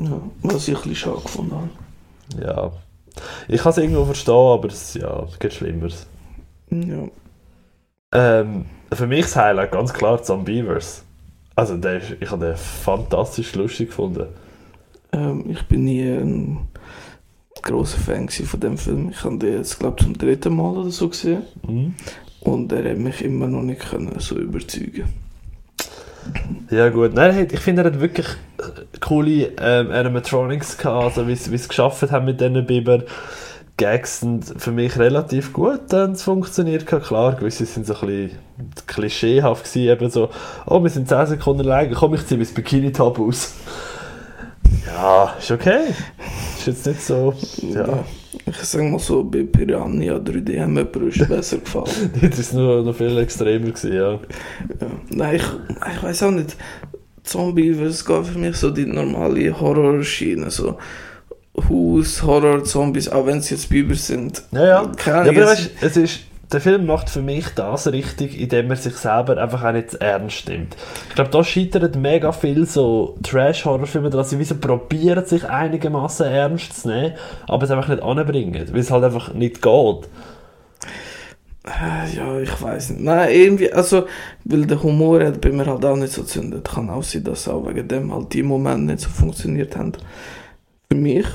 [0.00, 2.44] Ja, was ich ein bisschen schade gefunden habe.
[2.44, 2.72] Ja.
[3.48, 6.06] Ich kann es irgendwo verstehen, aber es ja, es gibt Schlimmeres.
[6.70, 7.08] Ja.
[8.12, 11.04] Ähm, für mich das Highlight ganz klar Zombievers.
[11.54, 14.26] Also der ist, ich habe den fantastisch lustig gefunden.
[15.12, 16.68] Ähm, ich bin nie ein
[17.62, 19.10] großer Fan von dem Film.
[19.10, 21.42] Ich habe den jetzt, glaube zum dritten Mal oder so gesehen.
[21.66, 21.94] Mhm.
[22.40, 25.08] Und er hat mich immer noch nicht können so überzeugen
[26.70, 28.26] Ja gut, nein, ich finde, er hat wirklich
[28.58, 33.02] äh, coole ähm, Animatronics gehabt, also wie sie sie geschafft haben mit diesen Biber.
[33.78, 36.84] Gags sind für mich relativ gut dann es funktioniert.
[36.84, 38.30] Klar, gewisse sind so ein bisschen
[38.86, 40.30] klischeehaft gewesen, eben so,
[40.66, 43.54] oh, wir sind 10 Sekunden allein, komm, ich ziehe mein Bikini-Top aus.
[44.86, 45.94] Ja, ist okay.
[46.58, 48.04] Ist jetzt nicht so, Ja.
[48.50, 52.10] Ich sage mal so, bei Piranha 3D haben mir Brüste besser gefallen.
[52.20, 54.12] das ist nur noch viel extremer gewesen, ja.
[54.12, 54.20] Ja.
[55.10, 55.44] Nein, ich,
[55.96, 56.56] ich weiß auch nicht.
[57.22, 60.50] Zombie, es geht für mich so die normale Horrorschiene.
[60.50, 60.78] So
[61.68, 64.42] Haus, Horror, Zombies, auch wenn es jetzt Biber sind.
[64.52, 64.92] Ja, ja.
[64.96, 66.20] Keine ja aber weißt, es ist,
[66.52, 70.48] der Film macht für mich das richtig, indem er sich selber einfach auch nicht ernst
[70.48, 70.76] nimmt.
[71.08, 76.26] Ich glaube, da scheitern mega viel so Trash-Horrorfilme, dass sie wie so probieren, sich einigermaßen
[76.26, 77.14] ernst zu nehmen,
[77.46, 80.08] aber es einfach nicht anbringen, weil es halt einfach nicht geht.
[81.64, 83.02] Äh, Ja, ich weiß nicht.
[83.02, 84.06] Nein, irgendwie, also,
[84.44, 86.68] weil der Humor hat bei mir halt auch nicht so gezündet.
[86.68, 89.92] Kann auch sein, dass auch wegen dem halt die Momente nicht so funktioniert haben.
[90.90, 91.26] Für mich.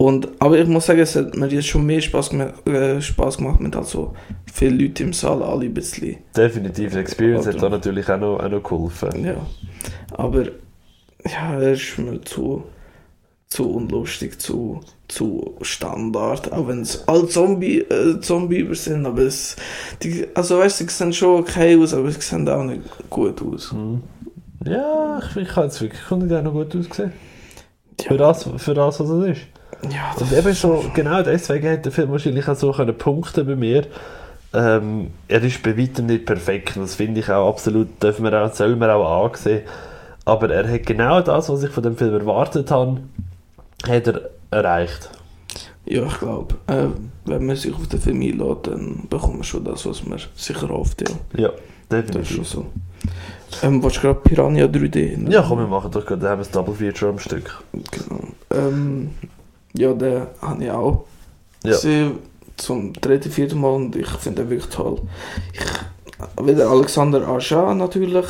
[0.00, 3.36] Und, aber ich muss sagen, es hat mir jetzt schon mehr Spaß, gemacht- äh, Spaß
[3.36, 4.14] gemacht mit halt so
[4.50, 6.16] viele Leute im Saal, alle ein bisschen.
[6.34, 9.26] Definitiv, die Experience hat da natürlich auch noch, auch noch geholfen.
[9.26, 9.34] Ja.
[10.12, 10.44] Aber,
[11.26, 12.64] ja, er ist mir zu,
[13.48, 16.50] zu unlustig, zu, zu Standard.
[16.50, 19.56] Auch wenn es alle Zombie, äh, Zombie sind, aber es,
[20.02, 23.42] die, also weißt du, sie sehen schon okay aus, aber sie sehen auch nicht gut
[23.42, 23.70] aus.
[23.70, 24.00] Hm.
[24.64, 27.12] Ja, ich, ich habe jetzt wirklich, der noch gut ausgesehen.
[28.02, 29.42] Für das, für das, was es ist.
[29.90, 33.56] Ja, Und eben so, genau deswegen hat der Film wahrscheinlich auch so können punkten bei
[33.56, 33.86] mir.
[34.52, 38.52] Ähm, er ist bei weitem nicht perfekt, das finde ich auch absolut, dürfen wir auch,
[38.52, 39.62] soll man auch ansehen.
[40.24, 43.00] Aber er hat genau das, was ich von dem Film erwartet habe,
[43.88, 44.20] hat er
[44.50, 45.08] erreicht.
[45.86, 46.86] Ja, ich glaube, äh,
[47.24, 50.68] wenn man sich auf den Film einlädt, dann bekommt man schon das, was man sicher
[50.68, 51.02] hofft.
[51.08, 51.16] Ja.
[51.40, 51.48] Ja,
[51.88, 52.46] Das ist schon definitiv.
[52.48, 52.66] so.
[53.62, 55.30] Ähm, willst du gerade Piranha 3D?
[55.30, 57.62] Ja, komm, wir machen doch gerade, da haben wir das Double Feature am Stück.
[57.72, 58.20] Genau.
[58.52, 59.10] Ähm,
[59.74, 61.04] ja, den habe ich auch
[61.64, 61.70] Ja.
[61.70, 62.18] gesehen
[62.56, 65.00] zum dritten, vierten Mal und ich finde den wirklich toll.
[65.52, 65.62] Ich,
[66.46, 68.26] wieder Alexander Aja natürlich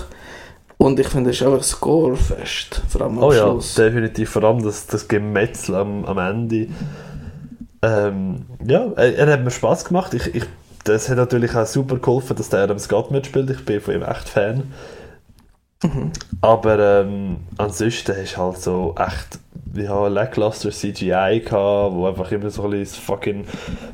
[0.79, 3.75] und ich finde, es ist einfach Scorefest, vor allem am Oh ja, Schluss.
[3.75, 6.69] definitiv, vor allem das, das Gemetzel am, am Ende.
[7.83, 10.15] Ähm, ja, er, er hat mir Spaß gemacht.
[10.15, 10.45] Ich, ich,
[10.85, 13.51] das hat natürlich auch super geholfen, dass der Adam Scott mitspielt.
[13.51, 14.73] Ich bin von ihm echt Fan.
[15.83, 16.13] Mhm.
[16.43, 19.39] Aber ähm, ansonsten du halt so echt
[19.75, 23.45] ja, lackluster CGI gehabt, wo einfach immer so ein bisschen das fucking...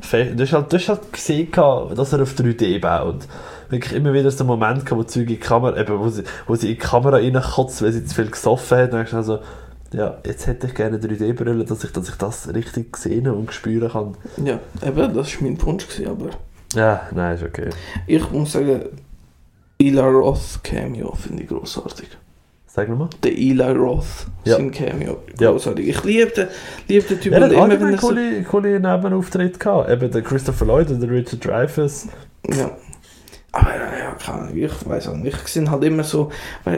[0.01, 3.27] Fe du, hast halt, du hast halt gesehen, gehabt, dass er auf 3D baut.
[3.69, 6.23] Wirklich immer wieder so einen Moment gehabt, wo Zeug in die Kamera, eben, wo sie,
[6.47, 8.93] wo sie in die Kamera reinkotzt, weil sie zu viel gesoffen hat.
[8.93, 9.39] Dann denkst du also,
[9.93, 13.89] ja, jetzt hätte ich gerne 3D-Brille, dass ich, dass ich das richtig sehen und spüren
[13.89, 14.17] kann.
[14.43, 16.29] Ja, eben, das war mein Wunsch, gewesen, aber
[16.75, 17.69] Ja, nein, ist okay.
[18.05, 18.83] ich muss sagen,
[19.79, 22.09] Eli Roth Cameo finde ich großartig.
[22.77, 23.09] Sag nochmal.
[23.23, 24.05] Der Eli Roth,
[24.45, 24.57] Ja.
[24.57, 25.49] sein Cameo, Ja.
[25.51, 25.87] großartig.
[25.87, 26.47] Ich liebe den,
[26.87, 28.13] liebe den Typ Ja, er hat immer allgemein er so...
[28.49, 29.89] coole, Nebenauftritte gehabt.
[29.89, 32.07] Eben der Christopher Lloyd und der Richard Dreyfuss.
[32.55, 32.69] Ja.
[33.51, 35.35] Aber ja, ja, keine Ahnung, ich weiß auch nicht.
[35.43, 36.29] Ich sehe halt immer so,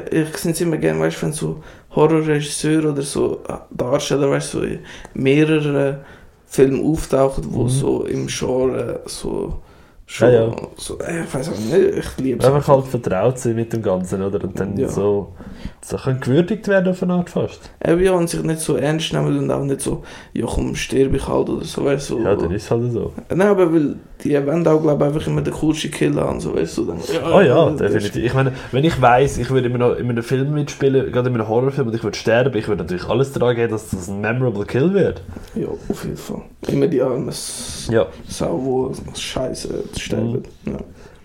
[0.09, 1.63] ich sehe es immer gerne, weißt du, wenn so
[1.93, 4.79] Horrorregisseure oder so äh, Darsteller, weißt du, so in
[5.13, 5.97] mehreren
[6.45, 7.69] Filmen auftauchen, wo Mhm.
[7.69, 9.59] so im Genre so
[10.05, 10.55] schon, Ja, ja.
[10.77, 12.45] so ich weiß auch nicht, ich liebe es.
[12.45, 14.41] Einfach halt vertraut sein mit dem Ganzen, oder?
[14.43, 14.87] Und dann Ja.
[14.87, 15.33] so,
[15.81, 17.69] so können gewürdigt werden auf eine Art fast.
[17.85, 20.03] Eben, ja, und sich nicht so ernst nehmen und auch nicht so,
[20.33, 22.19] ja komm, sterbe ich halt oder so, weißt du.
[22.19, 23.13] Ja, dann ist es halt so.
[23.29, 26.53] Nein, aber weil die wollen auch, glaube ich, einfach immer den coolsten Killer haben, so,
[26.53, 26.85] weißt du.
[26.85, 26.97] Dann,
[27.33, 28.25] Oh ja, das ist- definitiv.
[28.25, 31.35] Ich meine, wenn ich weiss, ich würde immer noch in einem Film mitspielen, gerade in
[31.35, 34.19] einem Horrorfilm, und ich würde sterben, ich würde natürlich alles daran geben, dass das ein
[34.19, 35.21] memorable Kill wird.
[35.55, 36.41] Ja, auf jeden Fall.
[36.67, 38.05] Immer die arme S- Ja.
[38.27, 40.43] Sau, wo scheiße sterben.
[40.65, 40.71] Mhm.
[40.73, 40.79] Ja.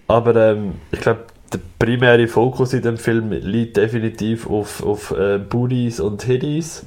[0.07, 1.21] Aber ähm, ich glaube,
[1.53, 6.85] der primäre Fokus in dem Film liegt definitiv auf, auf äh, Booties und Titties.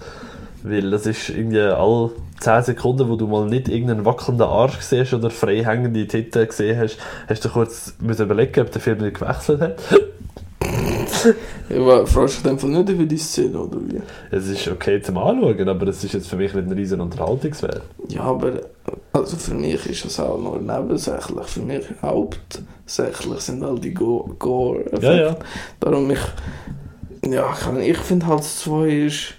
[0.64, 5.14] Weil das ist irgendwie alle 10 Sekunden, wo du mal nicht irgendeinen wackelnden Arsch siehst
[5.14, 6.98] oder frei hängende Titten gesehen hast,
[7.28, 9.78] hast du kurz müssen überlegen, ob der Film nicht gewechselt hat.
[11.70, 14.02] Ja, fragst du einfach nicht über die Szene, oder wie?
[14.32, 17.82] Es ist okay zum Anschauen, aber es ist jetzt für mich nicht ein riesen Unterhaltungswert.
[18.08, 18.62] Ja, aber
[19.14, 21.46] also für mich ist das auch nur nebensächlich.
[21.46, 21.86] Für mich
[22.98, 25.36] hauptsächlich sind all die Go- gore Ja, ja.
[25.80, 26.20] Darum ich,
[27.30, 29.34] ja, kann- ich finde halt das 2 ist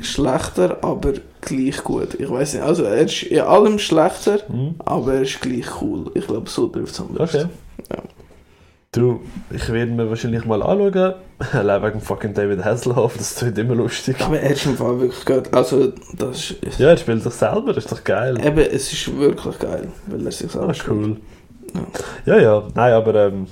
[0.00, 2.14] schlechter, aber gleich gut.
[2.18, 4.74] Ich weiß nicht, also er ist in allem schlechter, Hm?
[4.78, 6.10] aber er ist gleich cool.
[6.14, 7.36] Ich glaube, so trifft es am besten.
[7.36, 7.46] Okay.
[7.90, 8.02] Ja.
[8.92, 9.20] Du,
[9.50, 11.14] ich werde mir wahrscheinlich mal anschauen.
[11.52, 14.16] Allein wegen fucking David Hasselhoff, das tut immer lustig.
[14.20, 15.52] Aber er ist im Fall wirklich gut.
[15.54, 18.38] Also, das ist, Ja, er spielt sich selber, das ist doch geil.
[18.44, 21.16] eben, es ist wirklich geil, weil er sich Ah, selber cool.
[21.74, 22.34] Ja.
[22.34, 23.46] Ja, ja, nein, aber ähm,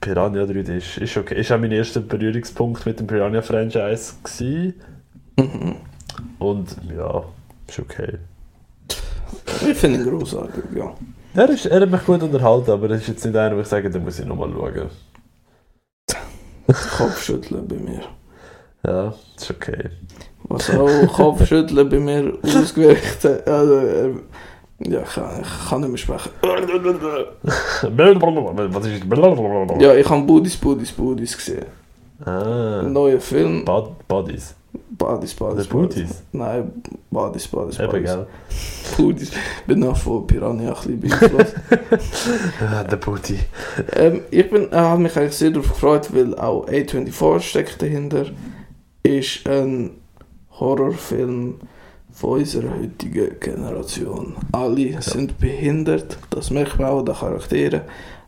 [0.00, 1.40] Piranha 3D ist, ist okay.
[1.40, 4.14] Ist auch mein erster Berührungspunkt mit dem Piranha-Franchise.
[5.36, 5.76] Mhm.
[6.38, 7.24] Und ja,
[7.66, 8.18] ist okay.
[9.68, 10.94] Ich finde ihn großartig, ja.
[11.34, 13.66] Er, ist, er hat mich gut unterhalten, aber es ist jetzt nicht einer, wo ich
[13.66, 14.90] sage, da muss ich nochmal schauen.
[16.96, 18.02] Kopfschütteln bei mir.
[18.86, 19.90] Ja, ist okay.
[20.44, 23.46] Was auch Kopfschütteln bei mir ausgewirkt hat.
[23.48, 24.20] Also,
[24.80, 26.30] ja, ich kann, ich kann nicht mehr sprechen.
[26.42, 26.60] Was
[28.86, 29.82] ist das?
[29.82, 31.66] Ja, ich habe Budis, Budis, Budis gesehen.
[32.24, 33.64] Ah, neuer Film.
[33.64, 34.54] Bod Bodies.
[34.90, 36.22] Badis, Badis, Oder Budis?
[36.32, 36.70] Nein,
[37.10, 38.26] Badis, Badis, Eben, gell?
[38.98, 39.30] Ich
[39.66, 41.54] bin noch von Piranha ein bisschen beeinflusst.
[42.60, 43.38] Ah, der Booty.
[43.94, 48.26] ähm, ich bin, äh, habe mich eigentlich sehr darauf gefreut, weil auch A24 steckt dahinter.
[49.02, 49.92] Ist ein
[50.58, 51.56] Horrorfilm
[52.16, 54.34] von unserer heutigen Generation.
[54.52, 57.82] Alle sind behindert, das merkt man auch den Charakteren.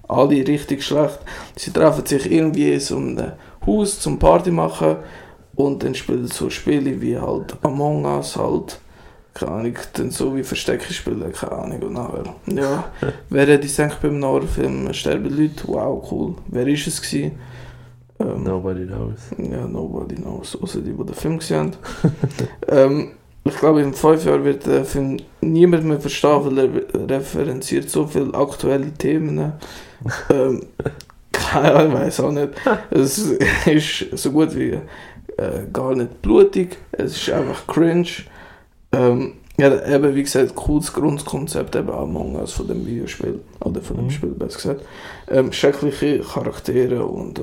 [0.07, 1.19] Alle richtig schlecht.
[1.57, 3.33] Sie treffen sich irgendwie in so einem
[3.67, 4.97] Haus zum Party machen
[5.55, 8.79] und dann spielen so Spiele wie halt Among Us halt.
[9.33, 11.83] Keine Ahnung, dann so wie Verstecke spielen, keine Ahnung.
[11.83, 12.93] Und nachher, ja,
[13.31, 15.67] wer hätte ich gedacht beim Horrorfilm sterben Leute?
[15.67, 16.35] Wow, cool.
[16.49, 17.39] Wer ist es gewesen?
[18.21, 19.31] Ähm, Nobody knows.
[19.39, 21.73] ja, nobody knows, außer die, die den Film gesehen haben.
[22.69, 23.11] ähm,
[23.49, 28.07] ich glaube, in fünf Jahren wird der Film niemand mehr verstehen, weil er referenziert so
[28.07, 29.53] viele aktuelle Themen.
[30.31, 30.63] ähm,
[31.33, 32.51] keine Ahnung, ich weiß auch nicht.
[32.91, 33.19] Es
[33.67, 34.79] ist so gut wie
[35.37, 38.09] äh, gar nicht blutig, es ist einfach cringe.
[38.93, 43.97] Ähm, ja, eben wie gesagt, cooles Grundkonzept eben Among Us von dem Videospiel, oder von
[43.97, 44.11] dem Mhm.
[44.11, 44.83] Spiel besser gesagt.
[45.29, 47.43] Ähm, schreckliche Charaktere und äh,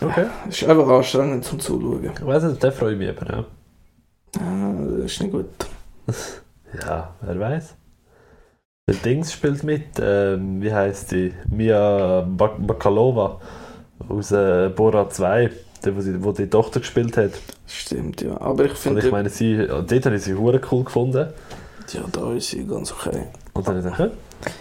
[0.00, 0.26] Okay.
[0.48, 2.10] es ist einfach anstrengend zum Zuschauen.
[2.14, 3.44] Ich weiß nicht, der freue ich mich eben auch.
[4.36, 5.46] Ah, das ist nicht gut.
[6.84, 7.74] Ja, wer weiß.
[8.86, 11.32] Der Dings spielt mit, ähm, wie heißt die?
[11.50, 13.40] Mia Bak Bakalova
[14.06, 15.50] aus äh, Bora 2,
[15.84, 17.30] die, wo, sie, wo die Tochter gespielt hat.
[17.66, 18.38] Stimmt, ja.
[18.38, 21.28] Aber ich Und finde, ich meine, sie, dort habe ich sie hure cool gefunden.
[21.90, 23.28] ja, da ist sie ganz okay.
[23.54, 24.12] Und dann habe ich gedacht,
[24.44, 24.52] ja,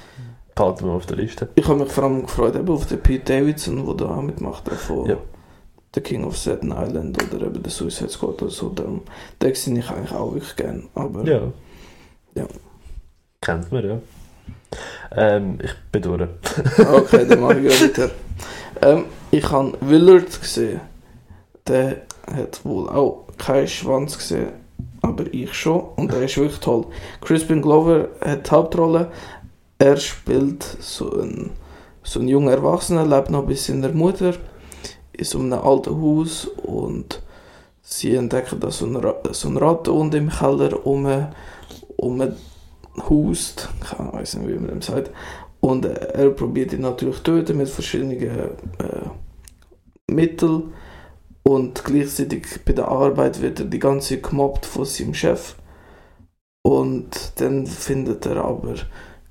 [0.55, 1.49] behalten wir auf der Liste.
[1.55, 4.65] Ich habe mich vor allem gefreut eben auf den Pete Davidson, der da auch mitmacht,
[4.67, 5.17] der von Ja.
[5.97, 8.69] The King of Staten Island oder eben der Suicide Squad oder so.
[8.69, 9.01] Den,
[9.41, 10.83] den sehe ich eigentlich auch wirklich gerne.
[10.93, 11.41] Aber Ja.
[12.35, 12.45] Ja.
[13.41, 13.97] Kennt man, ja.
[15.15, 16.21] Ähm, ich bin durch.
[16.77, 18.11] okay, dann mache ich weiter.
[18.79, 20.81] Ähm, ich habe Willard gesehen.
[21.65, 24.49] Der hat wohl auch keinen Schwanz gesehen,
[25.01, 25.81] aber ich schon.
[25.95, 26.85] Und er ist wirklich toll.
[27.21, 29.11] Crispin Glover hat die Hauptrolle.
[29.79, 31.53] Er spielt so einen,
[32.03, 34.35] so einen jungen Erwachsenen, lebt noch bis in der Mutter,
[35.17, 37.21] in so einem alten Haus und
[37.81, 41.07] sie entdecken, dass so ein, Ra so ein Rattenhund im Keller um,
[41.97, 42.33] um
[43.09, 43.69] hust.
[43.83, 45.11] Ich weiß nicht, wie man dem sagt.
[45.59, 48.51] Und er probiert ihn natürlich töten mit verschiedenen äh,
[50.11, 50.73] Mitteln.
[51.43, 55.55] Und gleichzeitig bei der Arbeit wird er die ganze Zeit gemobbt von seinem Chef.
[56.61, 58.75] Und dann findet er aber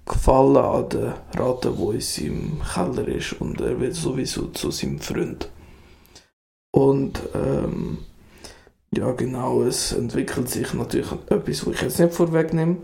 [0.06, 3.34] Gefallen an der Ratte, wo in seinem Keller ist.
[3.40, 5.50] Und er wird sowieso zu seinem Freund.
[6.76, 7.96] Und ähm,
[8.90, 12.76] ja, genau, es entwickelt sich natürlich etwas, was ich jetzt nicht vorwegnehme.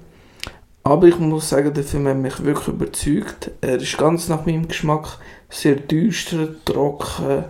[0.83, 3.51] Aber ich muss sagen, der Film hat mich wirklich überzeugt.
[3.61, 5.19] Er ist ganz nach meinem Geschmack
[5.51, 7.45] sehr düster, trocken.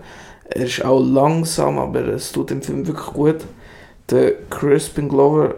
[0.46, 3.44] Er ist auch langsam, aber es tut dem Film wirklich gut.
[4.10, 5.54] Der Crispin Glover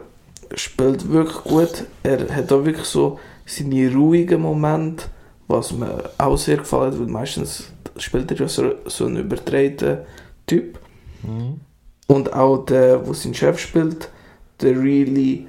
[0.54, 1.84] spielt wirklich gut.
[2.02, 5.06] Er hat auch wirklich so seine ruhigen Momente,
[5.48, 10.00] was mir auch sehr gefallen hat, weil meistens spielt er ja so, so einen übertreten
[10.46, 10.78] Typ.
[11.22, 11.60] Mhm.
[12.06, 14.10] Und auch der, wo sein Chef spielt,
[14.60, 15.48] der Really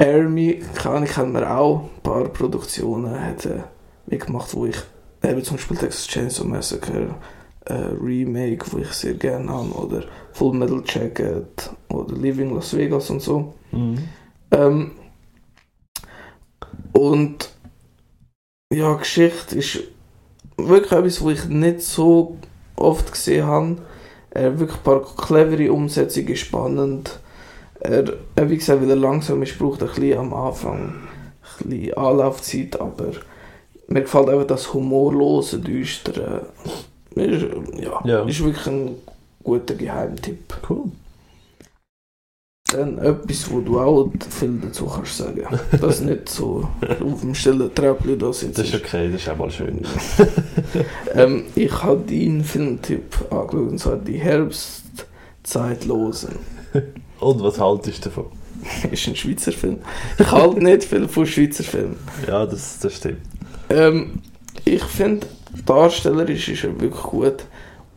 [0.00, 3.68] Army, kann ich kennt auch ein paar Produktionen hat er
[4.06, 4.76] mitgemacht, wo ich
[5.22, 7.14] eben zum Beispiel Texas Chainsaw Massacre
[7.64, 13.10] äh, Remake, wo ich sehr gerne habe, oder Full Metal Jacket oder Living Las Vegas
[13.10, 13.54] und so.
[13.72, 13.98] Mhm.
[14.52, 14.90] Ähm,
[16.92, 17.50] und
[18.72, 19.82] ja, Geschichte ist
[20.56, 22.36] wirklich etwas, was ich nicht so
[22.78, 23.76] oft gesehen habe.
[24.30, 27.18] Er hat wirklich ein paar clevere Umsetzungen, spannend.
[27.80, 28.04] Er,
[28.48, 30.94] wie gesagt, weil er langsam ist, braucht er ein bisschen am Anfang
[31.60, 33.06] ein bisschen Anlaufzeit, aber
[33.88, 36.46] mir gefällt einfach das humorlose, düstere.
[37.14, 37.46] Ist,
[37.80, 38.24] ja, Ja.
[38.24, 38.96] ist wirklich ein
[39.42, 40.54] guter Geheimtipp.
[40.68, 40.84] Cool.
[42.70, 45.46] Dann etwas, wo du auch viel dazu kannst sagen.
[45.80, 48.58] Das nicht so auf dem stillen Treppchen da sitzt.
[48.58, 49.80] Das ist okay, das ist auch mal schön.
[51.14, 56.34] ähm, ich habe deinen Filmtipp angeschaut, und zwar die Herbstzeitlosen.
[57.20, 58.26] Und was haltest du davon?
[58.90, 59.78] ist ein Schweizer Film.
[60.18, 61.96] Ich halte nicht viel von Schweizer Filmen.
[62.26, 63.22] Ja, das, das stimmt.
[63.70, 64.20] Ähm,
[64.64, 65.26] ich finde,
[65.64, 67.44] darstellerisch ist er wirklich gut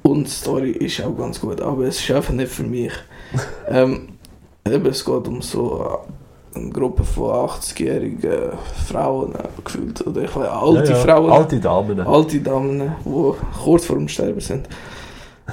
[0.01, 2.91] und die Story ist auch ganz gut, aber es ist einfach nicht für mich.
[3.67, 4.09] ähm,
[4.69, 5.99] eben, es geht um so
[6.53, 8.51] eine Gruppe von 80-jährigen
[8.87, 9.33] Frauen
[9.63, 11.03] gefühlt, oder ich weiß, alte ja, ja.
[11.03, 11.31] Frauen.
[11.31, 11.99] Alte Damen.
[12.01, 14.67] alte Damen, die kurz vor dem Sterben sind.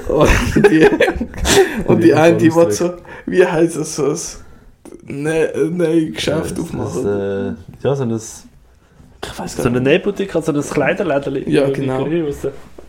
[0.09, 0.29] Und
[0.71, 0.87] die,
[1.87, 2.93] und die eine, die will so,
[3.27, 4.13] wie heißt es, so
[5.09, 7.05] ein ne, neues Geschäft Das- aufmachen.
[7.05, 8.49] Das, äh, ja, so ein, so
[9.25, 11.53] ich weiß eine Nähboutique, also ein Kleiderläden.
[11.53, 12.07] Ja, genau.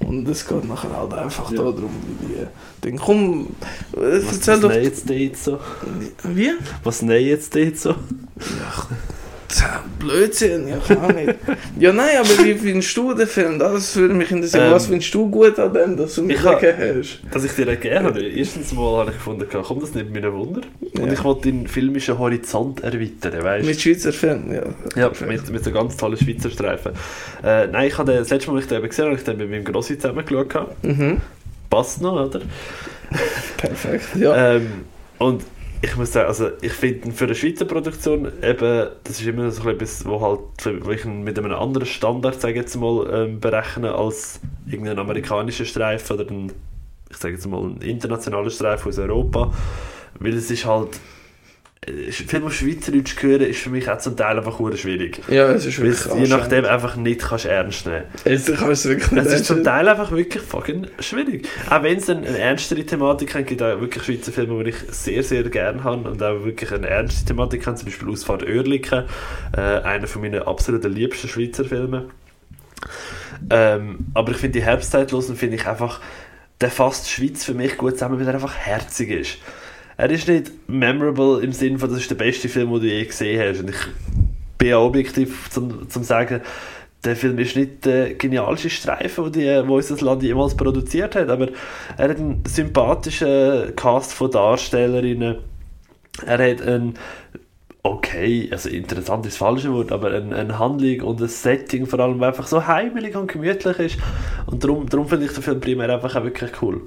[0.10, 2.48] Was Und es geht nachher halt einfach darum, wie die
[2.84, 3.48] denken, komm,
[3.96, 4.70] äh, erzähl was doch.
[4.70, 5.60] nähen jetzt dort so?
[6.24, 6.52] Wie?
[6.84, 7.94] Was nähen jetzt dort so?
[7.94, 8.88] Tja,
[10.00, 11.36] Blödsinn, ja, kann nicht.
[11.80, 13.58] ja, nein, aber wie findest du den Film?
[13.60, 14.68] Das würde mich interessieren.
[14.68, 17.20] Ähm, Was findest du gut an dem, dass du mich gegeben hast?
[17.32, 18.22] Dass ich dir gegeben habe.
[18.22, 20.62] Erstens mal habe ich gefunden, komm, das nimmt mir ein Wunder.
[20.82, 21.14] Und Ja.
[21.14, 24.64] ich wollte den filmischen Horizont erweitern, weißt Mit Schweizer Filmen, ja.
[24.96, 26.92] Ja, mit, mit so ganz tollen Schweizer Streifen.
[27.44, 29.24] Äh, nein, ich habe den, das letzte Mal, als ich den eben gesehen habe, ich
[29.24, 30.84] den mit meinem Grossi zusammen geschaut.
[30.84, 31.18] Mhm.
[31.70, 32.42] Passt noch, oder?
[33.58, 34.56] Perfekt, ja.
[34.56, 34.68] Ähm,
[35.18, 35.44] und
[35.82, 39.70] ich muss sagen, also ich finde für eine Schweizer Produktion eben, das ist immer so
[39.70, 44.42] etwas, wo halt, wo ich mit einem anderen Standard, sage jetzt mal, ähm, berechne als
[44.68, 46.52] irgendein amerikanischer Streifen oder ein,
[47.10, 49.54] ich sage jetzt mal, ein internationaler Streifen aus Europa,
[50.20, 51.00] weil es ist halt
[51.86, 55.22] äh, Film auf Schweizerdeutsch hören ist für mich auch zum Teil einfach schwierig.
[55.30, 58.86] Ja, es ist Weil wirklich du je nachdem einfach nicht kannst ernst nehmen Jetzt kannst
[58.86, 59.64] es wirklich Es ist zum.
[59.64, 61.48] Teil einfach wirklich fucking schwierig.
[61.70, 64.72] Auch wenn es eine, eine ernstere Thematik hat, gibt es auch wirklich Schweizer Filme, die
[64.72, 67.78] ich sehr, sehr gerne habe und auch wirklich eine ernste Thematik haben.
[67.78, 69.06] Zum Beispiel Ausfahrt Oerlikon,
[69.56, 72.10] äh, einer von meinen absoluten liebsten Schweizer Filme.
[73.50, 76.02] Ähm, aber ich finde die Herbstzeitlosen finde ich einfach,
[76.62, 79.38] der fasst die Schweiz für mich gut zusammen, weil er einfach herzig ist.
[80.00, 83.04] Er ist nicht memorable im Sinne von, das ist der beste Film, den du je
[83.04, 83.60] gesehen hast.
[83.60, 83.88] Und ich
[84.58, 86.40] bin ja objektiv zum, zum sagen,
[87.04, 91.28] der Film ist nicht der genialste Streifen, den die, wo unser Land jemals produziert hat,
[91.28, 91.50] aber
[91.98, 95.40] er hat einen sympathischen Cast von Darstellerinnen.
[96.26, 96.94] Er hat ein
[97.84, 102.00] okay, also interessant ist das falsche Wort, aber eine, eine Handlung und ein Setting vor
[102.00, 103.98] allem, einfach so heimelig und gemütlich ist.
[104.46, 106.84] Und darum, darum finde ich den Film primär einfach auch wirklich cool.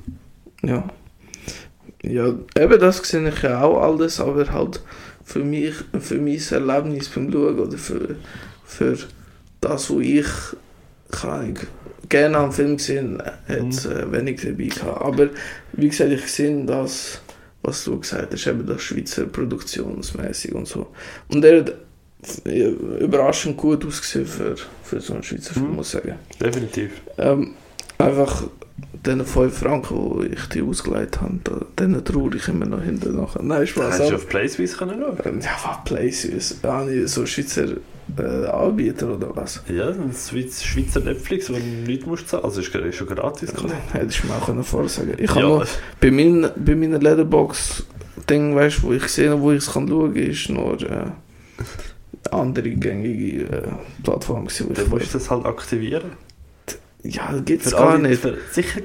[0.63, 0.89] Ja.
[2.03, 4.81] Ja, eben das sehe ich ja auch alles, aber halt
[5.25, 8.17] für mich, für mein Erlebnis beim Schauen oder für,
[8.65, 8.99] für
[9.61, 10.27] das, wo ich
[11.23, 11.59] Ahnung,
[12.09, 15.03] gerne am Film gesehen hat es äh, wenig dabei gehabt.
[15.03, 15.29] Aber
[15.75, 17.21] wie gesagt, ich sehe das,
[17.63, 20.89] was du gesagt hast, eben das Schweizer produktionsmäßig und so.
[21.29, 21.75] Und er hat
[23.01, 25.77] überraschend gut ausgesehen für, für so einen Schweizer Film, Mhm.
[25.77, 26.15] muss ich sagen.
[26.41, 26.93] Definitiv.
[27.19, 27.55] Ähm,
[27.99, 28.45] einfach
[29.07, 31.41] den 5 Franken, die ich dir ausgeleiht habe,
[31.79, 33.43] denen traue ich immer noch hinten nachher.
[33.43, 33.99] Nein, Spaß.
[33.99, 35.41] Hast du auf Placewiese können schauen?
[35.41, 36.59] ja, was Places?
[36.63, 37.77] Habe ich so Schweizer
[38.19, 39.63] äh, Anbieter oder was?
[39.69, 42.45] Ja, ein Schweiz, Schweizer Netflix, wo du nichts musst zahlen.
[42.45, 43.53] Also ist, ist schon gratis.
[43.55, 45.67] Kann Hättest du mir auch können vorsagen Ich ja, habe noch
[46.01, 50.15] bei, mein, bei meiner Letterbox-Ding, weißt du, wo ich sehe, wo ich es kann schauen
[50.15, 51.07] kann, ist nur äh,
[52.31, 53.63] andere gängige äh,
[54.05, 54.47] Plattform.
[54.47, 56.13] gewesen, dann musst du das halt aktivieren.
[57.05, 58.23] Ja, gibt es Für gar alle- nicht.
[58.23, 58.81] Für, sicher,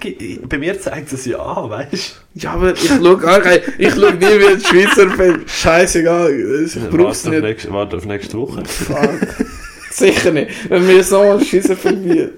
[0.47, 1.91] bei mir zeigt es ja an, weißt
[2.33, 2.39] du?
[2.39, 5.41] Ja, aber ich schaue gar kein, ich schaue nie wie ein Schweizer Film.
[5.47, 7.41] Scheißegal, ich brauch's Warte auf, nicht.
[7.43, 8.63] nächste, warte auf nächste Woche.
[8.65, 9.45] Fuck.
[9.91, 10.51] Sicher nicht.
[10.69, 12.29] Wenn wir so einen Scheißer Film wie,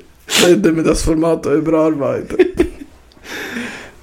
[0.62, 2.38] dann wir das Format auch überarbeiten.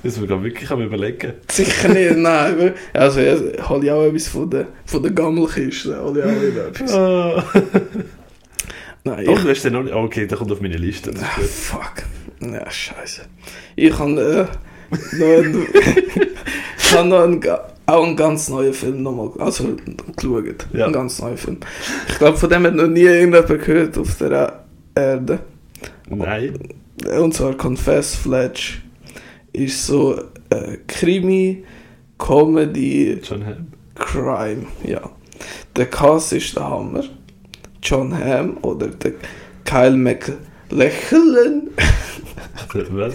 [0.02, 1.32] Müssen wir gerade wirklich am überlegen.
[1.50, 2.74] Sicher nicht, nein.
[2.92, 3.34] Also, ja,
[3.68, 6.00] hol ich auch etwas von der, von der Gammelkiste.
[6.00, 6.94] Hol ich auch etwas.
[9.06, 9.94] Nein, Doch, ich, du hast den noch nicht.
[9.94, 11.10] Okay, der kommt auf meine Liste.
[11.10, 12.02] Ist Ah, fuck.
[12.40, 13.22] Ja, scheiße.
[13.76, 14.48] Ich habe
[14.90, 15.66] äh, noch einen,
[16.78, 17.40] ich habe noch einen,
[17.86, 19.76] auch einen ganz neuen Film nochmal, also
[20.16, 20.66] geschaut.
[20.72, 20.86] Ja.
[20.86, 21.58] Einen ganz neuen Film.
[22.08, 24.64] Ich glaube, von dem hat noch nie irgendjemand gehört auf der
[24.96, 25.38] Erde.
[26.08, 26.58] Nein.
[27.20, 28.82] Und zwar Confess Fletch
[29.52, 30.18] ist so
[30.50, 31.64] äh, Krimi,
[32.18, 33.20] Comedy.
[33.94, 35.00] Crime, ja.
[35.76, 37.04] Der Cast ist der Hammer.
[37.86, 39.12] John Hamm oder der
[39.64, 41.68] Kyle McLachlan.
[42.90, 43.14] Was?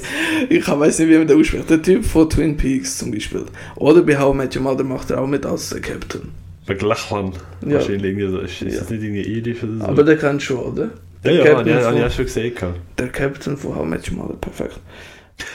[0.49, 1.69] Ich weiß nicht, wie man den ausspricht.
[1.69, 3.45] Der Typ von Twin Peaks zum Beispiel.
[3.75, 6.29] Oder bei How I Met Your Mother macht er auch mit als der Captain.
[6.65, 7.33] Beglachlan.
[7.65, 7.73] Ja.
[7.75, 8.39] Wahrscheinlich irgendwie so.
[8.39, 8.79] Ist, ist Ja.
[8.79, 9.83] das nicht irgendwie irisch oder so?
[9.85, 10.89] Aber der kennt schon, oder?
[11.23, 12.53] ja, ja, Captain ja, ja, von- ja, schon gesehen.
[12.97, 14.79] Der Captain von How I Met Your Mother, perfekt.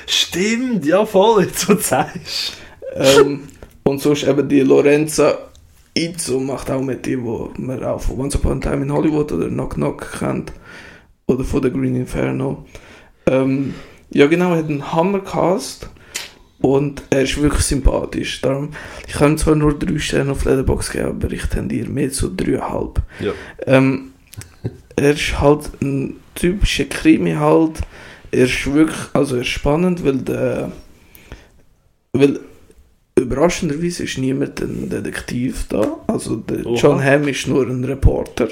[0.07, 2.55] Stimmt, ja voll, jetzt du sagst.
[2.95, 3.43] ähm,
[3.85, 5.39] und sonst eben die Lorenza
[5.97, 9.33] Izzo macht auch mit die, wo man auch von Once Upon a Time in Hollywood
[9.33, 10.53] oder Knock Knock kennt.
[11.27, 12.67] Oder von The Green Inferno.
[13.27, 13.75] Ähm,
[14.11, 15.89] ja genau, er hat einen Hammercast.
[16.61, 18.41] Und er ist wirklich sympathisch.
[18.41, 18.71] Darum,
[19.07, 23.03] ich kann zwar nur drei Sterne auf Letterboxd geben, aber ich tendiere mehr zu dreieinhalb.
[23.21, 23.33] Ja.
[23.67, 24.13] Ähm,
[24.97, 27.83] er ist halt ein typischer Krimi halt.
[28.31, 30.73] Er ist wirklich, also er ist spannend, weil der,
[32.13, 32.41] weil
[33.19, 35.99] überraschenderweise ist niemand ein Detektiv da.
[36.07, 36.77] Also der Oha.
[36.77, 38.49] John Hamm ist nur ein Reporter.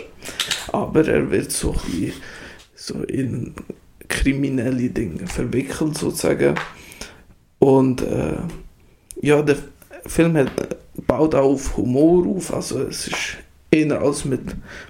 [0.72, 2.12] Aber er wird so ein bisschen
[2.74, 3.54] so in
[4.08, 6.54] kriminelle Dinge verwickelt sozusagen.
[7.58, 8.36] Und äh,
[9.22, 9.56] ja, der
[10.06, 10.50] Film hat,
[11.06, 12.52] baut auch auf Humor auf.
[12.52, 13.36] Also es ist
[13.70, 14.42] eher als mit,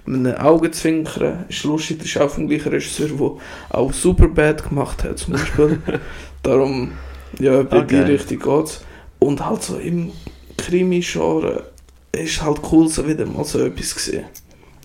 [0.05, 1.45] mit einem Augenzwinkern.
[1.49, 5.79] Ist lustig, das ist auch vom gleichen Regisseur, der auch Superbad gemacht hat zum Beispiel.
[6.43, 6.91] Darum,
[7.39, 8.03] ja, bei Okay.
[8.05, 8.84] die Richtung geht's.
[9.19, 10.11] Und halt so im
[10.57, 11.63] Krimi-Genre
[12.11, 14.25] ist halt cool, so wieder mal so etwas gesehen.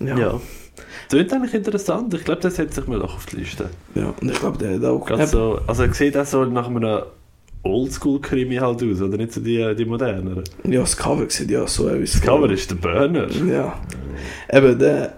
[0.01, 0.07] Ja.
[0.07, 0.19] ja.
[0.19, 0.40] Ja.
[1.09, 2.15] Klingt eigentlich interessant.
[2.15, 3.69] Ich glaube, das setzt sich mal auch auf die Liste.
[3.94, 5.05] und ich glaube, der hat auch...
[5.05, 7.02] Ganz so, also er sieht auch so nach einem
[7.62, 10.44] Oldschool-Krimi halt aus, oder nicht so die, die moderneren.
[10.65, 13.28] Ja, das Cover sieht ja so etwas Das Cover ist der Burner.
[13.31, 13.78] Ja.
[14.52, 15.15] Eben, der...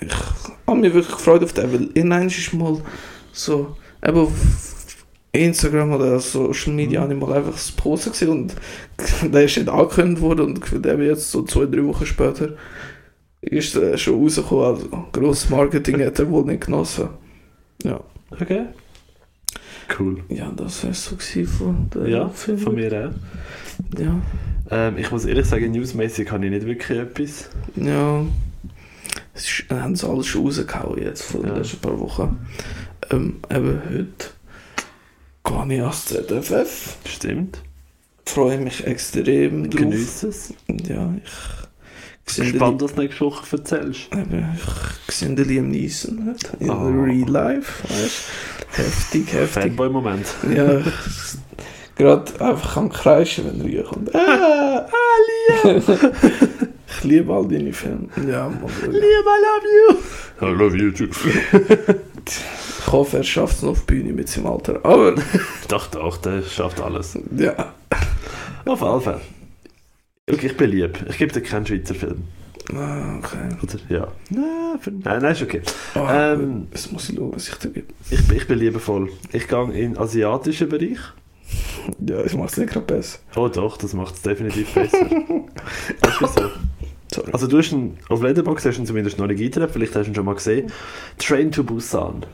[0.00, 0.12] Ich
[0.66, 2.82] habe mich wirklich gefreut auf den, weil irgendwann ist mal
[3.32, 3.76] so...
[4.04, 4.26] Eben
[5.32, 7.04] Instagram oder Social Media Mhm.
[7.04, 8.54] habe ich mal einfach das Poster gesehen und
[9.32, 12.50] der ist nicht angekündigt worden und eben jetzt so zwei, drei Wochen später
[13.40, 14.64] ist er schon rausgekommen.
[14.64, 17.08] Also grosses Marketing hat er wohl nicht genossen.
[17.82, 18.00] Ja.
[18.30, 18.66] Okay.
[19.98, 20.22] Cool.
[20.28, 22.58] Ja, das war so von der Ja, Film.
[22.58, 24.00] von mir auch.
[24.00, 24.20] Ja.
[24.70, 27.50] Ähm, ich muss ehrlich sagen, newsmäßig habe ich nicht wirklich etwas.
[27.76, 28.24] Ja.
[29.34, 31.56] Ist, äh, haben sie alles schon rausgehauen jetzt von den Ja.
[31.58, 32.38] letzten paar Wochen.
[33.10, 34.30] Ähm, eben heute
[35.44, 36.96] gehe ich ans ZFF.
[37.06, 37.58] Stimmt.
[38.26, 39.80] Freue mich extrem drauf.
[39.80, 40.54] Genieße es.
[40.88, 41.30] Ja, ich
[42.26, 44.00] gesinde Gespannt, was du nächste Woche erzählst.
[44.12, 46.56] eben, ich gesinde Liam Neeson heute.
[46.60, 46.86] In Oh.
[46.88, 47.82] real life.
[47.88, 48.22] Weißt?
[48.74, 49.62] Heftig, heftig.
[49.64, 50.26] Fanboy-Moment.
[50.54, 50.80] Ja,
[51.96, 54.14] gerade einfach am Kreischen, wenn er reinkommt.
[54.14, 55.82] Ah, ah, Liam!
[56.88, 58.08] ich liebe all deine Filme.
[58.26, 58.62] Ja, Mann.
[58.90, 60.46] Liam, I love you.
[60.46, 61.08] I love you too.
[62.26, 64.80] Ich hoffe, er schafft es noch auf die Bühne mit seinem Alter.
[64.84, 65.14] Aber,
[65.68, 67.18] doch, doch, der schafft alles.
[67.36, 67.72] ja.
[68.64, 69.20] Auf alle Fälle.
[70.26, 71.04] Ich bin lieb.
[71.08, 72.24] Ich gebe dir keinen Schweizer Film.
[72.72, 73.48] Ah, okay.
[73.60, 73.78] Oder?
[73.88, 74.08] Ja.
[74.30, 75.62] Nein, für- nein, nein, ist okay.
[75.96, 77.86] Oh, Ähm, das muss ich schauen, was ich da gebe.
[78.10, 79.10] Ich, bin- ich bin liebevoll.
[79.32, 80.98] Ich gehe in den asiatischen Bereich.
[82.06, 83.18] Ja, ich mache es nicht gerade besser.
[83.34, 84.98] Oh doch, das macht es definitiv besser.
[85.00, 86.50] weißt du wieso?
[87.14, 87.30] Sorry.
[87.32, 90.06] Also du hast ihn, auf Letterboxd hast du ihn zumindest noch nicht eingetragen, vielleicht hast
[90.06, 90.72] du ihn schon mal gesehen.
[91.18, 92.24] Train to Busan.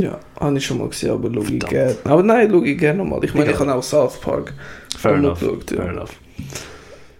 [0.00, 1.96] Ja, habe ich schon mal gesehen, aber schaue ich gerne.
[2.04, 3.22] Aber nein, schaue ich gerne nochmal.
[3.24, 4.54] Ich meine, ich habe auch South Park.
[4.96, 5.38] Fair enough.
[5.40, 5.76] geschaut, ja.
[5.76, 6.10] Fair enough.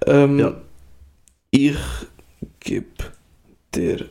[0.06, 0.54] Ähm, Ja.
[1.50, 1.76] Ich
[2.60, 2.86] gebe
[3.74, 4.06] dir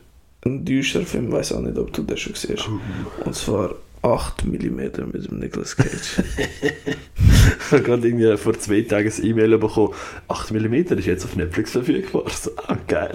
[0.45, 3.25] einen düsteren Film, weiß auch nicht, ob du den schon gesehen hast.
[3.25, 6.23] Und zwar 8 mm mit dem Nicolas Cage.
[7.65, 9.93] Ich habe gerade irgendwie vor zwei Tagen ein E-Mail bekommen.
[10.27, 12.23] 8mm ist jetzt auf Netflix verfügbar.
[12.41, 13.13] So, ah, geil.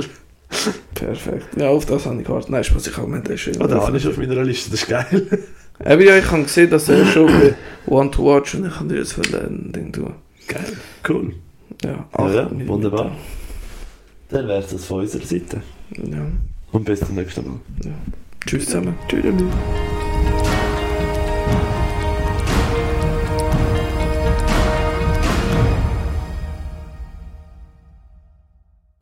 [0.94, 1.46] Perfekt.
[1.56, 2.50] Ja, auf das habe ich gewartet.
[2.50, 3.56] Nein, Spaß, ich habe gemeint, der ist schön.
[3.60, 5.26] Oh, der ist auf meiner Liste, das ist geil.
[5.78, 7.54] Aber ja, ich habe gesehen, dass er schon bei
[7.86, 10.14] One to Watch und ich kann dir jetzt für ein Ding tun.
[10.48, 10.72] Geil,
[11.08, 11.34] cool.
[11.84, 12.68] Ja, Ja, 8 ja, mm.
[12.68, 13.16] wunderbar.
[14.30, 15.62] Dann wäre es das von unserer Seite.
[15.90, 16.26] Ja,
[16.72, 17.60] Und bis zum nächsten Mal.
[17.84, 17.92] ja.
[18.46, 18.94] Tschüss zusammen.
[19.08, 19.24] Tschüss.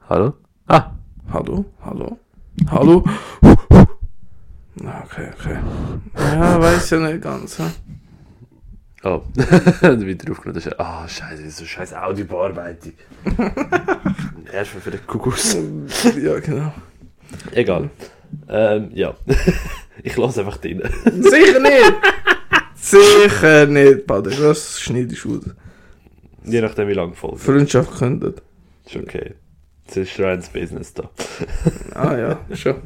[0.09, 0.35] Hallo?
[0.69, 0.93] Ah,
[1.33, 1.65] Hallo?
[1.81, 2.19] Hallo?
[2.71, 3.05] Hallo?
[4.77, 5.59] Na, okay, okay.
[6.19, 7.59] Ja, weiß ja nicht ganz.
[7.59, 7.71] Hm?
[9.05, 10.55] Oh, wieder aufgenommen.
[10.55, 12.93] Das ist, ah, scheiße, so scheiß Audiobearbeitung.
[14.53, 15.57] Erst für den Kuckucks.
[16.21, 16.73] Ja, genau.
[17.53, 17.89] Egal.
[18.49, 19.15] Ähm, ja.
[20.03, 20.83] ich lasse einfach drin.
[21.05, 21.95] Sicher nicht!
[22.75, 24.31] Sicher nicht, Pader.
[24.31, 25.45] Das schneidest du aus.
[26.45, 27.41] Je nachdem, wie lange folgt.
[27.41, 28.43] Freundschaft könntet.
[28.85, 29.35] Ist okay.
[29.87, 31.11] Es ist reines Business da.
[31.95, 32.77] Ah ja, schon.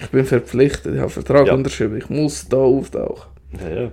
[0.00, 1.54] Ich bin verpflichtet, ich habe einen Vertrag Ja.
[1.54, 1.96] unterschrieben.
[1.96, 3.28] Ich muss da auftauchen.
[3.60, 3.86] Ja, ja.